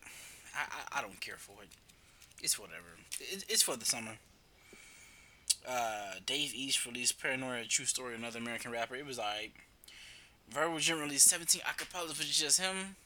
I 0.55 0.99
I 0.99 1.03
don't 1.03 1.21
care 1.21 1.37
for 1.37 1.63
it. 1.63 1.69
It's 2.43 2.59
whatever. 2.59 2.97
It, 3.21 3.45
it's 3.49 3.63
for 3.63 3.77
the 3.77 3.85
summer. 3.85 4.13
Uh, 5.67 6.15
Dave 6.27 6.55
East 6.55 6.85
released 6.85 7.21
Paranoia 7.21 7.65
True 7.65 7.87
Story, 7.87 8.15
another 8.15 8.39
American 8.39 8.71
rapper. 8.71 8.95
It 8.95 9.07
was 9.07 9.19
alright. 9.19 9.53
Verbal 10.49 10.79
released 11.01 11.29
17 11.29 11.63
acapellas, 11.63 12.19
which 12.19 12.31
is 12.31 12.39
just 12.39 12.61
him. 12.61 12.97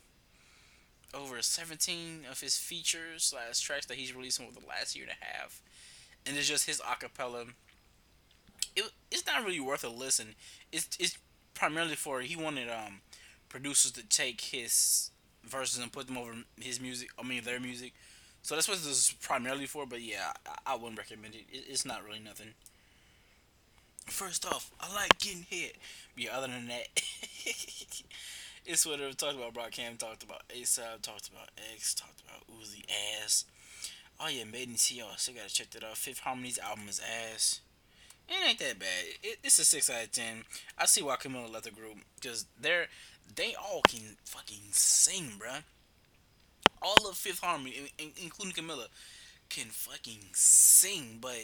Over 1.14 1.40
17 1.40 2.26
of 2.30 2.40
his 2.40 2.58
features 2.58 3.24
slash 3.24 3.60
tracks 3.60 3.86
that 3.86 3.96
he's 3.96 4.14
releasing 4.14 4.46
over 4.46 4.60
the 4.60 4.66
last 4.66 4.94
year 4.94 5.06
and 5.08 5.16
a 5.20 5.24
half. 5.24 5.62
And 6.26 6.36
it's 6.36 6.48
just 6.48 6.66
his 6.66 6.80
acapella. 6.80 7.48
It, 8.76 8.90
it's 9.10 9.26
not 9.26 9.44
really 9.44 9.60
worth 9.60 9.84
a 9.84 9.88
listen. 9.88 10.34
It's, 10.70 10.88
it's 11.00 11.16
primarily 11.54 11.94
for, 11.94 12.20
he 12.20 12.36
wanted 12.36 12.68
um 12.68 13.00
producers 13.48 13.92
to 13.92 14.06
take 14.06 14.40
his 14.40 15.10
verses 15.44 15.82
and 15.82 15.92
put 15.92 16.06
them 16.06 16.18
over 16.18 16.34
his 16.60 16.80
music, 16.80 17.08
I 17.18 17.26
mean 17.26 17.42
their 17.44 17.60
music. 17.60 17.94
So 18.42 18.54
that's 18.54 18.68
what 18.68 18.78
this 18.78 18.86
is 18.86 19.14
primarily 19.20 19.66
for, 19.66 19.86
but 19.86 20.00
yeah, 20.02 20.32
I, 20.46 20.72
I 20.72 20.76
wouldn't 20.76 20.98
recommend 20.98 21.34
it. 21.34 21.44
it. 21.50 21.64
It's 21.68 21.84
not 21.84 22.04
really 22.04 22.20
nothing. 22.20 22.54
First 24.08 24.46
off, 24.46 24.70
I 24.80 24.92
like 24.94 25.18
getting 25.18 25.46
hit. 25.48 25.76
But 26.14 26.24
yeah, 26.24 26.36
other 26.36 26.48
than 26.48 26.68
that, 26.68 26.88
it's 28.66 28.86
whatever 28.86 29.12
talked 29.14 29.36
about. 29.36 29.54
Brock 29.54 29.72
Cam 29.72 29.96
talked 29.96 30.22
about 30.22 30.42
ASAP, 30.48 31.02
talked 31.02 31.28
about 31.28 31.50
X, 31.74 31.94
talked 31.94 32.20
about 32.22 32.42
Uzi 32.60 32.84
ass. 33.22 33.44
Oh 34.20 34.28
yeah, 34.28 34.44
Made 34.44 34.68
in 34.68 34.74
CR. 34.74 35.16
Still 35.16 35.34
gotta 35.34 35.52
check 35.52 35.70
that 35.70 35.84
out. 35.84 35.96
Fifth 35.96 36.20
Harmony's 36.20 36.58
album 36.58 36.88
is 36.88 37.00
ass. 37.00 37.60
It 38.28 38.34
ain't 38.48 38.58
that 38.58 38.78
bad. 38.78 39.04
It, 39.22 39.38
it's 39.44 39.58
a 39.58 39.64
six 39.64 39.88
out 39.90 40.04
of 40.04 40.12
ten. 40.12 40.44
I 40.78 40.86
see 40.86 41.02
why 41.02 41.16
Camila 41.16 41.50
left 41.50 41.64
the 41.64 41.70
group 41.70 41.96
because 42.20 42.46
they're 42.60 42.86
they 43.34 43.54
all 43.54 43.82
can 43.86 44.16
fucking 44.24 44.72
sing, 44.72 45.32
bruh. 45.38 45.62
All 46.80 47.08
of 47.08 47.16
Fifth 47.16 47.40
Harmony, 47.40 47.90
in- 47.98 48.06
in- 48.06 48.12
including 48.22 48.54
Camila, 48.54 48.86
can 49.48 49.66
fucking 49.66 50.30
sing, 50.32 51.18
but 51.20 51.38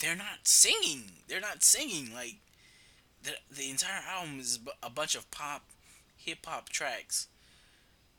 they're 0.00 0.16
not 0.16 0.44
singing. 0.44 1.04
They're 1.28 1.40
not 1.40 1.62
singing. 1.62 2.12
Like 2.14 2.36
the 3.22 3.32
the 3.50 3.70
entire 3.70 4.02
album 4.08 4.40
is 4.40 4.58
a 4.82 4.90
bunch 4.90 5.14
of 5.14 5.30
pop, 5.30 5.62
hip 6.16 6.46
hop 6.46 6.68
tracks, 6.68 7.28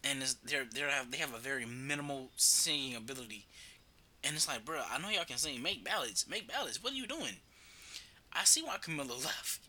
and 0.03 0.21
they're 0.43 0.65
they 0.65 0.81
have 0.81 1.11
they 1.11 1.17
have 1.17 1.33
a 1.33 1.39
very 1.39 1.65
minimal 1.65 2.29
singing 2.35 2.95
ability. 2.95 3.45
And 4.23 4.35
it's 4.35 4.47
like, 4.47 4.65
bro, 4.65 4.81
I 4.91 4.99
know 4.99 5.09
y'all 5.09 5.23
can 5.25 5.37
sing. 5.37 5.61
Make 5.61 5.83
ballads. 5.83 6.25
Make 6.27 6.47
ballads. 6.47 6.83
What 6.83 6.93
are 6.93 6.95
you 6.95 7.05
doing? 7.07 7.35
I 8.33 8.43
see 8.43 8.61
why 8.61 8.77
Camila 8.77 9.09
left. 9.25 9.59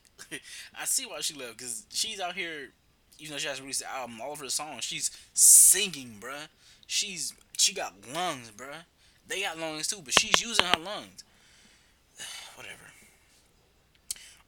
I 0.79 0.85
see 0.87 1.07
why 1.07 1.21
she 1.21 1.35
left 1.35 1.59
because 1.59 1.85
she's 1.91 2.21
out 2.21 2.35
here. 2.35 2.71
Even 3.19 3.33
though 3.33 3.39
she 3.39 3.49
hasn't 3.49 3.65
released 3.65 3.81
the 3.81 3.91
album, 3.91 4.21
all 4.21 4.33
of 4.35 4.41
her 4.41 4.49
songs, 4.51 4.85
she's 4.85 5.11
singing, 5.33 6.17
bruh. 6.21 6.49
She's 6.87 7.33
she 7.57 7.75
got 7.75 7.95
lungs, 8.13 8.51
bruh. 8.51 8.85
They 9.27 9.43
got 9.43 9.59
lungs 9.59 9.89
too, 9.89 10.01
but 10.05 10.19
she's 10.19 10.41
using 10.43 10.67
her 10.67 10.79
lungs. 10.79 11.25
Whatever. 12.57 12.91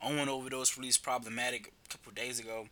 Owen 0.02 0.28
Ovadoz 0.28 0.76
released 0.76 1.02
Problematic 1.02 1.72
a 1.86 1.88
couple 1.88 2.12
days 2.12 2.40
ago. 2.40 2.66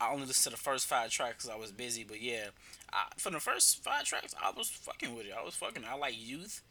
I 0.00 0.12
only 0.12 0.26
listened 0.26 0.52
to 0.52 0.58
the 0.58 0.62
first 0.62 0.86
five 0.86 1.10
tracks 1.10 1.44
because 1.44 1.50
I 1.50 1.56
was 1.56 1.70
busy, 1.70 2.02
but 2.02 2.20
yeah, 2.20 2.46
I, 2.92 3.04
for 3.16 3.30
the 3.30 3.38
first 3.38 3.82
five 3.84 4.04
tracks, 4.04 4.34
I 4.42 4.50
was 4.50 4.68
fucking 4.68 5.14
with 5.14 5.26
it. 5.26 5.32
I 5.38 5.44
was 5.44 5.54
fucking. 5.54 5.84
I 5.88 5.96
like 5.96 6.14
Youth, 6.18 6.62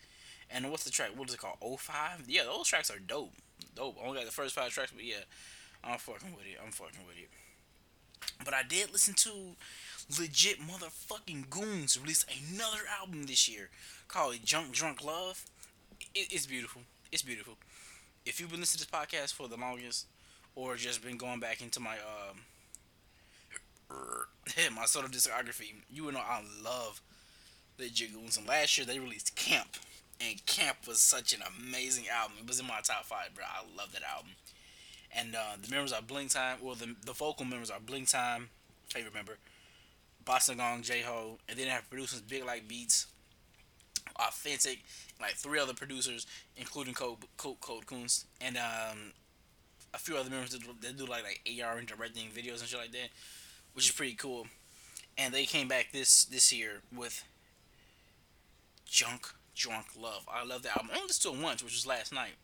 and 0.50 0.70
what's 0.70 0.84
the 0.84 0.92
track? 0.92 1.12
What 1.16 1.30
is 1.30 1.36
it 1.36 1.40
called? 1.40 1.58
05? 1.62 2.26
Yeah, 2.28 2.44
those 2.44 2.68
tracks 2.68 2.92
are 2.92 3.00
dope. 3.00 3.32
Dope. 3.76 3.98
I 4.02 4.08
only 4.08 4.18
got 4.18 4.26
the 4.26 4.34
first 4.34 4.54
five 4.54 4.72
tracks, 4.72 4.92
but 4.94 5.06
yeah, 5.06 5.24
I'm 5.84 5.98
fucking 5.98 6.34
with 6.36 6.46
it. 6.46 6.60
I'm 6.64 6.72
fucking 6.72 7.00
with 7.08 7.18
it. 7.18 7.30
But 8.44 8.54
I 8.54 8.64
did 8.64 8.92
listen 8.92 9.14
to 9.16 9.56
legit 10.20 10.60
motherfucking 10.60 11.50
Goons 11.50 12.00
release 12.00 12.26
another 12.52 12.80
album 13.00 13.24
this 13.24 13.48
year 13.48 13.70
called 14.08 14.36
Junk 14.44 14.74
Drunk 14.74 15.04
Love. 15.04 15.46
It, 16.14 16.28
it's 16.32 16.46
beautiful. 16.46 16.82
It's 17.12 17.22
beautiful. 17.22 17.56
If 18.26 18.40
you've 18.40 18.52
been 18.52 18.60
listening 18.60 18.86
to 18.86 18.92
this 18.92 19.00
podcast 19.00 19.34
for 19.34 19.48
the 19.48 19.58
longest, 19.58 20.06
or 20.56 20.76
just 20.76 21.04
been 21.04 21.18
going 21.18 21.40
back 21.40 21.62
into 21.62 21.80
my 21.80 21.96
um 21.96 22.38
my 24.76 24.86
sort 24.86 25.06
of 25.06 25.12
discography, 25.12 25.74
you 25.90 26.04
would 26.06 26.14
know 26.14 26.22
I 26.22 26.42
love 26.64 27.02
the 27.78 27.90
Goons. 27.90 28.38
And 28.38 28.48
last 28.48 28.78
year 28.78 28.86
they 28.86 29.00
released 29.00 29.36
Camp, 29.36 29.78
and 30.20 30.46
Camp 30.46 30.78
was 30.88 31.02
such 31.02 31.34
an 31.34 31.42
amazing 31.60 32.06
album. 32.10 32.38
It 32.42 32.48
was 32.48 32.60
in 32.60 32.68
my 32.68 32.80
top 32.84 33.06
five, 33.06 33.34
bro. 33.34 33.44
I 33.46 33.64
love 33.78 33.92
that 33.94 34.04
album. 34.04 34.32
And 35.14 35.36
uh, 35.36 35.58
the 35.62 35.70
members 35.70 35.92
are 35.92 36.02
Blink 36.02 36.32
Time, 36.32 36.60
well, 36.62 36.76
the, 36.76 36.96
the 37.06 37.12
vocal 37.12 37.44
members 37.46 37.70
are 37.70 37.82
Blink 37.82 38.08
Time, 38.08 38.50
favorite 38.88 39.14
member, 39.14 39.38
Boston 40.24 40.58
Gong, 40.58 40.84
J 40.84 41.02
Ho, 41.02 41.38
and 41.50 41.58
then 41.58 41.66
they 41.66 41.72
have 41.72 41.90
producers 41.90 42.22
Big 42.22 42.46
Like 42.46 42.68
Beats, 42.68 43.08
Authentic, 44.22 44.84
like 45.20 45.32
three 45.32 45.60
other 45.60 45.74
producers, 45.74 46.28
including 46.56 46.94
Code 46.94 47.18
Code, 47.38 47.60
Code 47.60 47.86
Kunst, 47.86 48.26
and 48.40 48.58
um, 48.58 49.14
a 49.94 49.98
few 49.98 50.16
other 50.16 50.30
members 50.30 50.52
that 50.52 50.62
do, 50.62 50.70
that 50.82 50.98
do 50.98 51.06
like 51.06 51.24
like 51.24 51.42
AR 51.64 51.78
and 51.78 51.88
directing 51.88 52.28
videos 52.30 52.60
and 52.60 52.70
shit 52.70 52.80
like 52.80 52.92
that, 52.92 53.10
which 53.74 53.90
is 53.90 53.96
pretty 53.96 54.14
cool. 54.14 54.48
And 55.18 55.34
they 55.34 55.46
came 55.46 55.68
back 55.68 55.92
this 55.92 56.26
this 56.26 56.54
year 56.54 56.82
with 56.96 57.24
Junk 58.86 59.28
Drunk 59.56 59.88
Love. 60.00 60.28
I 60.32 60.46
love 60.46 60.64
that 60.64 60.78
album. 60.78 60.92
I 60.92 60.98
only 60.98 61.08
listened 61.08 61.34
to 61.34 61.40
it 61.40 61.44
once, 61.44 61.64
which 61.64 61.74
was 61.74 61.88
last 61.88 62.14
night. 62.14 62.36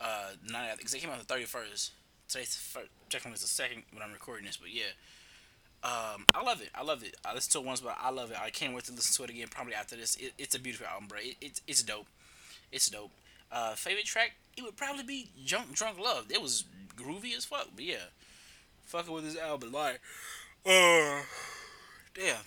Uh, 0.00 0.30
night 0.50 0.76
because 0.76 0.92
they 0.92 0.98
came 0.98 1.10
out 1.10 1.18
the 1.18 1.24
thirty 1.24 1.44
first. 1.44 1.92
Today's 2.28 2.54
the 2.54 2.80
first. 2.80 2.88
It's 3.14 3.42
the 3.42 3.48
second 3.48 3.82
when 3.92 4.02
I'm 4.02 4.12
recording 4.12 4.46
this, 4.46 4.56
but 4.56 4.72
yeah. 4.72 4.92
Um, 5.84 6.26
I 6.32 6.42
love 6.44 6.62
it. 6.62 6.70
I 6.74 6.82
love 6.84 7.02
it. 7.02 7.16
I 7.24 7.34
listened 7.34 7.52
to 7.52 7.58
it 7.58 7.64
once, 7.64 7.80
but 7.80 7.96
I 8.00 8.10
love 8.10 8.30
it. 8.30 8.36
I 8.40 8.50
can't 8.50 8.72
wait 8.74 8.84
to 8.84 8.92
listen 8.92 9.14
to 9.16 9.24
it 9.24 9.34
again. 9.34 9.48
Probably 9.50 9.74
after 9.74 9.96
this. 9.96 10.16
It, 10.16 10.32
it's 10.38 10.54
a 10.54 10.60
beautiful 10.60 10.86
album, 10.86 11.08
bro. 11.08 11.18
It, 11.20 11.36
it's 11.40 11.60
it's 11.66 11.82
dope. 11.82 12.06
It's 12.70 12.88
dope. 12.88 13.10
Uh, 13.50 13.74
favorite 13.74 14.04
track? 14.04 14.32
It 14.56 14.62
would 14.62 14.76
probably 14.76 15.02
be 15.02 15.30
Junk 15.44 15.74
Drunk 15.74 15.98
Love. 15.98 16.26
It 16.30 16.40
was 16.40 16.64
groovy 16.96 17.36
as 17.36 17.44
fuck. 17.44 17.68
But 17.74 17.84
yeah, 17.84 18.10
fucking 18.84 19.12
with 19.12 19.24
this 19.24 19.36
album, 19.36 19.72
like, 19.72 20.00
uh, 20.64 21.22
yeah. 22.18 22.38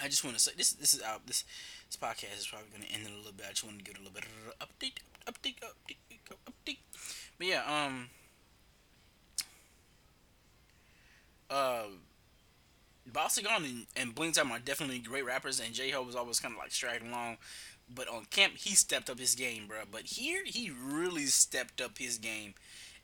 I 0.00 0.06
just 0.06 0.22
want 0.22 0.36
to 0.36 0.42
say 0.42 0.52
this. 0.56 0.72
This 0.72 0.94
is 0.94 1.02
out. 1.02 1.26
This 1.26 1.44
this 1.88 1.96
podcast 1.96 2.38
is 2.38 2.46
probably 2.46 2.68
going 2.70 2.82
to 2.82 2.92
end 2.92 3.06
in 3.06 3.12
a 3.12 3.16
little 3.16 3.32
bit. 3.32 3.46
I 3.46 3.50
just 3.50 3.64
want 3.64 3.78
to 3.78 3.84
give 3.84 3.94
it 3.94 4.00
a 4.00 4.04
little 4.04 4.14
bit 4.14 4.24
of 4.24 4.68
update, 4.68 5.00
update, 5.26 5.56
update, 5.60 5.96
update. 6.46 6.78
But 7.38 7.46
yeah, 7.46 7.62
um, 7.66 8.10
uh, 11.50 11.84
Bossy 13.12 13.44
and, 13.48 13.86
and 13.96 14.14
Blink 14.14 14.34
Time 14.34 14.50
are 14.50 14.58
definitely 14.58 14.98
great 14.98 15.24
rappers, 15.24 15.60
and 15.60 15.74
J 15.74 15.90
Ho 15.90 16.02
was 16.02 16.16
always 16.16 16.40
kind 16.40 16.54
of 16.54 16.58
like 16.58 16.72
straggling 16.72 17.12
along. 17.12 17.38
But 17.92 18.08
on 18.08 18.26
camp, 18.26 18.54
he 18.56 18.74
stepped 18.74 19.08
up 19.08 19.18
his 19.18 19.34
game, 19.34 19.66
bro. 19.66 19.78
But 19.90 20.02
here, 20.02 20.42
he 20.44 20.70
really 20.70 21.26
stepped 21.26 21.80
up 21.80 21.98
his 21.98 22.18
game. 22.18 22.54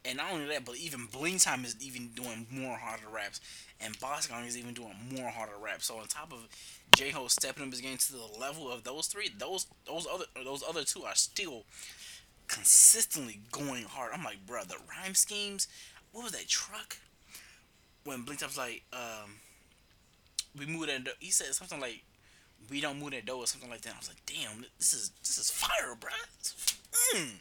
And 0.05 0.19
not 0.19 0.33
only 0.33 0.47
that, 0.49 0.67
but 0.67 0.77
even 0.77 1.07
Bling 1.07 1.38
Time 1.38 1.64
is 1.64 1.77
even 1.81 2.09
doing 2.09 2.47
more 2.51 2.77
harder 2.77 3.09
raps, 3.11 3.40
and 3.81 3.99
Boss 3.99 4.27
Gong 4.27 4.45
is 4.45 4.59
even 4.59 4.75
doing 4.75 4.95
more 5.17 5.31
harder 5.31 5.57
raps. 5.59 5.87
So 5.87 5.97
on 5.97 6.07
top 6.09 6.31
of 6.33 6.47
J 6.95 7.11
Ho 7.11 7.27
stepping 7.29 7.64
up 7.64 7.71
his 7.71 7.81
game 7.81 7.97
to 7.97 8.12
the 8.12 8.29
level 8.38 8.71
of 8.71 8.85
those 8.85 9.07
three, 9.07 9.31
those 9.38 9.67
those 9.87 10.07
other 10.12 10.27
those 10.45 10.62
other 10.62 10.85
two 10.85 11.05
are 11.05 11.14
still 11.14 11.64
consistently 12.49 13.40
going 13.51 13.85
hard. 13.85 14.12
I'm 14.12 14.23
like, 14.23 14.47
bro, 14.47 14.64
the 14.64 14.77
rhyme 14.87 15.14
schemes. 15.14 15.69
What 16.12 16.25
was 16.25 16.33
that 16.33 16.49
truck? 16.49 16.99
When 18.05 18.23
Blink 18.23 18.40
Time's 18.40 18.59
like, 18.59 18.83
um, 18.93 19.37
we 20.59 20.67
move 20.67 20.87
that. 20.87 21.07
He 21.21 21.31
said 21.31 21.55
something 21.55 21.81
like, 21.81 22.05
"We 22.71 22.81
don't 22.81 22.99
move 22.99 23.12
that 23.12 23.27
door" 23.27 23.38
or 23.38 23.47
something 23.47 23.71
like 23.71 23.83
that. 23.83 23.95
I 23.95 23.99
was 23.99 24.09
like, 24.09 24.25
"Damn, 24.27 24.64
this 24.79 24.93
is 24.95 25.11
this 25.23 25.38
is 25.38 25.51
fire, 25.51 25.95
bro." 25.99 26.11
Mm. 27.14 27.40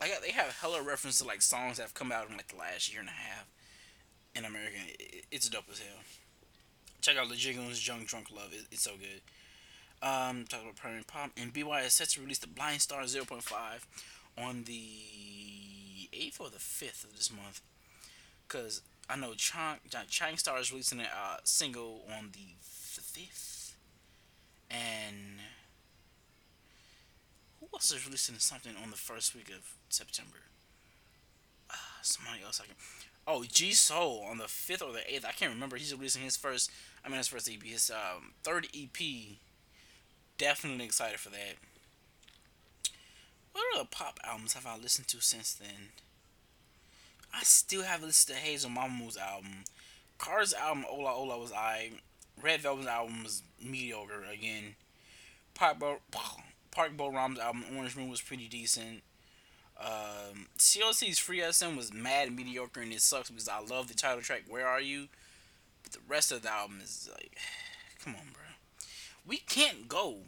Like 0.00 0.20
they 0.22 0.32
have 0.32 0.58
hella 0.60 0.82
reference 0.82 1.18
to 1.18 1.24
like 1.24 1.42
songs 1.42 1.76
that 1.76 1.84
have 1.84 1.94
come 1.94 2.12
out 2.12 2.28
in 2.28 2.36
like 2.36 2.48
the 2.48 2.56
last 2.56 2.90
year 2.90 3.00
and 3.00 3.08
a 3.08 3.12
half 3.12 3.46
in 4.34 4.44
America. 4.44 4.76
It, 4.98 5.24
it's 5.30 5.48
dope 5.48 5.64
as 5.70 5.78
hell. 5.78 6.02
Check 7.00 7.16
out 7.16 7.28
the 7.28 7.36
Goons 7.36 7.80
Junk 7.80 8.08
Drunk 8.08 8.30
Love. 8.30 8.52
It, 8.52 8.66
it's 8.70 8.82
so 8.82 8.92
good. 8.98 9.22
Um, 10.02 10.44
talk 10.46 10.60
about 10.62 10.76
Permanent 10.76 11.06
Pop 11.06 11.30
and 11.36 11.54
BewhY 11.54 11.86
is 11.86 11.94
set 11.94 12.10
to 12.10 12.20
release 12.20 12.38
the 12.38 12.46
Blind 12.46 12.82
Star 12.82 13.02
0.5 13.02 13.52
on 14.36 14.64
the 14.64 16.08
8th 16.12 16.40
or 16.40 16.50
the 16.50 16.58
5th 16.58 17.04
of 17.04 17.16
this 17.16 17.32
month. 17.32 17.62
Cause 18.48 18.82
I 19.08 19.16
know 19.16 19.34
Chang 19.34 19.78
Chang 20.08 20.36
Star 20.36 20.58
is 20.58 20.72
releasing 20.72 21.00
a 21.00 21.04
uh, 21.04 21.36
single 21.44 22.04
on 22.16 22.30
the 22.32 22.56
fifth, 22.60 23.76
and 24.70 25.38
who 27.60 27.68
else 27.72 27.92
is 27.92 28.04
releasing 28.04 28.38
something 28.38 28.72
on 28.82 28.90
the 28.90 28.96
first 28.96 29.34
week 29.34 29.48
of 29.50 29.74
September? 29.88 30.38
Uh, 31.70 31.74
somebody 32.02 32.42
else 32.44 32.60
I 32.60 32.66
can. 32.66 32.74
Oh, 33.28 33.44
G 33.44 33.72
Soul 33.72 34.24
on 34.28 34.38
the 34.38 34.48
fifth 34.48 34.82
or 34.82 34.92
the 34.92 35.12
eighth. 35.12 35.24
I 35.24 35.32
can't 35.32 35.52
remember. 35.52 35.76
He's 35.76 35.94
releasing 35.94 36.22
his 36.22 36.36
first. 36.36 36.70
I 37.04 37.08
mean, 37.08 37.18
his 37.18 37.28
first 37.28 37.48
EP. 37.48 37.62
His 37.62 37.90
um, 37.90 38.32
third 38.42 38.66
EP. 38.74 38.96
Definitely 40.38 40.84
excited 40.84 41.18
for 41.18 41.30
that. 41.30 41.56
What 43.52 43.64
other 43.74 43.88
pop 43.90 44.20
albums 44.22 44.52
have 44.52 44.66
I 44.66 44.76
listened 44.76 45.08
to 45.08 45.20
since 45.20 45.54
then? 45.54 45.90
I 47.36 47.42
still 47.42 47.82
haven't 47.82 48.06
listened 48.06 48.38
to 48.38 48.42
Hazel 48.42 48.70
Mamamoo 48.70 49.18
album. 49.18 49.64
KARD's 50.18 50.54
album 50.54 50.86
Ola 50.90 51.12
Ola 51.12 51.38
was 51.38 51.52
I. 51.52 51.90
Red 52.42 52.60
Velvet's 52.60 52.88
album 52.88 53.24
was 53.24 53.42
mediocre 53.62 54.24
again. 54.32 54.76
Park 55.54 55.78
Bo 55.78 55.98
Park 56.70 56.96
Bo 56.96 57.10
Ram's 57.10 57.38
album 57.38 57.64
Orange 57.76 57.96
Moon 57.96 58.08
was 58.08 58.22
pretty 58.22 58.48
decent. 58.48 59.02
Um, 59.78 60.46
CLC's 60.58 61.18
Free'sm 61.18 61.76
was 61.76 61.92
mad 61.92 62.34
mediocre 62.34 62.80
and 62.80 62.92
it 62.92 63.02
sucks 63.02 63.28
because 63.28 63.48
I 63.48 63.60
love 63.60 63.88
the 63.88 63.94
title 63.94 64.22
track 64.22 64.44
Where 64.48 64.66
Are 64.66 64.80
You, 64.80 65.08
but 65.82 65.92
the 65.92 65.98
rest 66.08 66.32
of 66.32 66.40
the 66.40 66.50
album 66.50 66.80
is 66.82 67.10
like, 67.12 67.36
come 68.02 68.14
on, 68.14 68.32
bro. 68.32 68.42
We 69.26 69.38
can't 69.38 69.88
go. 69.88 70.20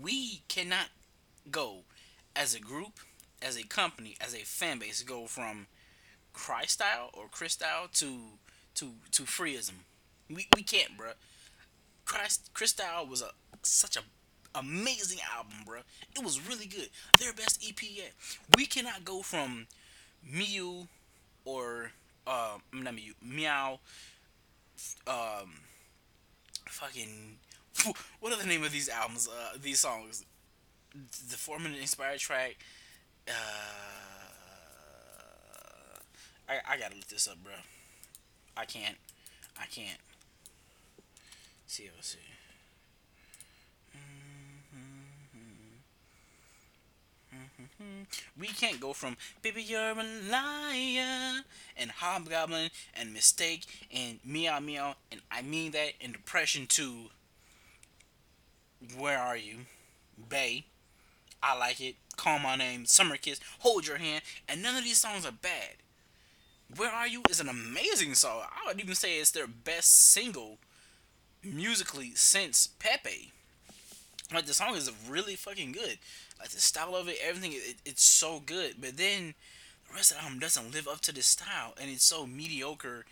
We 0.00 0.42
cannot 0.46 0.90
go 1.50 1.78
as 2.36 2.54
a 2.54 2.60
group, 2.60 3.00
as 3.42 3.58
a 3.58 3.64
company, 3.64 4.16
as 4.20 4.34
a 4.34 4.44
fan 4.44 4.78
base 4.78 5.02
go 5.02 5.26
from 5.26 5.66
Cry 6.32 6.64
style 6.64 7.10
or 7.12 7.26
Chris 7.30 7.52
style 7.52 7.88
to 7.94 8.18
to 8.74 8.92
to 9.12 9.22
Free'sm. 9.22 9.84
We 10.28 10.46
we 10.54 10.62
can't, 10.62 10.96
bro. 10.96 11.12
Christ 12.04 12.50
Chris 12.54 12.70
style 12.70 13.06
was 13.06 13.22
a 13.22 13.30
such 13.62 13.96
a 13.96 14.00
amazing 14.54 15.18
album, 15.36 15.58
bro. 15.64 15.80
It 16.16 16.24
was 16.24 16.46
really 16.46 16.66
good. 16.66 16.88
Their 17.18 17.32
best 17.32 17.64
EP 17.66 17.80
yet. 17.82 18.12
We 18.56 18.66
cannot 18.66 19.04
go 19.04 19.22
from 19.22 19.66
Mew 20.28 20.88
or 21.44 21.92
uh, 22.26 22.58
not 22.72 22.94
Mew, 22.94 23.14
Meow, 23.22 23.78
um, 25.06 25.52
fucking. 26.68 27.38
What 28.20 28.32
are 28.32 28.36
the 28.42 28.46
name 28.46 28.62
of 28.64 28.72
these 28.72 28.88
albums? 28.88 29.28
Uh, 29.28 29.56
these 29.60 29.80
songs. 29.80 30.24
The 30.92 31.36
four 31.36 31.58
minute 31.58 31.80
inspired 31.80 32.18
track. 32.18 32.56
Uh, 33.28 33.32
I 36.50 36.74
I 36.74 36.76
gotta 36.76 36.96
look 36.96 37.06
this 37.08 37.28
up, 37.28 37.42
bro. 37.42 37.52
I 38.56 38.64
can't. 38.64 38.96
I 39.60 39.66
can't. 39.66 39.98
See, 41.66 41.88
let's 41.94 42.08
see. 42.08 42.18
Mm-hmm. 43.96 45.36
Mm-hmm. 47.36 47.82
Mm-hmm. 47.84 48.40
We 48.40 48.48
can't 48.48 48.80
go 48.80 48.92
from 48.92 49.16
Baby 49.42 49.62
You're 49.62 49.90
a 49.90 49.94
Liar 49.94 51.42
and 51.76 51.90
Hobgoblin 51.92 52.70
and 52.94 53.12
Mistake 53.12 53.66
and 53.94 54.18
Meow 54.24 54.58
Meow 54.58 54.96
and 55.12 55.20
I 55.30 55.42
Mean 55.42 55.70
That 55.72 55.92
and 56.00 56.12
Depression 56.12 56.66
to 56.70 57.10
Where 58.98 59.18
Are 59.18 59.36
You? 59.36 59.58
Bay. 60.28 60.64
I 61.42 61.56
Like 61.56 61.80
It. 61.80 61.96
Call 62.16 62.38
My 62.40 62.56
Name. 62.56 62.84
Summer 62.86 63.16
Kiss. 63.16 63.40
Hold 63.60 63.86
Your 63.86 63.98
Hand. 63.98 64.22
And 64.48 64.62
none 64.62 64.76
of 64.76 64.84
these 64.84 65.00
songs 65.00 65.24
are 65.24 65.32
bad. 65.32 65.76
Where 66.76 66.90
Are 66.90 67.06
You 67.08 67.22
is 67.28 67.40
an 67.40 67.48
amazing 67.48 68.14
song. 68.14 68.42
I 68.50 68.68
would 68.68 68.80
even 68.80 68.94
say 68.94 69.18
it's 69.18 69.30
their 69.30 69.46
best 69.46 70.12
single 70.12 70.58
musically 71.42 72.12
since 72.14 72.66
Pepe. 72.66 73.32
Like 74.32 74.46
the 74.46 74.54
song 74.54 74.76
is 74.76 74.90
really 75.08 75.36
fucking 75.36 75.72
good. 75.72 75.98
Like 76.38 76.50
the 76.50 76.60
style 76.60 76.94
of 76.94 77.08
it, 77.08 77.18
everything, 77.22 77.52
it, 77.54 77.76
it's 77.84 78.04
so 78.04 78.40
good. 78.44 78.76
But 78.80 78.96
then 78.96 79.34
the 79.88 79.94
rest 79.94 80.12
of 80.12 80.18
the 80.18 80.24
album 80.24 80.38
doesn't 80.38 80.72
live 80.72 80.88
up 80.88 81.00
to 81.02 81.12
this 81.14 81.26
style, 81.26 81.74
and 81.80 81.90
it's 81.90 82.04
so 82.04 82.26
mediocre. 82.26 83.04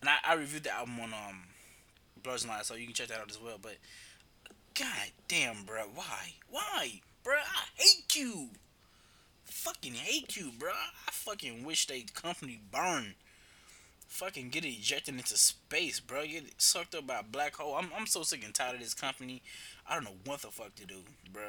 And 0.00 0.08
I, 0.08 0.16
I 0.26 0.34
reviewed 0.34 0.64
the 0.64 0.74
album 0.74 1.00
on 1.00 1.12
um 1.12 1.42
Blurs 2.22 2.44
and 2.44 2.52
Lies, 2.52 2.66
so 2.66 2.74
you 2.74 2.86
can 2.86 2.94
check 2.94 3.08
that 3.08 3.20
out 3.20 3.30
as 3.30 3.40
well. 3.40 3.58
But 3.60 3.76
god 4.74 5.10
damn, 5.28 5.64
bro, 5.64 5.82
why, 5.94 6.34
why, 6.48 7.00
bro? 7.24 7.34
I 7.34 7.64
hate 7.76 8.14
you. 8.14 8.50
Fucking 9.60 9.92
hate 9.92 10.38
you, 10.38 10.52
bro. 10.58 10.70
I 10.70 11.10
fucking 11.10 11.64
wish 11.64 11.86
they 11.86 12.00
company 12.00 12.58
burn. 12.72 13.14
Fucking 14.08 14.48
get 14.48 14.64
ejected 14.64 15.16
into 15.16 15.36
space, 15.36 16.00
bro. 16.00 16.24
Get 16.24 16.44
sucked 16.56 16.94
up 16.94 17.06
by 17.06 17.20
a 17.20 17.22
black 17.22 17.56
hole. 17.56 17.74
I'm, 17.74 17.90
I'm 17.94 18.06
so 18.06 18.22
sick 18.22 18.42
and 18.42 18.54
tired 18.54 18.76
of 18.76 18.80
this 18.80 18.94
company. 18.94 19.42
I 19.86 19.92
don't 19.92 20.04
know 20.04 20.16
what 20.24 20.40
the 20.40 20.48
fuck 20.48 20.74
to 20.76 20.86
do, 20.86 20.94
bro. 21.30 21.42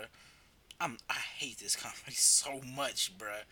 I'm 0.82 0.98
I 1.10 1.14
hate 1.14 1.60
this 1.60 1.78
company 1.78 2.14
so 2.18 2.60
much, 2.76 3.18
bruh. 3.18 3.46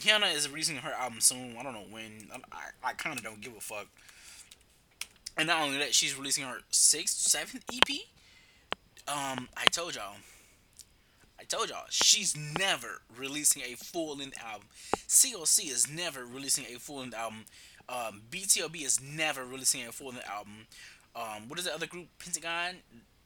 Rihanna 0.00 0.34
is 0.34 0.48
releasing 0.48 0.78
her 0.78 0.92
album 0.92 1.20
soon. 1.20 1.54
I 1.56 1.62
don't 1.62 1.74
know 1.74 1.86
when. 1.88 2.30
I, 2.50 2.88
I 2.88 2.92
kind 2.94 3.16
of 3.16 3.24
don't 3.24 3.40
give 3.40 3.56
a 3.56 3.60
fuck. 3.60 3.86
And 5.38 5.46
not 5.46 5.62
only 5.62 5.78
that, 5.78 5.94
she's 5.94 6.18
releasing 6.18 6.42
her 6.42 6.58
sixth, 6.70 7.16
seventh 7.18 7.64
EP. 7.72 7.96
Um, 9.06 9.48
I 9.56 9.66
told 9.66 9.94
y'all. 9.94 10.16
I 11.42 11.44
told 11.44 11.70
y'all 11.70 11.86
she's 11.90 12.36
never 12.36 13.02
releasing 13.18 13.62
a 13.62 13.74
full 13.74 14.16
length 14.16 14.38
album. 14.40 14.68
CLC 15.08 15.72
is 15.72 15.90
never 15.90 16.24
releasing 16.24 16.64
a 16.66 16.78
full 16.78 16.98
length 16.98 17.16
album. 17.16 17.46
Um, 17.88 18.22
BTOB 18.30 18.80
is 18.80 19.00
never 19.02 19.44
releasing 19.44 19.84
a 19.84 19.90
full 19.90 20.10
length 20.10 20.28
album. 20.30 20.68
Um, 21.16 21.48
what 21.48 21.58
is 21.58 21.64
the 21.64 21.74
other 21.74 21.88
group? 21.88 22.06
Pentagon. 22.20 22.76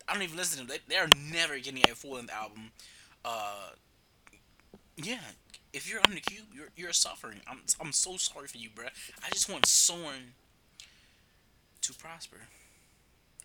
I 0.09 0.14
don't 0.14 0.23
even 0.23 0.39
listen 0.39 0.62
to 0.62 0.67
them. 0.67 0.79
They, 0.89 0.95
they're 0.95 1.09
never 1.31 1.59
getting 1.59 1.83
a 1.91 1.95
full 1.95 2.14
length 2.14 2.33
album. 2.33 2.71
Uh, 3.23 3.73
yeah. 4.97 5.21
If 5.75 5.91
you're 5.91 6.01
on 6.09 6.14
the 6.14 6.21
cube, 6.21 6.47
you're 6.55 6.71
you're 6.75 6.95
suffering. 6.95 7.41
I'm 7.47 7.59
I'm 7.83 7.93
so 7.93 8.17
sorry 8.17 8.47
for 8.47 8.57
you, 8.57 8.71
bruh. 8.71 8.89
I 9.23 9.29
just 9.31 9.51
want 9.51 9.67
Soren 9.67 10.33
to 11.83 11.93
prosper. 11.93 12.39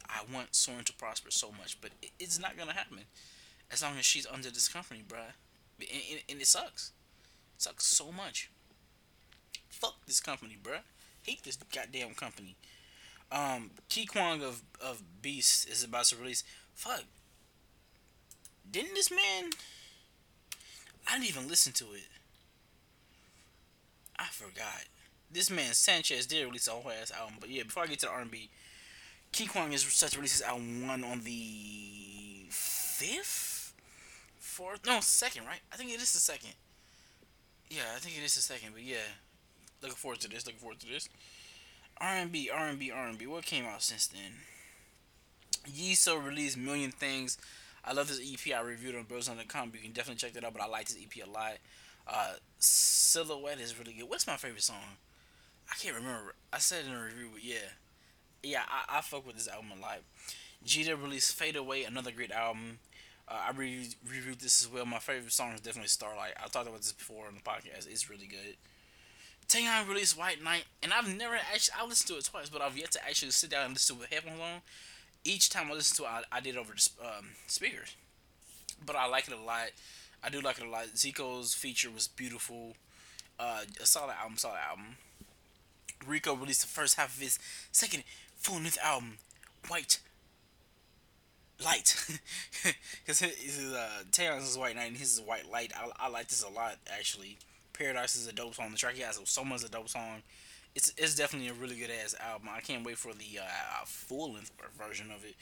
I 0.08 0.22
want 0.34 0.56
Soren 0.56 0.86
to 0.86 0.94
prosper 0.94 1.30
so 1.30 1.52
much, 1.52 1.82
but 1.82 1.92
it, 2.02 2.12
it's 2.22 2.40
not 2.40 2.58
gonna 2.58 2.72
happen 2.72 3.00
as 3.72 3.82
long 3.84 3.98
as 3.98 4.06
she's 4.06 4.28
under 4.28 4.50
this 4.50 4.68
company, 4.68 5.04
bruh. 5.08 5.34
And, 5.80 6.02
and, 6.12 6.22
and 6.30 6.42
it 6.42 6.48
sucks. 6.48 6.92
It 7.56 7.62
sucks 7.62 7.86
so 7.86 8.12
much. 8.12 8.50
Fuck 9.70 10.06
this 10.06 10.20
company, 10.20 10.58
bruh. 10.62 10.82
Hate 11.24 11.44
this 11.44 11.58
goddamn 11.74 12.14
company. 12.14 12.56
Um, 13.32 13.72
Gikwang 13.90 14.44
of 14.44 14.64
of 14.84 15.04
Beast 15.22 15.70
is 15.70 15.84
about 15.84 16.06
to 16.06 16.18
release. 16.18 16.44
Fuck. 16.74 17.04
Didn't 18.70 18.96
this 18.96 19.10
man? 19.10 19.52
I 21.08 21.14
didn't 21.18 21.30
even 21.30 21.48
listen 21.48 21.72
to 21.74 21.86
it. 21.94 22.08
I 24.20 24.26
forgot. 24.26 24.86
This 25.32 25.50
man 25.50 25.74
Sanchez 25.74 26.26
did 26.26 26.46
release 26.46 26.68
a 26.68 26.72
whole 26.72 26.92
ass 26.92 27.12
album, 27.12 27.36
but 27.40 27.50
yeah. 27.50 27.64
Before 27.64 27.84
I 27.84 27.88
get 27.88 28.00
to 28.00 28.08
the 28.08 28.12
R 28.12 28.20
and 28.20 28.32
B, 28.32 28.50
Gikwang 29.32 29.74
is 29.74 29.84
set 29.84 30.12
to 30.12 30.18
release 30.18 30.34
his 30.34 30.42
album 30.42 30.86
one 30.88 31.04
on 31.04 31.22
the 31.22 32.48
fifth, 32.50 33.51
fourth, 34.62 34.86
no 34.86 35.00
second, 35.00 35.46
right? 35.46 35.60
I 35.74 35.76
think 35.76 35.92
it 35.92 36.02
is 36.02 36.14
the 36.14 36.20
second. 36.20 36.54
Yeah, 37.70 37.82
I 37.96 38.00
think 38.00 38.18
it 38.18 38.24
is 38.24 38.36
the 38.36 38.42
second, 38.42 38.74
but 38.74 38.84
yeah. 38.84 39.10
Looking 39.82 39.96
forward 39.96 40.20
to 40.20 40.30
this. 40.30 40.46
Looking 40.46 40.60
forward 40.60 40.80
to 40.82 40.88
this. 40.88 41.10
R 41.98 42.16
and 42.16 42.32
B, 42.32 42.50
R 42.54 42.68
and 42.68 42.78
B, 42.78 42.92
R 42.92 43.08
and 43.08 43.18
B. 43.18 43.26
What 43.26 43.46
came 43.46 43.66
out 43.66 43.82
since 43.82 44.08
then? 44.08 44.34
Yeeso 45.68 46.24
released 46.24 46.58
Million 46.58 46.92
Things. 46.92 47.38
I 47.84 47.94
love 47.94 48.08
this 48.08 48.22
EP. 48.22 48.56
I 48.56 48.62
reviewed 48.62 48.96
on 48.96 49.04
Birds 49.04 49.28
on 49.28 49.38
the 49.38 49.44
Bros.com. 49.44 49.72
You 49.74 49.80
can 49.80 49.92
definitely 49.92 50.20
check 50.20 50.34
that 50.34 50.44
out. 50.44 50.54
But 50.54 50.62
I 50.62 50.68
like 50.68 50.88
this 50.88 50.98
EP 51.02 51.26
a 51.26 51.30
lot. 51.30 51.54
Uh, 52.08 52.34
Silhouette 52.60 53.60
is 53.60 53.78
really 53.80 53.94
good. 53.94 54.10
What's 54.10 54.28
my 54.28 54.38
favorite 54.38 54.62
song? 54.62 54.98
I 55.72 55.76
can't 55.76 55.96
remember. 55.96 56.36
I 56.54 56.60
said 56.60 56.86
in 56.86 56.94
a 56.94 57.04
review, 57.04 57.30
but 57.34 57.44
yeah, 57.44 57.56
yeah, 58.44 58.62
I, 58.68 58.98
I 58.98 59.02
fuck 59.02 59.26
with 59.26 59.38
this 59.38 59.48
album 59.48 59.72
a 59.78 59.82
lot. 59.82 60.02
Gita 60.64 60.96
released 60.96 61.36
Fade 61.36 61.56
Away, 61.56 61.84
another 61.84 62.12
great 62.12 62.32
album. 62.32 62.80
Uh, 63.32 63.38
I 63.48 63.52
re- 63.56 63.88
reviewed 64.10 64.40
this 64.40 64.62
as 64.62 64.68
well. 64.72 64.86
My 64.86 65.00
favorite 65.00 65.32
song 65.32 65.54
is 65.54 65.62
definitely 65.62 65.88
Starlight. 65.88 66.34
I 66.38 66.48
talked 66.48 66.68
about 66.68 66.82
this 66.82 66.92
before 66.92 67.28
on 67.28 67.36
the 67.36 67.42
podcast. 67.42 67.90
It's 67.90 68.10
really 68.10 68.28
good. 68.28 68.58
Taeyeon 69.48 69.88
released 69.88 70.18
White 70.18 70.44
Night, 70.44 70.66
and 70.84 70.92
I've 70.92 71.16
never 71.18 71.36
actually 71.36 71.76
I 71.80 71.86
listened 71.86 72.10
to 72.10 72.18
it 72.18 72.26
twice, 72.26 72.50
but 72.50 72.62
I've 72.62 72.78
yet 72.78 72.92
to 72.92 73.06
actually 73.06 73.32
sit 73.32 73.50
down 73.50 73.66
and 73.66 73.74
listen 73.74 73.98
to 73.98 74.04
it 74.04 74.14
headphones 74.14 74.40
on. 74.40 74.62
Each 75.24 75.50
time 75.50 75.72
I 75.72 75.76
listen 75.76 75.96
to 75.98 76.04
it, 76.04 76.26
I, 76.32 76.38
I 76.38 76.40
did 76.42 76.58
over 76.58 76.74
the 76.74 77.06
um, 77.06 77.28
speakers, 77.48 77.96
but 78.86 78.96
I 78.96 79.08
like 79.08 79.28
it 79.28 79.34
a 79.34 79.42
lot. 79.42 79.72
I 80.24 80.30
do 80.30 80.42
like 80.42 80.60
it 80.60 80.66
a 80.66 80.70
lot. 80.70 80.98
Zico's 80.98 81.54
feature 81.54 81.90
was 81.90 82.08
beautiful. 82.08 82.76
Uh, 83.40 83.62
a 83.82 83.86
solid 83.86 84.14
album, 84.22 84.38
solid 84.38 84.60
album. 84.70 84.98
Rico 86.06 86.36
released 86.36 86.62
the 86.62 86.68
first 86.68 86.96
half 86.98 87.16
of 87.16 87.22
his 87.22 87.40
second 87.72 88.04
full 88.38 88.56
length 88.56 88.78
album, 88.84 89.18
White 89.68 90.00
Light. 91.64 91.96
Because 93.04 93.20
his 93.20 93.74
uh, 93.74 94.04
Taeyeon's 94.12 94.50
is 94.50 94.58
White 94.58 94.76
Night 94.76 94.90
and 94.90 94.98
his 94.98 95.14
is 95.14 95.22
White 95.22 95.52
Light. 95.52 95.74
I, 95.76 96.06
I 96.06 96.10
like 96.10 96.28
this 96.28 96.44
a 96.44 96.50
lot, 96.50 96.78
actually. 96.92 97.38
Paradise 97.74 98.16
is 98.16 98.28
a 98.28 98.34
dope 98.34 98.54
song. 98.54 98.72
The 98.72 98.78
track 98.78 98.94
he 98.94 99.02
has 99.02 99.16
so 99.16 99.24
Soma's 99.26 99.64
a 99.64 99.70
dope 99.70 99.90
song. 99.90 100.22
It's 100.76 100.94
it's 100.98 101.16
definitely 101.16 101.50
a 101.50 101.54
really 101.54 101.76
good 101.76 101.90
ass 101.90 102.16
album. 102.20 102.50
I 102.56 102.62
can't 102.62 102.86
wait 102.86 102.98
for 102.98 103.14
the 103.14 103.40
uh, 103.40 103.86
full 103.86 104.34
length 104.34 104.52
version 104.78 105.10
of 105.12 105.26
it. 105.26 105.36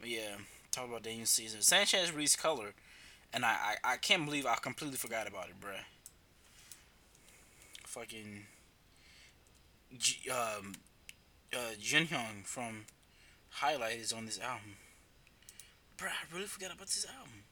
But 0.00 0.08
yeah, 0.08 0.36
talk 0.72 0.88
about 0.88 1.02
Daniel 1.02 1.26
Caesar. 1.26 1.62
Sanchez 1.62 2.12
released 2.12 2.38
Color, 2.38 2.74
and 3.32 3.44
I, 3.44 3.76
I, 3.84 3.92
I 3.92 3.96
can't 3.96 4.24
believe 4.24 4.46
I 4.46 4.56
completely 4.56 4.98
forgot 4.98 5.28
about 5.28 5.48
it, 5.48 5.60
bruh. 5.60 5.84
Fucking 7.86 8.46
G, 9.96 10.30
um, 10.30 10.74
uh, 11.54 11.74
Jin 11.80 12.08
from 12.44 12.84
Highlight 13.50 13.98
is 13.98 14.12
on 14.12 14.26
this 14.26 14.38
album. 14.40 14.76
Bruh, 15.96 16.08
I 16.08 16.34
really 16.34 16.46
forgot 16.46 16.74
about 16.74 16.86
this 16.86 17.06
album. 17.06 17.44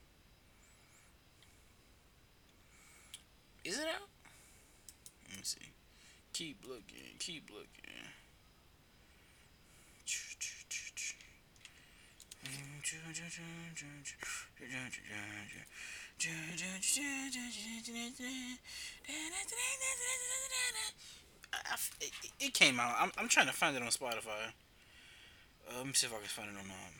Is 3.64 3.78
it 3.78 3.86
out? 3.86 4.08
Let 5.28 5.38
me 5.38 5.42
see. 5.42 5.72
Keep 6.34 6.64
looking, 6.68 7.16
keep 7.18 7.48
looking. 7.50 7.84
It, 22.00 22.12
it 22.40 22.54
came 22.54 22.78
out. 22.80 22.94
I'm, 22.98 23.12
I'm 23.16 23.28
trying 23.28 23.46
to 23.46 23.52
find 23.52 23.76
it 23.76 23.82
on 23.82 23.88
Spotify. 23.88 24.52
Uh, 25.68 25.78
let 25.78 25.86
me 25.86 25.92
see 25.94 26.06
if 26.06 26.12
I 26.12 26.18
can 26.18 26.26
find 26.26 26.48
it 26.50 26.58
on 26.58 26.66
um, 26.66 26.94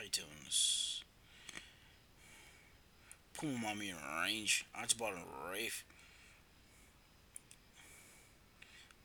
iTunes. 0.00 1.02
Puma 3.38 3.58
Mommy 3.58 3.90
in 3.90 3.96
range. 4.22 4.64
I 4.74 4.82
just 4.82 4.98
bought 4.98 5.14
a 5.14 5.50
Wraith. 5.50 5.84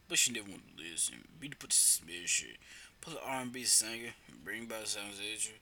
but 0.07 0.17
she 0.17 0.31
never 0.31 0.49
wanted 0.49 0.77
to 0.77 0.83
listen. 0.83 1.15
Beat 1.39 1.51
to 1.51 1.57
put 1.57 1.69
the 1.71 1.75
Smith 1.75 2.27
shit. 2.27 2.57
Pull 3.01 3.13
an 3.13 3.19
R&B 3.25 3.63
singer, 3.63 4.13
bring 4.43 4.65
back 4.65 4.81
the 4.81 4.87
sounds 4.87 5.19
edge. 5.19 5.53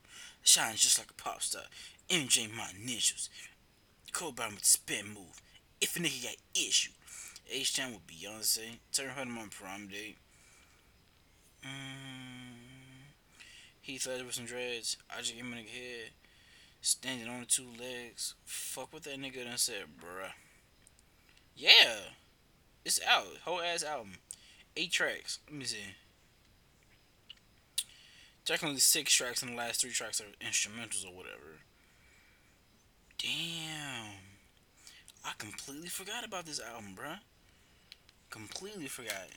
Shines 0.42 0.80
just 0.80 0.98
like 0.98 1.10
a 1.10 1.14
pop 1.14 1.42
star. 1.42 1.62
MJ 2.08 2.48
my 2.54 2.70
initials. 2.80 3.28
Cole 4.12 4.32
Brown 4.32 4.52
with 4.52 4.60
the 4.60 4.66
spin 4.66 5.08
move. 5.08 5.40
If 5.80 5.96
a 5.96 5.98
nigga 5.98 6.22
got 6.22 6.36
issue. 6.54 6.92
H 7.50 7.76
Town 7.76 7.92
with 7.92 8.06
Beyonce. 8.06 8.78
Turn 8.92 9.08
her 9.10 9.24
to 9.24 9.30
my 9.30 9.46
prom 9.50 9.88
date. 9.88 10.16
Mm, 11.64 12.45
Heath 13.86 14.08
Ledger 14.08 14.24
with 14.24 14.34
some 14.34 14.46
dreads. 14.46 14.96
I 15.08 15.20
just 15.20 15.32
gave 15.32 15.44
him 15.44 15.52
a 15.52 15.58
head. 15.58 16.10
Standing 16.80 17.28
on 17.28 17.44
two 17.46 17.68
legs. 17.78 18.34
Fuck 18.44 18.92
what 18.92 19.04
that 19.04 19.20
nigga 19.20 19.44
done 19.44 19.56
said, 19.58 19.84
bruh. 20.00 20.32
Yeah. 21.54 21.98
It's 22.84 23.00
out. 23.08 23.28
Whole 23.44 23.60
ass 23.60 23.84
album. 23.84 24.14
Eight 24.76 24.90
tracks. 24.90 25.38
Let 25.48 25.56
me 25.56 25.64
see. 25.66 25.94
Technically 28.44 28.80
six 28.80 29.12
tracks 29.14 29.42
and 29.42 29.52
the 29.52 29.56
last 29.56 29.80
three 29.80 29.90
tracks 29.90 30.20
are 30.20 30.44
instrumentals 30.44 31.06
or 31.06 31.16
whatever. 31.16 31.60
Damn. 33.18 34.16
I 35.24 35.30
completely 35.38 35.88
forgot 35.88 36.24
about 36.24 36.44
this 36.44 36.60
album, 36.60 36.96
bruh. 36.96 37.20
Completely 38.30 38.88
forgot. 38.88 39.28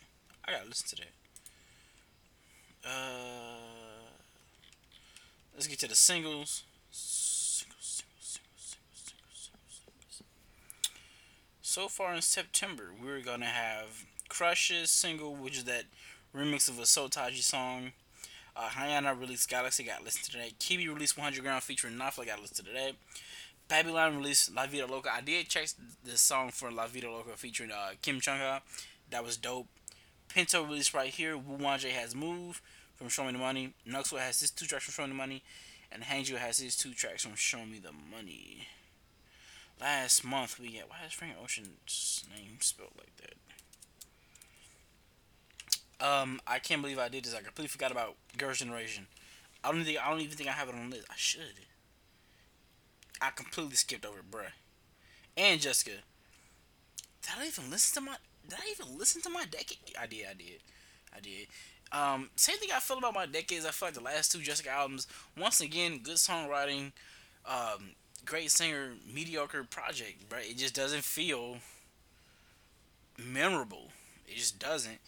I 0.44 0.54
gotta 0.54 0.68
listen 0.68 0.98
to 0.98 1.04
that. 1.04 2.90
Uh, 2.90 3.79
let's 5.54 5.68
get 5.68 5.80
to 5.80 5.88
the 5.88 5.96
singles. 5.96 6.64
So 11.62 11.88
far 11.88 12.16
in 12.16 12.22
September, 12.22 12.92
we're 13.00 13.22
gonna 13.22 13.46
have 13.46 14.06
Crush's 14.28 14.90
single, 14.90 15.36
which 15.36 15.58
is 15.58 15.64
that 15.66 15.84
remix 16.36 16.68
of 16.68 16.80
a 16.80 16.84
Seo 16.84 17.10
Taiji 17.10 17.42
song. 17.42 17.92
Uh, 18.56 18.70
Hayana 18.70 19.18
released 19.18 19.48
Galaxy, 19.50 19.84
got 19.84 20.04
listed 20.04 20.32
today. 20.32 20.54
Kibi 20.60 20.88
released 20.88 21.18
100 21.18 21.44
Ground 21.44 21.64
featuring 21.64 21.94
Nafla, 21.94 22.26
got 22.26 22.42
listed 22.42 22.66
today. 22.66 22.94
Babylon 23.68 24.18
released 24.18 24.54
La 24.54 24.66
Vida 24.66 24.88
Loca. 24.88 25.10
I 25.14 25.22
did 25.22 25.48
check 25.48 25.68
the 26.04 26.18
song 26.18 26.50
for 26.50 26.72
La 26.72 26.88
Vida 26.88 27.10
Loca 27.10 27.38
featuring 27.38 27.72
uh, 27.72 27.92
Kim 28.02 28.20
Chung 28.20 28.40
Ha. 28.40 28.62
That 29.12 29.24
was 29.24 29.38
dope. 29.38 29.68
Pinto 30.28 30.64
released 30.64 30.94
right 30.94 31.10
here. 31.10 31.38
Woo 31.38 31.58
Won-jae 31.58 31.92
has 31.92 32.16
Move 32.16 32.62
from 33.00 33.08
Show 33.08 33.24
Me 33.24 33.32
the 33.32 33.38
Money. 33.38 33.74
Nucksal 33.88 34.20
has 34.20 34.42
his 34.42 34.52
two 34.52 34.66
tracks 34.66 34.84
from 34.84 34.94
Show 34.94 35.04
Me 35.04 35.14
the 35.14 35.16
Money. 35.16 35.42
And 35.90 36.04
Hangzoo 36.04 36.36
has 36.36 36.60
his 36.60 36.76
two 36.76 36.94
tracks 36.94 37.24
from 37.24 37.36
Show 37.36 37.66
Me 37.66 37.80
the 37.80 37.94
Money. 37.94 38.68
Last 39.80 40.26
month 40.26 40.60
we 40.60 40.72
get 40.72 40.90
why 40.90 40.98
is 41.08 41.14
Frank 41.14 41.36
Ocean's 41.42 42.26
name 42.36 42.58
spelled 42.60 42.92
like 42.98 43.16
that? 43.16 43.36
Um, 46.06 46.42
I 46.46 46.60
can't 46.60 46.82
believe 46.82 47.00
I 47.00 47.08
did 47.08 47.24
this. 47.24 47.34
I 47.34 47.42
completely 47.42 47.70
forgot 47.70 47.92
about 47.92 48.16
Girls' 48.38 48.60
Generation. 48.60 49.08
I 49.64 49.72
don't 49.72 49.84
think 49.86 49.98
I 50.06 50.10
don't 50.10 50.20
even 50.20 50.36
think 50.36 50.50
I 50.50 50.54
have 50.54 50.68
it 50.68 50.76
on 50.76 50.90
the 50.90 50.98
list. 50.98 51.08
I 51.10 51.16
should. 51.16 51.66
I 53.22 53.30
completely 53.32 53.76
skipped 53.76 54.06
over 54.06 54.20
it, 54.20 54.30
bruh. 54.30 54.52
And 55.38 55.62
Jessica. 55.62 55.92
Did 57.22 57.32
I 57.40 57.48
even 57.48 57.70
listen 57.70 58.04
to 58.04 58.10
my 58.10 58.18
did 58.48 58.60
I 58.60 58.72
even 58.72 58.98
listen 58.98 59.22
to 59.22 59.30
my 59.30 59.46
decade? 59.46 59.96
I 60.00 60.06
did, 60.06 60.26
I 60.30 60.34
did. 60.34 60.60
I 61.16 61.20
did. 61.22 61.48
Um, 61.92 62.30
same 62.36 62.58
thing 62.58 62.70
I 62.74 62.80
feel 62.80 63.00
about 63.00 63.16
my 63.16 63.26
decades. 63.26 63.66
I 63.66 63.72
feel 63.72 63.88
like 63.88 63.96
the 63.96 64.02
last 64.02 64.32
two 64.32 64.40
Jessica 64.40 64.70
albums, 64.70 65.08
once 65.38 65.60
again, 65.60 66.00
good 66.04 66.18
songwriting, 66.18 66.92
um, 67.46 67.92
great 68.26 68.52
singer, 68.52 68.92
mediocre 69.12 69.64
project, 69.64 70.26
but 70.30 70.40
it 70.44 70.58
just 70.58 70.76
doesn't 70.76 71.04
feel 71.04 71.58
memorable. 73.18 73.90
It 74.28 74.36
just 74.36 74.60
doesn't. 74.60 75.00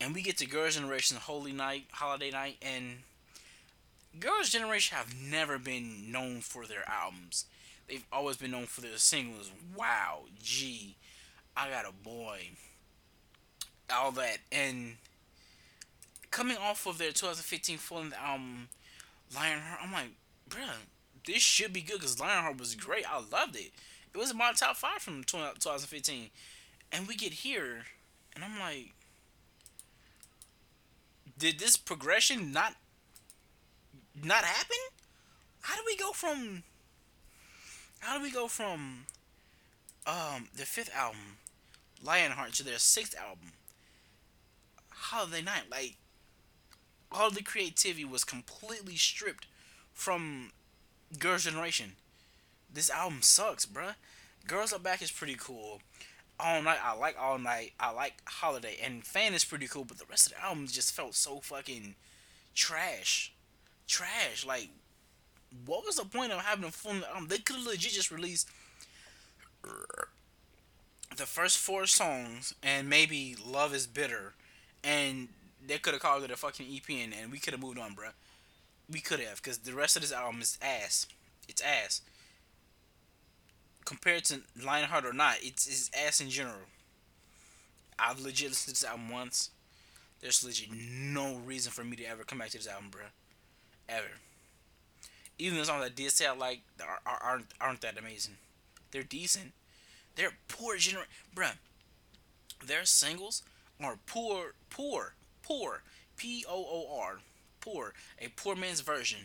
And 0.00 0.14
we 0.14 0.22
get 0.22 0.38
to 0.38 0.46
Girls' 0.46 0.76
Generation 0.76 1.16
Holy 1.16 1.52
Night, 1.52 1.84
Holiday 1.92 2.30
Night, 2.30 2.56
and 2.62 2.98
Girls' 4.18 4.50
Generation 4.50 4.96
have 4.96 5.14
never 5.20 5.58
been 5.58 6.10
known 6.10 6.40
for 6.40 6.66
their 6.66 6.88
albums. 6.88 7.46
They've 7.88 8.04
always 8.12 8.36
been 8.36 8.50
known 8.50 8.66
for 8.66 8.80
their 8.80 8.96
singles. 8.96 9.50
Wow, 9.76 10.20
gee, 10.42 10.96
I 11.56 11.70
got 11.70 11.88
a 11.88 11.92
boy. 11.92 12.50
All 13.92 14.12
that. 14.12 14.38
And 14.52 14.96
coming 16.30 16.56
off 16.56 16.86
of 16.86 16.98
their 16.98 17.12
2015 17.12 17.78
full 17.78 18.04
album, 18.18 18.68
Lionheart, 19.34 19.80
I'm 19.82 19.92
like, 19.92 20.10
bruh, 20.48 20.68
this 21.26 21.42
should 21.42 21.72
be 21.72 21.82
good 21.82 21.98
because 21.98 22.20
Lionheart 22.20 22.58
was 22.58 22.74
great. 22.74 23.04
I 23.10 23.16
loved 23.16 23.56
it. 23.56 23.72
It 24.12 24.18
was 24.18 24.30
in 24.30 24.38
my 24.38 24.52
top 24.52 24.76
five 24.76 25.00
from 25.00 25.24
2015. 25.24 26.30
And 26.92 27.06
we 27.06 27.14
get 27.14 27.32
here, 27.32 27.84
and 28.34 28.44
I'm 28.44 28.58
like, 28.58 28.92
did 31.38 31.58
this 31.58 31.76
progression 31.76 32.52
not 32.52 32.74
not 34.22 34.44
happen? 34.44 34.76
How 35.62 35.76
do 35.76 35.82
we 35.86 35.96
go 35.96 36.12
from 36.12 36.64
how 38.00 38.18
do 38.18 38.22
we 38.22 38.30
go 38.30 38.48
from 38.48 39.06
um 40.06 40.48
their 40.54 40.66
fifth 40.66 40.90
album, 40.94 41.38
Lionheart, 42.02 42.54
to 42.54 42.64
their 42.64 42.78
sixth 42.78 43.16
album, 43.16 43.52
Holiday 44.90 45.42
Night? 45.42 45.64
Like 45.70 45.96
all 47.12 47.30
the 47.30 47.42
creativity 47.42 48.04
was 48.04 48.24
completely 48.24 48.96
stripped 48.96 49.46
from 49.92 50.50
Girls' 51.18 51.44
Generation. 51.44 51.92
This 52.72 52.90
album 52.90 53.22
sucks, 53.22 53.66
bruh. 53.66 53.94
Girls 54.46 54.72
Are 54.72 54.78
Back 54.78 55.02
is 55.02 55.10
pretty 55.10 55.36
cool. 55.38 55.80
All 56.38 56.62
Night, 56.62 56.78
I 56.82 56.94
like 56.94 57.16
All 57.18 57.38
Night. 57.38 57.72
I 57.78 57.90
like 57.90 58.14
Holiday. 58.26 58.76
And 58.82 59.04
Fan 59.04 59.34
is 59.34 59.44
pretty 59.44 59.66
cool, 59.66 59.84
but 59.84 59.98
the 59.98 60.06
rest 60.08 60.28
of 60.28 60.32
the 60.32 60.44
album 60.44 60.66
just 60.66 60.94
felt 60.94 61.14
so 61.14 61.40
fucking 61.40 61.96
trash. 62.54 63.32
Trash. 63.86 64.46
Like, 64.46 64.70
what 65.66 65.84
was 65.84 65.96
the 65.96 66.04
point 66.04 66.32
of 66.32 66.40
having 66.40 66.64
a 66.64 66.70
full 66.70 67.04
album? 67.04 67.28
They 67.28 67.38
could 67.38 67.56
have 67.56 67.66
legit 67.66 67.92
just 67.92 68.10
released 68.10 68.48
the 71.16 71.26
first 71.26 71.58
four 71.58 71.86
songs 71.86 72.54
and 72.62 72.88
maybe 72.88 73.36
Love 73.44 73.74
is 73.74 73.86
Bitter. 73.86 74.34
And 74.82 75.28
they 75.66 75.78
could 75.78 75.94
have 75.94 76.02
called 76.02 76.24
it 76.24 76.30
a 76.30 76.36
fucking 76.36 76.66
EP 76.74 76.96
and, 77.02 77.14
and 77.14 77.30
we 77.32 77.38
could 77.38 77.52
have 77.52 77.62
moved 77.62 77.78
on, 77.78 77.94
bruh. 77.94 78.12
We 78.90 79.00
could 79.00 79.20
have, 79.20 79.36
because 79.36 79.58
the 79.58 79.74
rest 79.74 79.96
of 79.96 80.02
this 80.02 80.12
album 80.12 80.40
is 80.40 80.58
ass. 80.60 81.06
It's 81.48 81.62
ass. 81.62 82.02
Compared 83.84 84.24
to 84.24 84.40
Lionheart 84.62 85.04
or 85.04 85.12
not, 85.12 85.36
it's, 85.40 85.66
it's 85.66 85.90
ass 85.96 86.20
in 86.20 86.30
general. 86.30 86.66
I've 87.98 88.20
legit 88.20 88.50
listened 88.50 88.74
to 88.76 88.82
this 88.82 88.88
album 88.88 89.10
once. 89.10 89.50
There's 90.20 90.44
legit 90.44 90.68
no 90.72 91.36
reason 91.36 91.72
for 91.72 91.84
me 91.84 91.96
to 91.96 92.04
ever 92.04 92.24
come 92.24 92.38
back 92.38 92.50
to 92.50 92.58
this 92.58 92.68
album, 92.68 92.90
bruh. 92.90 93.10
Ever. 93.88 94.06
Even 95.38 95.58
the 95.58 95.64
songs 95.64 95.84
I 95.84 95.88
did 95.88 96.10
say 96.10 96.26
I 96.26 96.34
like 96.34 96.60
are, 96.82 97.00
are, 97.06 97.18
aren't 97.22 97.46
aren't 97.60 97.80
that 97.80 97.98
amazing. 97.98 98.34
They're 98.90 99.02
decent. 99.02 99.52
They're 100.14 100.34
poor 100.48 100.76
gener 100.76 101.04
bruh. 101.34 101.54
Their 102.64 102.84
singles 102.84 103.42
are 103.82 103.98
poor, 104.04 104.52
poor, 104.68 105.14
poor. 105.50 105.82
P 106.16 106.44
O 106.48 106.54
O 106.54 107.00
R. 107.00 107.18
Poor. 107.60 107.92
A 108.20 108.28
poor 108.36 108.54
man's 108.54 108.80
version. 108.80 109.20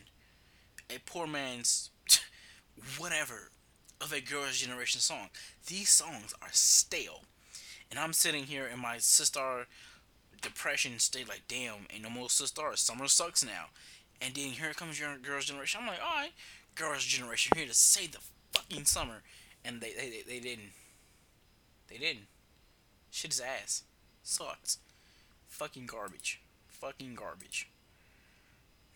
A 0.90 0.98
poor 1.06 1.28
man's 1.28 1.92
whatever 2.98 3.52
of 4.02 4.12
a 4.12 4.22
girl's 4.22 4.58
generation 4.58 5.00
song. 5.00 5.30
These 5.68 5.90
songs 5.90 6.34
are 6.42 6.50
stale. 6.52 7.22
And 7.92 8.00
I'm 8.00 8.14
sitting 8.14 8.46
here 8.46 8.68
in 8.72 8.80
my 8.80 8.98
sister 8.98 9.68
depression 10.42 11.00
state 11.00 11.30
like 11.30 11.44
damn, 11.48 11.86
ain't 11.94 12.04
no 12.04 12.10
more 12.10 12.30
sister. 12.30 12.64
Summer 12.74 13.08
sucks 13.08 13.46
now. 13.46 13.66
And 14.22 14.34
then 14.34 14.50
here 14.50 14.74
comes 14.74 15.00
your 15.00 15.18
girls' 15.18 15.46
generation. 15.46 15.82
I'm 15.82 15.88
like, 15.88 16.00
alright, 16.00 16.32
girls' 16.74 17.04
generation 17.04 17.52
here 17.56 17.68
to 17.68 17.74
save 17.74 18.14
the 18.14 18.20
fucking 18.54 18.86
summer. 18.86 19.22
And 19.64 19.80
they 19.80 19.94
they, 19.94 20.10
they, 20.10 20.24
they 20.28 20.40
didn't. 20.40 20.72
They 21.88 21.98
didn't. 21.98 22.26
Shit 23.12 23.32
is 23.32 23.42
ass. 23.42 23.84
Sucks. 24.24 24.80
Fucking 25.56 25.86
garbage. 25.86 26.42
Fucking 26.68 27.16
garbage. 27.16 27.70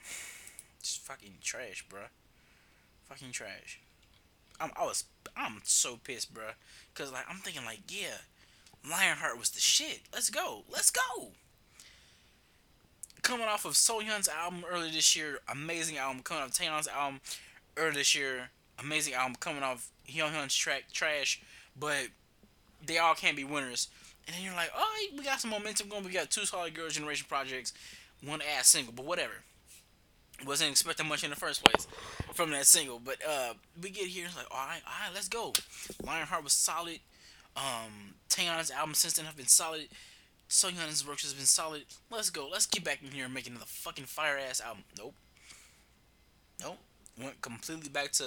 Just 0.84 1.00
fucking 1.00 1.36
trash, 1.42 1.86
bruh. 1.90 2.10
Fucking 3.08 3.32
trash. 3.32 3.80
I'm 4.60 4.72
I 4.76 4.84
was 4.84 5.06
I'm 5.38 5.62
so 5.64 5.98
pissed, 6.04 6.34
bruh. 6.34 6.56
Cause 6.96 7.14
like 7.14 7.24
I'm 7.30 7.38
thinking 7.38 7.64
like, 7.64 7.80
yeah, 7.88 8.18
Lionheart 8.84 9.40
was 9.40 9.52
the 9.52 9.62
shit. 9.62 10.02
Let's 10.12 10.30
go. 10.30 10.64
Let's 10.70 10.92
go. 10.92 11.30
Coming 13.22 13.48
off 13.48 13.64
of 13.64 13.76
Seohyun's 13.76 14.28
album 14.28 14.66
earlier 14.70 14.92
this 14.92 15.16
year, 15.16 15.40
amazing 15.50 15.98
album. 15.98 16.24
Coming 16.24 16.44
off 16.44 16.52
Taeyeon's 16.52 16.90
album 16.90 17.22
earlier 17.78 17.94
this 17.94 18.14
year, 18.14 18.50
amazing 18.78 19.14
album. 19.14 19.38
Coming 19.40 19.64
off 19.64 19.92
Hyun's 20.10 20.56
track, 20.56 20.92
trash. 20.92 21.42
But 21.80 22.08
they 22.86 22.98
all 22.98 23.16
can't 23.16 23.38
be 23.38 23.46
winners. 23.46 23.88
And 24.30 24.38
then 24.38 24.44
you're 24.44 24.54
like, 24.54 24.70
oh, 24.78 25.08
we 25.18 25.24
got 25.24 25.40
some 25.40 25.50
momentum 25.50 25.90
going. 25.90 26.04
We 26.04 26.12
got 26.12 26.30
two 26.30 26.46
solid 26.46 26.76
Girls' 26.76 26.94
Generation 26.94 27.26
projects, 27.28 27.74
one 28.24 28.42
ass 28.44 28.68
single, 28.68 28.94
but 28.94 29.04
whatever. 29.04 29.34
Wasn't 30.46 30.70
expecting 30.70 31.08
much 31.08 31.24
in 31.24 31.32
the 31.32 31.36
first 31.36 31.64
place 31.64 31.88
from 32.36 32.52
that 32.52 32.68
single. 32.68 33.02
But 33.04 33.16
uh, 33.28 33.54
we 33.82 33.90
get 33.90 34.06
here, 34.06 34.28
it's 34.28 34.38
like, 34.38 34.46
all 34.52 34.68
right, 34.68 34.82
all 34.86 35.08
right, 35.08 35.14
let's 35.16 35.28
go. 35.28 35.54
Lionheart 36.06 36.44
was 36.44 36.54
solid. 36.54 37.00
Um, 37.58 38.14
Taeyeon's 38.30 38.70
album 38.70 38.94
since 38.94 39.14
then 39.14 39.26
have 39.26 39.36
been 39.36 39.48
solid. 39.48 39.88
So 40.48 40.68
Young's 40.68 41.08
work 41.08 41.22
has 41.22 41.34
been 41.34 41.46
solid. 41.46 41.86
Let's 42.12 42.30
go. 42.30 42.48
Let's 42.52 42.68
get 42.68 42.84
back 42.84 43.00
in 43.04 43.10
here 43.10 43.26
and 43.26 43.34
make 43.34 43.48
another 43.48 43.66
fucking 43.66 44.06
fire 44.06 44.38
ass 44.38 44.62
album. 44.62 44.84
Nope. 44.96 45.16
Nope. 46.62 46.78
Went 47.20 47.42
completely 47.42 47.90
back 47.90 48.12
to 48.12 48.26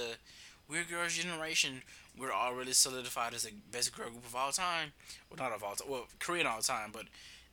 Weird 0.69 0.89
Girls 0.89 1.17
Generation. 1.17 1.83
We're 2.19 2.33
already 2.33 2.73
solidified 2.73 3.35
as 3.35 3.45
the 3.45 3.53
best 3.71 3.97
girl 3.97 4.11
group 4.11 4.27
of 4.27 4.37
all 4.37 4.53
time. 4.53 4.93
Well, 5.31 5.39
not 5.39 5.55
of 5.57 5.65
all 5.65 5.75
time. 5.75 5.89
Well, 5.91 6.07
Korean 6.19 6.47
all 6.47 6.61
time, 6.61 6.91
but 6.93 7.05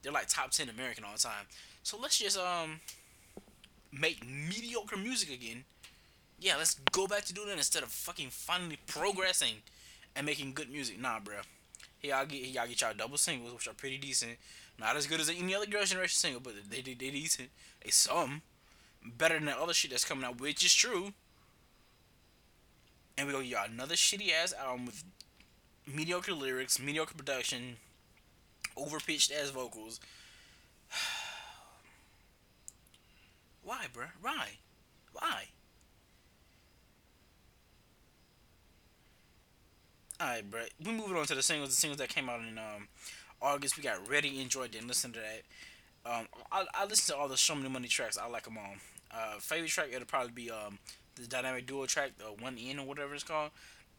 they're 0.01 0.11
like 0.11 0.27
top 0.27 0.51
ten 0.51 0.69
American 0.69 1.03
all 1.03 1.15
time. 1.15 1.45
So 1.83 1.97
let's 1.97 2.19
just 2.19 2.37
um 2.37 2.81
make 3.91 4.25
mediocre 4.27 4.97
music 4.97 5.31
again. 5.31 5.63
Yeah, 6.39 6.57
let's 6.57 6.75
go 6.91 7.07
back 7.07 7.25
to 7.25 7.33
doing 7.33 7.47
that 7.47 7.57
instead 7.57 7.83
of 7.83 7.89
fucking 7.89 8.29
finally 8.29 8.77
progressing 8.87 9.55
and 10.15 10.25
making 10.25 10.53
good 10.53 10.69
music. 10.69 10.99
Nah, 10.99 11.19
bruh. 11.19 11.43
Here 11.99 12.15
y'all 12.15 12.25
get 12.25 12.45
y'all 12.47 12.67
get 12.67 12.81
y'all 12.81 12.93
double 12.95 13.17
singles, 13.17 13.53
which 13.53 13.67
are 13.67 13.73
pretty 13.73 13.97
decent. 13.97 14.37
Not 14.79 14.95
as 14.95 15.07
good 15.07 15.19
as 15.19 15.29
any 15.29 15.53
other 15.53 15.65
Girls' 15.65 15.89
Generation 15.89 16.15
single, 16.15 16.41
but 16.41 16.53
they 16.69 16.81
they, 16.81 16.93
they 16.93 17.11
decent. 17.11 17.49
They 17.83 17.91
some 17.91 18.41
better 19.05 19.35
than 19.35 19.45
the 19.45 19.57
other 19.57 19.73
shit 19.73 19.91
that's 19.91 20.05
coming 20.05 20.25
out, 20.25 20.39
which 20.39 20.63
is 20.63 20.73
true. 20.73 21.13
And 23.19 23.27
we 23.27 23.33
go, 23.33 23.41
y'all 23.41 23.65
another 23.69 23.95
shitty 23.95 24.31
ass 24.31 24.53
album 24.53 24.85
with 24.85 25.03
mediocre 25.85 26.31
lyrics, 26.31 26.79
mediocre 26.79 27.13
production, 27.13 27.75
overpitched 28.77 29.29
ass 29.29 29.49
vocals. 29.49 29.99
Why, 33.61 33.87
bruh? 33.93 34.11
Why? 34.21 34.51
Why? 35.11 35.47
Alright, 40.21 40.49
bruh. 40.49 40.69
We 40.85 40.93
moving 40.93 41.17
on 41.17 41.25
to 41.25 41.35
the 41.35 41.43
singles. 41.43 41.71
The 41.71 41.75
singles 41.75 41.97
that 41.97 42.07
came 42.07 42.29
out 42.29 42.39
in 42.39 42.57
um 42.57 42.87
August. 43.41 43.75
We 43.75 43.83
got 43.83 44.07
Ready, 44.07 44.41
Enjoyed, 44.41 44.71
didn't 44.71 44.87
listen 44.87 45.11
to 45.11 45.19
that. 45.19 46.09
Um, 46.09 46.27
I, 46.53 46.63
I 46.73 46.85
listen 46.85 47.13
to 47.13 47.19
all 47.19 47.27
the 47.27 47.35
Show 47.35 47.55
Me 47.55 47.63
the 47.63 47.69
Money 47.69 47.89
tracks. 47.89 48.17
I 48.17 48.29
like 48.29 48.45
them 48.45 48.57
all. 48.57 48.75
Uh, 49.11 49.39
favorite 49.39 49.71
track 49.71 49.89
it'll 49.91 50.05
probably 50.05 50.31
be 50.31 50.49
um 50.49 50.79
the 51.19 51.27
dynamic 51.27 51.67
duo 51.67 51.85
track, 51.85 52.11
the 52.17 52.25
one 52.25 52.57
in 52.57 52.79
or 52.79 52.85
whatever 52.85 53.13
it's 53.13 53.23
called. 53.23 53.51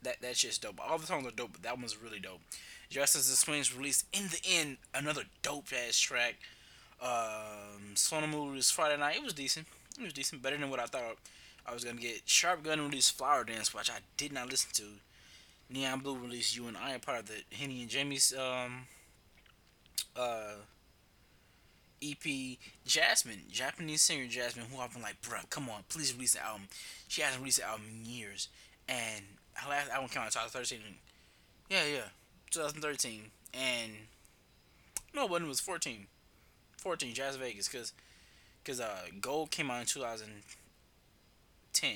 That 0.03 0.17
that's 0.23 0.41
just 0.41 0.63
dope. 0.63 0.81
All 0.81 0.99
the 0.99 1.07
songs 1.07 1.27
are 1.27 1.31
dope, 1.31 1.53
but 1.53 1.63
that 1.63 1.79
one's 1.79 2.01
really 2.03 2.21
dope. 2.21 2.41
Just 2.89 3.15
as 3.17 3.29
the 3.29 3.37
Swings 3.37 3.75
released 3.77 4.07
in 4.13 4.29
the 4.29 4.41
end, 4.49 4.79
another 4.95 5.25
dope 5.43 5.67
ass 5.87 5.99
track. 5.99 6.37
Um, 7.01 7.95
Sonamu 7.95 8.51
released 8.51 8.75
Friday 8.75 8.97
night. 8.99 9.17
It 9.17 9.25
was 9.25 9.33
decent. 9.35 9.67
It 9.99 10.05
was 10.05 10.13
decent, 10.13 10.43
better 10.43 10.57
than 10.57 10.71
what 10.71 10.81
I 10.81 10.87
thought 10.87 11.17
I 11.67 11.75
was 11.75 11.85
gonna 11.85 12.01
get. 12.01 12.23
Sharp 12.25 12.63
Gun 12.63 12.81
released 12.81 13.17
Flower 13.17 13.45
Dance, 13.45 13.75
which 13.75 13.91
I 13.91 13.99
did 14.17 14.33
not 14.33 14.49
listen 14.49 14.71
to. 14.75 14.85
Neon 15.69 16.01
Blue 16.01 16.19
released 16.19 16.57
You 16.57 16.67
and 16.67 16.77
I, 16.77 16.97
part 16.99 17.21
of 17.21 17.27
the 17.27 17.43
Henny 17.55 17.83
and 17.83 17.91
Jamie's 17.91 18.35
um 18.35 18.87
uh 20.17 20.55
EP 22.03 22.59
Jasmine, 22.87 23.43
Japanese 23.51 24.03
singer 24.03 24.27
Jasmine, 24.27 24.67
who 24.71 24.81
I've 24.81 24.93
been 24.93 25.03
like, 25.03 25.21
bruh, 25.21 25.49
come 25.51 25.69
on, 25.69 25.83
please 25.89 26.15
release 26.15 26.35
the 26.35 26.45
album. 26.45 26.69
She 27.09 27.23
hasn't 27.23 27.41
released 27.41 27.59
the 27.59 27.67
album 27.67 27.87
in 27.91 28.05
years, 28.05 28.49
and 28.89 29.25
her 29.55 29.71
last 29.71 29.91
album 29.91 30.09
came 30.09 30.23
out 30.23 30.27
in 30.27 30.33
2013. 30.33 30.79
Yeah, 31.69 31.85
yeah, 31.85 32.09
2013, 32.51 33.23
and 33.55 33.93
no, 35.15 35.29
but 35.29 35.43
it 35.43 35.49
was 35.49 35.61
14, 35.61 36.07
14, 36.79 37.15
Jazz 37.15 37.37
Vegas, 37.37 37.69
cause, 37.69 37.93
cause 38.65 38.81
uh, 38.81 39.07
Gold 39.21 39.51
came 39.51 39.71
out 39.71 39.81
in 39.81 39.87
2010, 39.87 41.91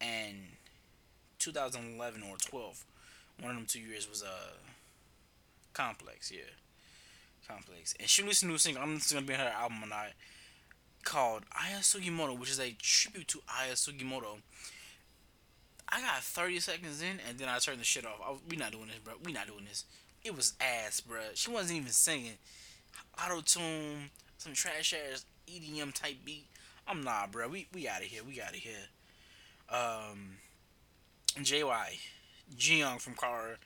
and 0.00 0.36
2011 1.38 2.22
or 2.22 2.36
12. 2.36 2.84
One 3.40 3.50
of 3.50 3.56
them 3.56 3.66
two 3.66 3.80
years 3.80 4.08
was 4.08 4.22
uh, 4.22 4.52
Complex, 5.72 6.30
yeah. 6.30 6.42
Complex. 7.52 7.94
And 7.98 8.08
she 8.08 8.22
released 8.22 8.42
a 8.42 8.46
new 8.46 8.58
single. 8.58 8.82
I'm 8.82 8.98
gonna 8.98 9.26
be 9.26 9.34
on 9.34 9.40
her 9.40 9.46
album 9.46 9.78
tonight 9.82 10.12
called 11.04 11.42
Aya 11.52 11.80
Sugimoto, 11.80 12.38
which 12.38 12.50
is 12.50 12.60
a 12.60 12.72
tribute 12.78 13.28
to 13.28 13.40
Aya 13.48 13.72
Sugimoto. 13.72 14.38
I 15.88 16.00
got 16.00 16.22
30 16.22 16.60
seconds 16.60 17.02
in, 17.02 17.18
and 17.28 17.38
then 17.38 17.48
I 17.48 17.58
turned 17.58 17.80
the 17.80 17.84
shit 17.84 18.06
off. 18.06 18.18
Was, 18.20 18.40
we 18.48 18.56
not 18.56 18.72
doing 18.72 18.86
this, 18.86 18.98
bro. 18.98 19.14
We 19.24 19.32
not 19.32 19.46
doing 19.46 19.64
this. 19.68 19.84
It 20.24 20.34
was 20.34 20.54
ass, 20.60 21.00
bro. 21.00 21.20
She 21.34 21.50
wasn't 21.50 21.80
even 21.80 21.92
singing. 21.92 22.38
Auto 23.22 23.40
tune, 23.40 24.10
some 24.38 24.54
trash 24.54 24.94
ass 24.94 25.24
EDM 25.46 25.92
type 25.92 26.16
beat. 26.24 26.46
I'm 26.86 27.02
nah, 27.02 27.26
bro. 27.26 27.48
We 27.48 27.68
we 27.74 27.88
out 27.88 28.00
of 28.00 28.06
here. 28.06 28.22
We 28.24 28.40
out 28.40 28.50
of 28.50 28.56
here. 28.56 28.88
Um, 29.68 30.36
JY, 31.38 31.98
Jiyoung 32.56 33.00
from 33.00 33.14
KARA. 33.14 33.56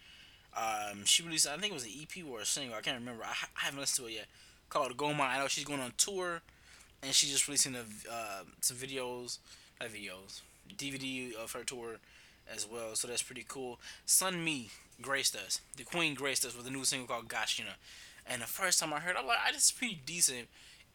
Um, 0.57 1.05
she 1.05 1.23
released, 1.23 1.47
I 1.47 1.57
think 1.57 1.73
it 1.73 1.75
was 1.75 1.85
an 1.85 1.91
EP 2.01 2.25
or 2.29 2.41
a 2.41 2.47
single. 2.47 2.77
I 2.77 2.81
can't 2.81 2.99
remember. 2.99 3.25
I, 3.25 3.31
I 3.31 3.65
haven't 3.67 3.81
listened 3.81 4.07
to 4.07 4.13
it 4.13 4.17
yet. 4.17 4.27
Called 4.71 4.97
Goma. 4.97 5.21
I 5.21 5.39
know 5.39 5.49
she's 5.49 5.65
going 5.65 5.81
on 5.81 5.93
tour, 5.97 6.43
and 7.03 7.13
she's 7.15 7.31
just 7.31 7.47
releasing 7.47 7.73
the, 7.73 7.85
uh, 8.11 8.43
some 8.61 8.77
videos, 8.77 9.39
not 9.81 9.91
videos, 9.91 10.41
DVD 10.77 11.35
of 11.35 11.53
her 11.53 11.63
tour 11.63 11.97
as 12.53 12.67
well. 12.67 12.95
So 12.95 13.07
that's 13.09 13.23
pretty 13.23 13.45
cool. 13.47 13.79
Sun 14.07 14.43
Mi 14.45 14.71
graced 15.01 15.37
us. 15.37 15.61
The 15.77 15.85
Queen 15.85 16.15
graced 16.15 16.45
us 16.45 16.57
with 16.57 16.67
a 16.67 16.71
new 16.71 16.85
single 16.85 17.07
called 17.07 17.29
Gashina. 17.29 17.77
And 18.27 18.43
the 18.43 18.47
first 18.47 18.81
time 18.81 18.93
I 18.93 19.01
heard, 19.01 19.17
it, 19.17 19.19
I'm 19.21 19.27
like, 19.27 19.39
ah, 19.41 19.51
this 19.53 19.67
is 19.67 19.73
pretty 19.73 20.01
decent. 20.05 20.49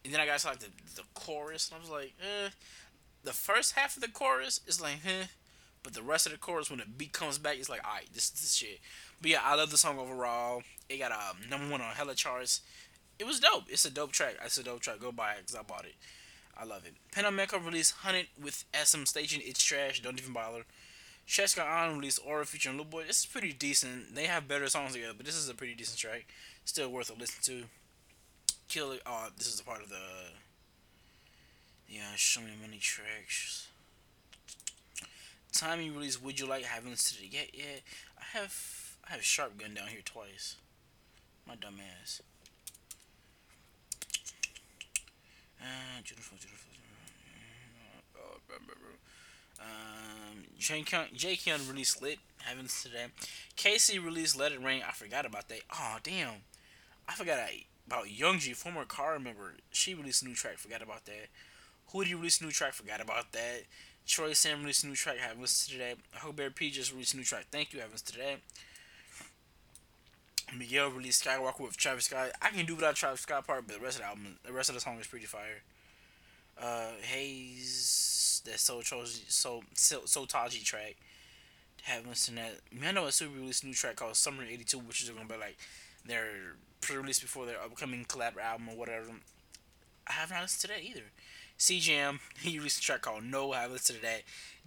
And 0.04 0.12
then 0.12 0.20
I 0.20 0.26
got 0.26 0.40
to 0.40 0.46
like 0.48 0.58
the, 0.58 0.70
the 0.96 1.02
chorus, 1.14 1.68
and 1.68 1.78
I 1.78 1.80
was 1.80 1.90
like, 1.90 2.14
eh. 2.20 2.50
The 3.24 3.32
first 3.32 3.76
half 3.76 3.96
of 3.96 4.02
the 4.02 4.08
chorus 4.08 4.60
is 4.66 4.80
like, 4.80 4.98
eh. 5.06 5.26
But 5.82 5.94
the 5.94 6.02
rest 6.02 6.26
of 6.26 6.32
the 6.32 6.38
chorus, 6.38 6.70
when 6.70 6.80
the 6.80 6.86
beat 6.86 7.12
comes 7.12 7.38
back, 7.38 7.56
it's 7.58 7.68
like, 7.68 7.84
alright, 7.84 8.08
this 8.12 8.30
this 8.30 8.54
shit. 8.54 8.80
But 9.22 9.30
yeah, 9.30 9.40
I 9.44 9.54
love 9.54 9.70
the 9.70 9.78
song 9.78 9.98
overall. 9.98 10.62
It 10.88 10.98
got 10.98 11.12
a 11.12 11.14
um, 11.14 11.48
number 11.48 11.70
one 11.70 11.80
on 11.80 11.94
hella 11.94 12.16
charts. 12.16 12.60
It 13.18 13.26
was 13.26 13.38
dope. 13.38 13.64
It's 13.68 13.84
a 13.84 13.90
dope 13.90 14.10
track. 14.10 14.34
It's 14.44 14.58
a 14.58 14.64
dope 14.64 14.80
track. 14.80 14.98
Go 15.00 15.12
buy 15.12 15.34
it 15.34 15.38
because 15.46 15.54
I 15.54 15.62
bought 15.62 15.84
it. 15.84 15.94
I 16.58 16.64
love 16.64 16.84
it. 16.84 16.94
Penameko 17.14 17.64
released 17.64 17.94
Hunted 17.98 18.26
with 18.40 18.64
SM 18.74 19.04
Station. 19.04 19.40
It's 19.44 19.62
trash. 19.62 20.02
Don't 20.02 20.18
even 20.18 20.32
bother. 20.32 20.64
Cheska 21.26 21.64
On 21.64 21.98
released 21.98 22.18
Aura 22.26 22.44
featuring 22.44 22.76
Lil 22.76 22.84
Boi. 22.84 23.04
This 23.06 23.20
is 23.20 23.26
pretty 23.26 23.52
decent. 23.52 24.16
They 24.16 24.24
have 24.24 24.48
better 24.48 24.68
songs 24.68 24.92
together, 24.92 25.14
but 25.16 25.24
this 25.24 25.36
is 25.36 25.48
a 25.48 25.54
pretty 25.54 25.74
decent 25.74 25.98
track. 25.98 26.26
Still 26.64 26.90
worth 26.90 27.10
a 27.10 27.18
listen 27.18 27.42
to. 27.44 27.66
Kill 28.68 28.92
it. 28.92 29.02
Oh, 29.06 29.28
this 29.38 29.46
is 29.46 29.60
a 29.60 29.64
part 29.64 29.82
of 29.82 29.88
the. 29.88 29.96
Yeah, 31.88 32.16
show 32.16 32.40
me 32.40 32.48
money 32.60 32.78
tracks. 32.80 33.68
Tommy 35.52 35.90
released 35.90 36.22
Would 36.24 36.40
You 36.40 36.46
Like 36.46 36.64
Having 36.64 36.90
Listened 36.90 37.20
to 37.20 37.26
it 37.26 37.32
yet? 37.32 37.50
Yeah, 37.52 37.80
I 38.18 38.38
have 38.38 38.81
I 39.08 39.12
have 39.12 39.24
Sharp 39.24 39.58
Gun 39.58 39.74
down 39.74 39.88
here 39.88 40.00
twice. 40.04 40.56
My 41.46 41.54
dumb 41.56 41.78
ass. 42.00 42.22
Uh, 45.60 46.00
beautiful, 46.04 46.38
beautiful. 46.40 46.72
Um, 49.60 50.44
J. 50.58 51.36
Keon 51.36 51.60
released 51.68 52.02
Lit. 52.02 52.18
Haven't 52.38 52.64
listened 52.64 52.94
to 52.94 52.98
that. 52.98 53.10
Casey 53.56 53.98
released 53.98 54.38
Let 54.38 54.52
It 54.52 54.62
Rain. 54.62 54.82
I 54.86 54.92
forgot 54.92 55.24
about 55.24 55.48
that. 55.48 55.60
Oh 55.72 55.98
damn, 56.02 56.42
I 57.08 57.14
forgot 57.14 57.38
about 57.86 58.06
Youngji, 58.06 58.56
former 58.56 58.84
KARA 58.84 59.20
member. 59.20 59.54
She 59.70 59.94
released 59.94 60.22
a 60.22 60.28
new 60.28 60.34
track. 60.34 60.58
Forgot 60.58 60.82
about 60.82 61.04
that. 61.06 61.28
Hoody 61.92 62.14
released 62.14 62.40
a 62.40 62.44
new 62.44 62.50
track. 62.50 62.72
Forgot 62.72 63.00
about 63.00 63.32
that. 63.32 63.62
Troy 64.06 64.32
Sam 64.32 64.60
released 64.60 64.82
a 64.82 64.88
new 64.88 64.94
track. 64.94 65.18
Haven't 65.18 65.40
listened 65.40 65.78
P 66.50 66.70
just 66.70 66.92
released 66.92 67.14
a 67.14 67.16
new 67.18 67.24
track. 67.24 67.46
Thank 67.52 67.72
you. 67.72 67.80
Haven't 67.80 67.94
listened 67.94 68.14
to 68.14 68.18
that. 68.18 68.38
Miguel 70.56 70.90
released 70.90 71.24
Skywalker 71.24 71.60
with 71.60 71.76
Travis 71.76 72.06
Scott. 72.06 72.30
I 72.40 72.50
can 72.50 72.66
do 72.66 72.74
without 72.74 72.94
Travis 72.94 73.20
Scott 73.20 73.46
part, 73.46 73.66
but 73.66 73.76
the 73.76 73.82
rest 73.82 73.96
of 73.96 74.02
the 74.02 74.08
album, 74.08 74.36
the 74.44 74.52
rest 74.52 74.68
of 74.68 74.74
the 74.74 74.80
song 74.80 74.98
is 74.98 75.06
pretty 75.06 75.26
fire. 75.26 75.62
Uh, 76.60 76.90
Heize, 77.12 78.42
that 78.44 78.60
Soul 78.60 78.82
Soul 78.82 79.64
Soul, 79.74 80.26
Taji 80.26 80.62
track. 80.64 80.96
Haven't 81.82 82.10
listened 82.10 82.36
to 82.36 82.44
that. 82.44 82.78
Man, 82.78 82.96
I 82.96 83.00
know 83.00 83.06
a 83.06 83.12
super 83.12 83.38
released 83.38 83.64
new 83.64 83.74
track 83.74 83.96
called 83.96 84.16
Summer 84.16 84.44
'82, 84.44 84.78
which 84.78 85.02
is 85.02 85.10
gonna 85.10 85.26
be 85.26 85.36
like 85.36 85.56
their 86.04 86.54
pre-release 86.80 87.20
before 87.20 87.46
their 87.46 87.60
upcoming 87.60 88.04
collab 88.04 88.38
album 88.38 88.68
or 88.68 88.76
whatever. 88.76 89.06
I 90.06 90.12
have 90.12 90.30
not 90.30 90.42
listened 90.42 90.70
to 90.70 90.76
that 90.76 90.84
either. 90.84 91.06
CJM, 91.58 92.18
he 92.40 92.58
released 92.58 92.80
a 92.80 92.82
track 92.82 93.02
called 93.02 93.24
No, 93.24 93.52
I 93.52 93.62
haven't 93.62 93.74
listened 93.74 94.00
to 94.00 94.04
that. 94.04 94.22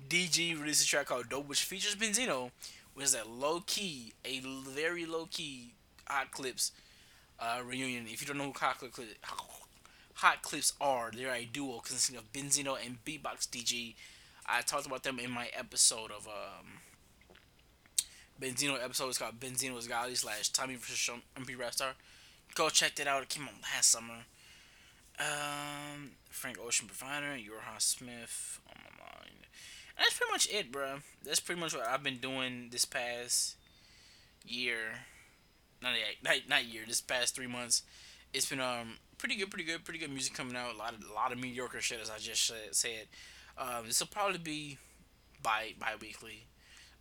DG 0.09 0.59
released 0.59 0.83
a 0.83 0.87
track 0.87 1.05
called 1.05 1.29
Dope, 1.29 1.47
which 1.47 1.63
features 1.63 1.95
Beenzino, 1.95 2.51
is 2.99 3.15
a 3.15 3.27
low 3.27 3.61
key, 3.65 4.13
a 4.23 4.39
very 4.39 5.05
low 5.05 5.27
key 5.29 5.74
Hot 6.07 6.31
Clips 6.31 6.71
uh, 7.39 7.61
reunion. 7.65 8.05
If 8.07 8.21
you 8.21 8.27
don't 8.27 8.37
know 8.37 8.45
who 8.45 8.53
Hot 8.55 8.77
Clips, 8.79 8.99
Hot 10.15 10.41
Clips 10.41 10.73
are, 10.79 11.11
they're 11.11 11.33
a 11.33 11.45
duo 11.45 11.79
consisting 11.79 12.17
of 12.17 12.31
Beenzino 12.31 12.77
and 12.83 13.03
Beatbox 13.05 13.49
DG. 13.49 13.95
I 14.45 14.61
talked 14.61 14.85
about 14.85 15.03
them 15.03 15.19
in 15.19 15.31
my 15.31 15.49
episode 15.57 16.11
of 16.11 16.27
um, 16.27 16.79
Beenzino 18.39 18.81
episode. 18.83 19.09
It's 19.09 19.17
called 19.17 19.39
Beenzino's 19.39 19.87
Gali 19.87 20.15
slash 20.15 20.49
Tommy 20.49 20.75
vs. 20.75 21.09
MP 21.35 21.57
Rapstar. 21.57 21.93
Go 22.53 22.69
check 22.69 22.95
that 22.95 23.07
out. 23.07 23.23
It 23.23 23.29
came 23.29 23.43
out 23.43 23.53
last 23.73 23.89
summer. 23.89 24.25
Um, 25.19 26.11
Frank 26.29 26.57
Ocean 26.59 26.87
Provider, 26.87 27.37
Jorja 27.37 27.79
Smith 27.79 28.59
on 28.69 28.75
my 28.83 29.03
mind. 29.03 29.47
That's 29.97 30.17
pretty 30.17 30.31
much 30.31 30.47
it, 30.51 30.71
bro. 30.71 30.99
That's 31.23 31.39
pretty 31.39 31.59
much 31.61 31.73
what 31.73 31.85
I've 31.85 32.03
been 32.03 32.17
doing 32.17 32.67
this 32.71 32.85
past 32.85 33.55
year. 34.45 35.05
Not 35.85 35.93
not, 36.23 36.35
not 36.49 36.65
year. 36.65 36.83
This 36.87 37.01
past 37.01 37.35
three 37.35 37.47
months, 37.47 37.83
it's 38.33 38.49
been 38.49 38.59
um 38.59 38.97
pretty 39.17 39.35
good, 39.35 39.49
pretty 39.49 39.65
good, 39.65 39.83
pretty 39.83 39.99
good 39.99 40.11
music 40.11 40.33
coming 40.33 40.55
out. 40.55 40.73
A 40.73 40.77
lot 40.77 40.93
of 40.93 41.03
a 41.09 41.13
lot 41.13 41.31
of 41.31 41.39
mediocre 41.39 41.81
shit, 41.81 41.99
as 42.01 42.09
I 42.09 42.17
just 42.17 42.51
said. 42.71 43.07
Um, 43.57 43.87
this 43.87 43.99
will 43.99 44.07
probably 44.07 44.37
be 44.37 44.77
bi 45.41 45.73
bi 45.79 45.93
weekly. 46.01 46.47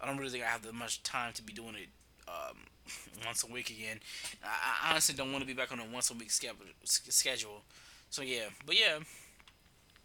I 0.00 0.06
don't 0.06 0.18
really 0.18 0.30
think 0.30 0.44
I 0.44 0.48
have 0.48 0.62
that 0.62 0.74
much 0.74 1.02
time 1.02 1.32
to 1.34 1.42
be 1.42 1.52
doing 1.52 1.74
it 1.74 1.88
um, 2.28 2.56
once 3.26 3.42
a 3.42 3.46
week 3.46 3.70
again. 3.70 4.00
I, 4.42 4.88
I 4.88 4.90
honestly 4.90 5.14
don't 5.14 5.32
want 5.32 5.42
to 5.42 5.46
be 5.46 5.54
back 5.54 5.72
on 5.72 5.80
a 5.80 5.84
once 5.92 6.10
a 6.10 6.14
week 6.14 6.30
schedule. 6.30 7.62
So 8.10 8.22
yeah, 8.22 8.44
but 8.64 8.78
yeah, 8.78 8.98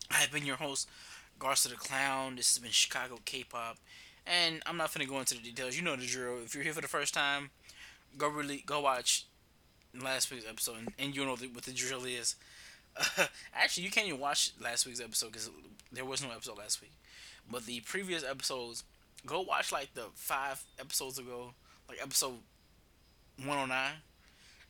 I 0.09 0.15
have 0.15 0.31
been 0.31 0.45
your 0.45 0.55
host, 0.55 0.89
Garza 1.37 1.69
the 1.69 1.75
Clown. 1.75 2.35
This 2.35 2.55
has 2.55 2.61
been 2.61 2.71
Chicago 2.71 3.19
K-pop, 3.25 3.77
and 4.25 4.63
I'm 4.65 4.77
not 4.77 4.93
gonna 4.93 5.05
go 5.05 5.19
into 5.19 5.35
the 5.35 5.41
details. 5.41 5.75
You 5.75 5.83
know 5.83 5.95
the 5.95 6.05
drill. 6.05 6.39
If 6.43 6.55
you're 6.55 6.63
here 6.63 6.73
for 6.73 6.81
the 6.81 6.87
first 6.87 7.13
time, 7.13 7.51
go 8.17 8.27
really 8.29 8.63
go 8.65 8.81
watch 8.81 9.25
last 9.99 10.31
week's 10.31 10.47
episode, 10.47 10.77
and, 10.79 10.93
and 10.97 11.15
you 11.15 11.25
know 11.25 11.35
what 11.35 11.63
the 11.63 11.71
drill 11.71 12.05
is. 12.05 12.35
Uh, 12.97 13.25
actually, 13.55 13.83
you 13.83 13.91
can't 13.91 14.07
even 14.07 14.19
watch 14.19 14.51
last 14.61 14.85
week's 14.85 15.01
episode 15.01 15.31
because 15.31 15.49
there 15.91 16.05
was 16.05 16.23
no 16.23 16.31
episode 16.31 16.57
last 16.57 16.81
week. 16.81 16.91
But 17.51 17.65
the 17.65 17.79
previous 17.81 18.23
episodes, 18.23 18.83
go 19.25 19.41
watch 19.41 19.71
like 19.71 19.93
the 19.93 20.05
five 20.15 20.63
episodes 20.79 21.17
ago, 21.17 21.53
like 21.87 21.99
episode 22.01 22.35
109, 23.37 23.93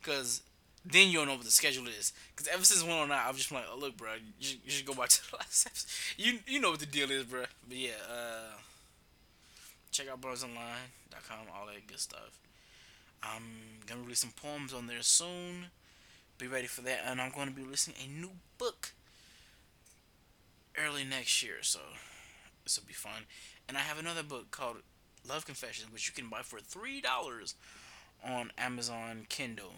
because 0.00 0.42
then 0.84 1.10
you'll 1.10 1.26
know 1.26 1.34
what 1.34 1.44
the 1.44 1.50
schedule 1.50 1.86
is. 1.88 2.12
Because 2.34 2.48
ever 2.48 2.64
since 2.64 2.82
109, 2.82 3.10
I've 3.12 3.36
just 3.36 3.50
been 3.50 3.58
like, 3.58 3.66
oh, 3.70 3.78
look, 3.78 3.96
bro, 3.96 4.12
you 4.38 4.46
should, 4.46 4.58
you 4.64 4.70
should 4.70 4.86
go 4.86 4.94
watch 4.96 5.20
the 5.30 5.36
last 5.36 5.66
episode. 5.66 5.90
You 6.16 6.38
you 6.46 6.60
know 6.60 6.70
what 6.70 6.80
the 6.80 6.86
deal 6.86 7.10
is, 7.10 7.24
bro. 7.24 7.44
But 7.68 7.76
yeah, 7.76 8.00
uh, 8.10 8.56
check 9.90 10.08
out 10.10 10.20
BarnesOnline.com, 10.20 11.46
all 11.54 11.66
that 11.66 11.86
good 11.86 12.00
stuff. 12.00 12.38
I'm 13.22 13.82
gonna 13.86 14.02
release 14.02 14.20
some 14.20 14.32
poems 14.34 14.72
on 14.72 14.86
there 14.86 15.02
soon. 15.02 15.66
Be 16.38 16.46
ready 16.46 16.66
for 16.66 16.80
that, 16.82 17.00
and 17.06 17.20
I'm 17.20 17.32
to 17.32 17.50
be 17.50 17.62
releasing 17.62 17.94
a 18.02 18.08
new 18.08 18.30
book 18.58 18.92
early 20.78 21.04
next 21.04 21.42
year, 21.42 21.56
so 21.60 21.80
this 22.64 22.78
will 22.78 22.86
be 22.86 22.94
fun. 22.94 23.24
And 23.68 23.76
I 23.76 23.80
have 23.80 23.98
another 23.98 24.22
book 24.22 24.50
called 24.50 24.76
Love 25.28 25.44
Confessions, 25.44 25.92
which 25.92 26.08
you 26.08 26.14
can 26.14 26.30
buy 26.30 26.42
for 26.42 26.60
three 26.60 27.00
dollars 27.00 27.54
on 28.24 28.52
Amazon 28.58 29.26
Kindle. 29.28 29.74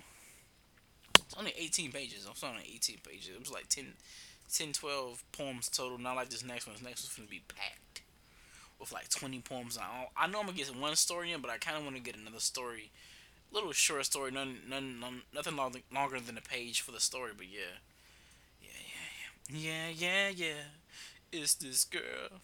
It's 1.19 1.35
only 1.37 1.55
18 1.57 1.93
pages. 1.93 2.27
I'm 2.29 2.37
sorry, 2.37 2.63
18 2.75 2.99
pages. 3.07 3.31
It 3.35 3.41
was 3.41 3.51
like 3.51 3.69
10, 3.69 3.95
10, 4.53 4.73
12 4.73 5.25
poems 5.33 5.69
total. 5.69 5.99
Not 5.99 6.17
like 6.17 6.29
this 6.29 6.45
next 6.45 6.67
one. 6.67 6.75
This 6.75 6.85
next 6.85 7.05
one's 7.05 7.17
gonna 7.17 7.29
be 7.29 7.43
packed 7.49 8.03
with 8.83 8.93
like 8.93 9.09
20 9.09 9.41
poems. 9.41 9.79
I, 9.79 10.09
I 10.17 10.27
know 10.27 10.41
I'm 10.41 10.47
gonna 10.47 10.59
get 10.59 10.77
one 10.77 10.97
story 10.97 11.33
in, 11.33 11.41
but 11.41 11.51
I 11.51 11.57
kind 11.57 11.77
of 11.77 11.85
want 11.85 11.97
to 11.97 12.03
get 12.03 12.17
another 12.17 12.41
story, 12.41 12.91
little 13.53 13.73
short 13.73 14.05
story, 14.07 14.31
none, 14.31 14.59
none, 14.69 14.99
none 15.01 15.23
nothing 15.35 15.57
long, 15.57 15.75
longer 15.93 16.21
than 16.21 16.39
a 16.39 16.43
page 16.43 16.81
for 16.81 16.91
the 16.93 17.01
story. 17.01 17.33
But 17.37 17.47
yeah, 17.51 17.79
yeah, 18.61 18.69
yeah, 19.51 19.59
yeah, 19.59 19.89
yeah, 19.89 20.29
yeah. 20.29 20.47
yeah. 20.47 20.63
It's 21.41 21.55
this 21.55 21.85
girl. 21.85 22.41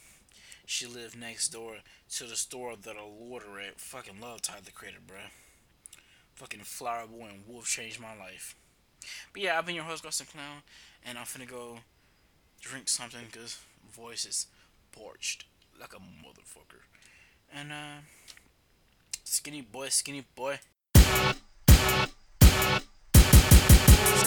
She 0.67 0.87
lived 0.87 1.19
next 1.19 1.49
door 1.49 1.77
to 2.17 2.25
the 2.25 2.37
store 2.37 2.75
that 2.77 2.97
I 2.97 3.05
water 3.05 3.59
at. 3.59 3.81
Fucking 3.81 4.21
love 4.21 4.43
Tyler 4.43 4.61
the 4.65 4.71
Creator, 4.71 4.99
bruh. 5.07 5.31
Fucking 6.35 6.61
Flower 6.61 7.07
Boy 7.07 7.29
and 7.31 7.45
Wolf 7.47 7.67
changed 7.67 8.01
my 8.01 8.17
life. 8.17 8.55
But 9.33 9.43
yeah, 9.43 9.59
I've 9.59 9.67
been 9.67 9.75
your 9.75 9.85
host, 9.85 10.05
Gustin 10.05 10.31
Clown, 10.31 10.63
and 11.05 11.19
I'm 11.19 11.25
finna 11.25 11.49
go 11.49 11.81
drink 12.61 12.89
something 12.89 13.27
because 13.31 13.59
voice 13.91 14.25
is 14.25 14.47
parched 14.93 15.45
like 15.81 15.93
a 15.95 15.97
motherfucker. 15.97 16.83
And 17.55 17.73
uh, 17.73 18.01
skinny 19.25 19.63
boy, 19.63 19.89
skinny 19.89 20.25
boy. 20.35 20.59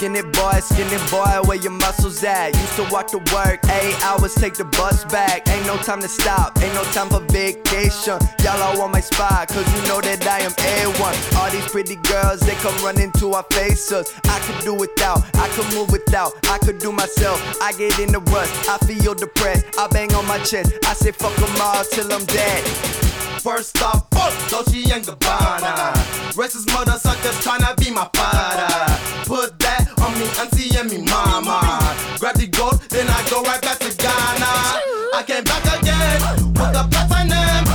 Skinny 0.01 0.23
boy, 0.23 0.59
skinny 0.61 0.97
boy, 1.11 1.47
where 1.47 1.61
your 1.61 1.73
muscles 1.73 2.23
at? 2.23 2.55
Used 2.55 2.75
to 2.77 2.87
walk 2.91 3.05
to 3.09 3.19
work, 3.35 3.59
eight 3.69 3.95
hours, 4.03 4.33
take 4.33 4.55
the 4.55 4.63
bus 4.63 5.05
back. 5.05 5.47
Ain't 5.47 5.67
no 5.67 5.77
time 5.77 6.01
to 6.01 6.07
stop, 6.07 6.59
ain't 6.59 6.73
no 6.73 6.83
time 6.85 7.07
for 7.07 7.19
vacation. 7.31 8.17
Y'all 8.43 8.59
all 8.63 8.79
want 8.79 8.93
my 8.93 8.99
spot, 8.99 9.49
cause 9.49 9.67
you 9.75 9.87
know 9.87 10.01
that 10.01 10.25
I 10.25 10.39
am 10.39 10.53
A1. 10.53 11.37
All 11.37 11.51
these 11.51 11.67
pretty 11.67 11.97
girls, 11.97 12.39
they 12.39 12.55
come 12.55 12.73
running 12.83 13.11
to 13.19 13.33
our 13.33 13.45
faces. 13.51 14.11
I 14.23 14.39
could 14.39 14.59
do 14.63 14.73
without, 14.73 15.21
I 15.35 15.47
could 15.49 15.71
move 15.75 15.91
without, 15.91 16.33
I 16.49 16.57
could 16.57 16.79
do 16.79 16.91
myself. 16.91 17.37
I 17.61 17.71
get 17.73 17.99
in 17.99 18.11
the 18.11 18.21
rust, 18.33 18.51
I 18.67 18.79
feel 18.79 19.13
depressed. 19.13 19.67
I 19.77 19.85
bang 19.89 20.11
on 20.15 20.25
my 20.25 20.39
chest, 20.39 20.73
I 20.87 20.95
say 20.95 21.11
fuck 21.11 21.35
them 21.35 21.61
all 21.61 21.83
till 21.83 22.11
I'm 22.11 22.25
dead. 22.25 23.10
First 23.41 23.81
off, 23.81 24.05
fuck 24.11 24.49
Dolce 24.51 24.83
and 24.93 25.03
Gabbana. 25.03 25.93
Racist 26.37 26.71
mother 26.71 26.91
suckers 26.99 27.35
tryna 27.43 27.75
be 27.75 27.89
my 27.89 28.07
father. 28.13 28.69
Put 29.25 29.57
that 29.57 29.89
on 29.97 30.13
me 30.13 30.27
auntie 30.37 30.77
and 30.77 30.91
me 30.91 31.09
mama. 31.09 31.59
Grab 32.19 32.35
the 32.35 32.45
gold, 32.45 32.79
then 32.89 33.07
I 33.09 33.27
go 33.31 33.41
right 33.41 33.59
back 33.59 33.79
to 33.79 33.89
Ghana. 33.97 34.45
I 35.17 35.23
came 35.25 35.43
back 35.43 35.65
again 35.79 36.21
with 36.53 36.71
the 36.71 36.87
platinum 36.91 37.70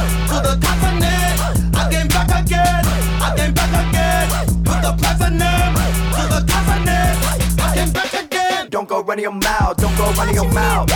go 8.96 9.02
running 9.02 9.24
your 9.24 9.32
mouth. 9.32 9.76
Don't 9.76 9.96
go 9.98 10.10
running 10.12 10.34
your 10.34 10.50
mouth. 10.52 10.88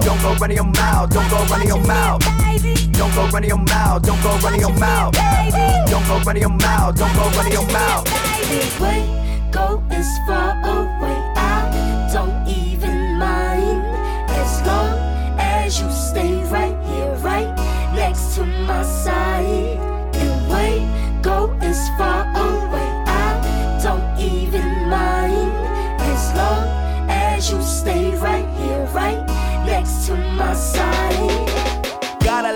Don't 0.00 0.22
go 0.22 0.34
running 0.40 0.56
your 0.56 0.64
mouth. 0.64 1.10
Don't 1.10 1.30
go 1.30 1.44
running 1.44 1.68
your 1.68 1.78
mouth. 1.78 2.22
Don't 2.92 3.14
go 3.14 3.26
running 3.26 3.50
your 3.50 3.58
mouth. 3.58 4.02
Don't 4.02 4.22
go 4.22 4.38
running 4.42 4.60
your 4.60 4.72
mouth. 4.72 5.14
Don't 5.90 6.06
go 6.08 6.18
running 6.24 6.42
your 6.42 6.50
mouth. 6.50 6.96
Don't 6.96 7.14
go 7.14 7.28
running 7.36 7.52
your 7.52 7.66
mouth. 7.72 8.04
Baby. 8.04 8.64
Wait, 8.80 9.52
go 9.52 9.82
is 9.90 10.08
far 10.26 10.52
away. 10.64 11.16
I 11.36 12.10
don't 12.12 12.48
even 12.48 13.18
mind 13.18 13.84
as 14.30 14.62
long 14.66 14.96
as 15.38 15.80
you 15.80 15.90
stay 15.90 16.42
right 16.44 16.76
here, 16.86 17.14
right 17.16 17.52
next 17.94 18.36
to 18.36 18.46
my 18.46 18.82
side. 18.82 19.76
And 20.14 20.50
wait, 20.50 21.22
go 21.22 21.52
is 21.60 21.80
far 21.98 22.24
away. 22.34 22.55
Side. 30.54 31.05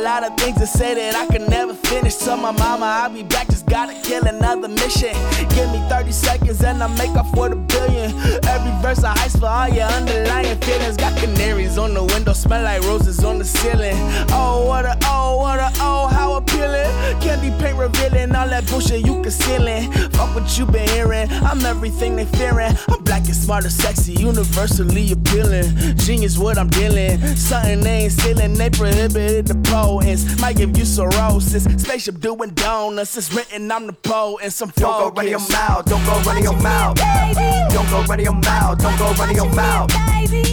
Lot 0.00 0.24
of 0.24 0.34
things 0.38 0.56
to 0.56 0.66
say 0.66 0.94
that 0.94 1.14
I 1.14 1.26
can 1.26 1.46
never 1.50 1.74
finish. 1.74 2.16
Tell 2.16 2.38
my 2.38 2.52
mama 2.52 2.86
I'll 2.86 3.10
be 3.10 3.22
back, 3.22 3.48
just 3.48 3.66
gotta 3.66 3.92
kill 4.02 4.24
another 4.24 4.66
mission. 4.66 5.14
Give 5.50 5.70
me 5.70 5.78
30 5.90 6.10
seconds 6.10 6.62
and 6.62 6.82
I 6.82 6.86
make 6.96 7.14
up 7.16 7.26
for 7.34 7.50
the 7.50 7.56
billion. 7.56 8.10
Every 8.46 8.72
verse 8.80 9.04
I 9.04 9.12
ice 9.18 9.36
for 9.36 9.46
all 9.46 9.68
your 9.68 9.84
underlying 9.84 10.58
feelings. 10.60 10.96
Got 10.96 11.18
canaries 11.18 11.76
on 11.76 11.92
the 11.92 12.02
window, 12.02 12.32
smell 12.32 12.62
like 12.62 12.82
roses 12.82 13.22
on 13.22 13.38
the 13.38 13.44
ceiling. 13.44 13.96
Oh, 14.30 14.64
what 14.66 14.86
a, 14.86 14.96
oh, 15.04 15.36
what 15.36 15.58
a, 15.60 15.70
oh, 15.80 16.06
how 16.06 16.32
appealing. 16.32 16.88
Candy 17.20 17.50
paint 17.62 17.76
revealing 17.76 18.34
all 18.34 18.48
that 18.48 18.66
bullshit 18.68 19.04
you 19.04 19.20
concealing. 19.22 19.92
Fuck 20.12 20.34
what 20.34 20.58
you 20.58 20.64
been 20.64 20.88
hearing, 20.88 21.28
I'm 21.30 21.64
everything 21.66 22.16
they 22.16 22.24
fearing. 22.24 22.74
I'm 22.88 23.04
black 23.04 23.26
and 23.26 23.36
smart 23.36 23.64
and 23.64 23.72
sexy, 23.72 24.14
universally 24.14 25.12
appealing. 25.12 25.96
Genius, 25.96 26.38
what 26.38 26.56
I'm 26.56 26.68
dealing. 26.68 27.18
Something 27.36 27.80
they 27.80 28.04
ain't 28.04 28.12
stealing, 28.12 28.54
they 28.54 28.70
prohibited 28.70 29.46
the 29.46 29.54
poets. 29.90 30.40
Might 30.40 30.56
give 30.56 30.76
you 30.76 30.84
cirrhosis. 30.84 31.64
Spaceship 31.82 32.20
doing 32.20 32.50
donuts. 32.50 33.16
It's 33.16 33.32
written 33.32 33.70
I'm 33.70 33.86
the 33.86 33.92
poet 33.92 34.44
and 34.44 34.52
some 34.52 34.70
Don't 34.76 34.98
go 34.98 35.10
running 35.10 35.32
your 35.32 35.48
mouth. 35.50 35.84
Don't 35.86 36.04
go 36.04 36.20
running 36.26 36.44
your 36.44 36.60
mouth. 36.62 36.96
Don't 36.96 37.88
go 37.90 38.02
running 38.08 38.24
your 38.24 38.34
mouth. 38.34 38.78
Don't 38.78 38.98
go 38.98 39.12
running 39.18 39.36
your 39.36 39.50
mouth. 39.50 39.90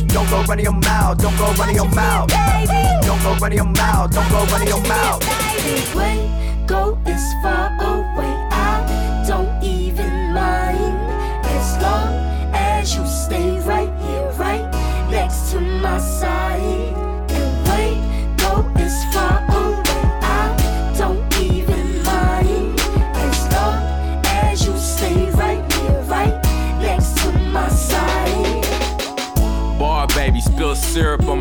Don't 0.07 0.29
go 0.29 0.43
running 0.43 0.65
your 0.65 0.73
mouth. 0.73 1.17
Don't 1.17 1.37
go 1.37 1.53
running 1.53 1.75
your 1.75 1.89
mouth. 1.89 2.29
Don't 3.05 3.23
go 3.23 3.35
running 3.41 3.57
your 3.57 3.65
mouth. 3.65 4.11
Don't 4.11 4.29
go 4.29 4.45
running 4.51 4.67
your 4.67 4.81
mouth. 4.81 5.21
Wait, 5.95 6.67
go 6.67 6.97
is 7.05 7.23
far 7.43 7.77
away. 7.79 7.96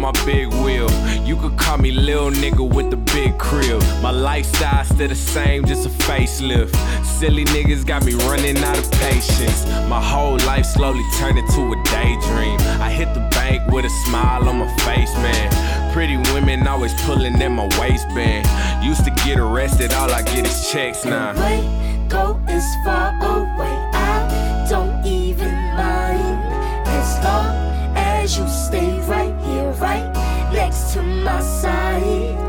My 0.07 0.25
big 0.25 0.47
wheel. 0.63 0.89
You 1.27 1.37
could 1.37 1.59
call 1.59 1.79
me 1.79 1.91
lil 1.91 2.31
nigga 2.31 2.65
with 2.77 2.91
the 2.91 2.97
big 2.97 3.37
crib. 3.39 3.83
My 4.01 4.13
lifestyle 4.13 4.85
still 4.85 5.09
the 5.09 5.17
same, 5.17 5.65
just 5.65 5.85
a 5.85 5.89
facelift. 5.89 6.77
Silly 7.05 7.45
niggas 7.47 7.85
got 7.85 8.05
me 8.05 8.15
running 8.29 8.57
out 8.59 8.79
of 8.79 8.89
patience. 8.93 9.67
My 9.89 10.01
whole 10.01 10.39
life 10.51 10.65
slowly 10.65 11.05
turned 11.19 11.39
into 11.39 11.73
a 11.73 11.77
daydream. 11.91 12.61
I 12.81 12.89
hit 12.89 13.13
the 13.15 13.29
bank 13.33 13.67
with 13.73 13.85
a 13.85 13.91
smile 14.07 14.49
on 14.49 14.59
my 14.59 14.73
face, 14.87 15.13
man. 15.17 15.93
Pretty 15.93 16.17
women 16.33 16.69
always 16.69 16.95
pulling 17.03 17.43
at 17.43 17.49
my 17.49 17.69
waistband. 17.81 18.47
Used 18.85 19.05
to 19.07 19.11
get 19.25 19.39
arrested, 19.39 19.93
all 19.93 20.11
I 20.13 20.23
get 20.23 20.47
is 20.47 20.71
checks 20.71 21.05
now. 21.05 21.35
Wait, 21.35 22.09
go 22.09 22.41
is 22.49 22.65
far. 22.85 23.07
açaí. 31.37 32.46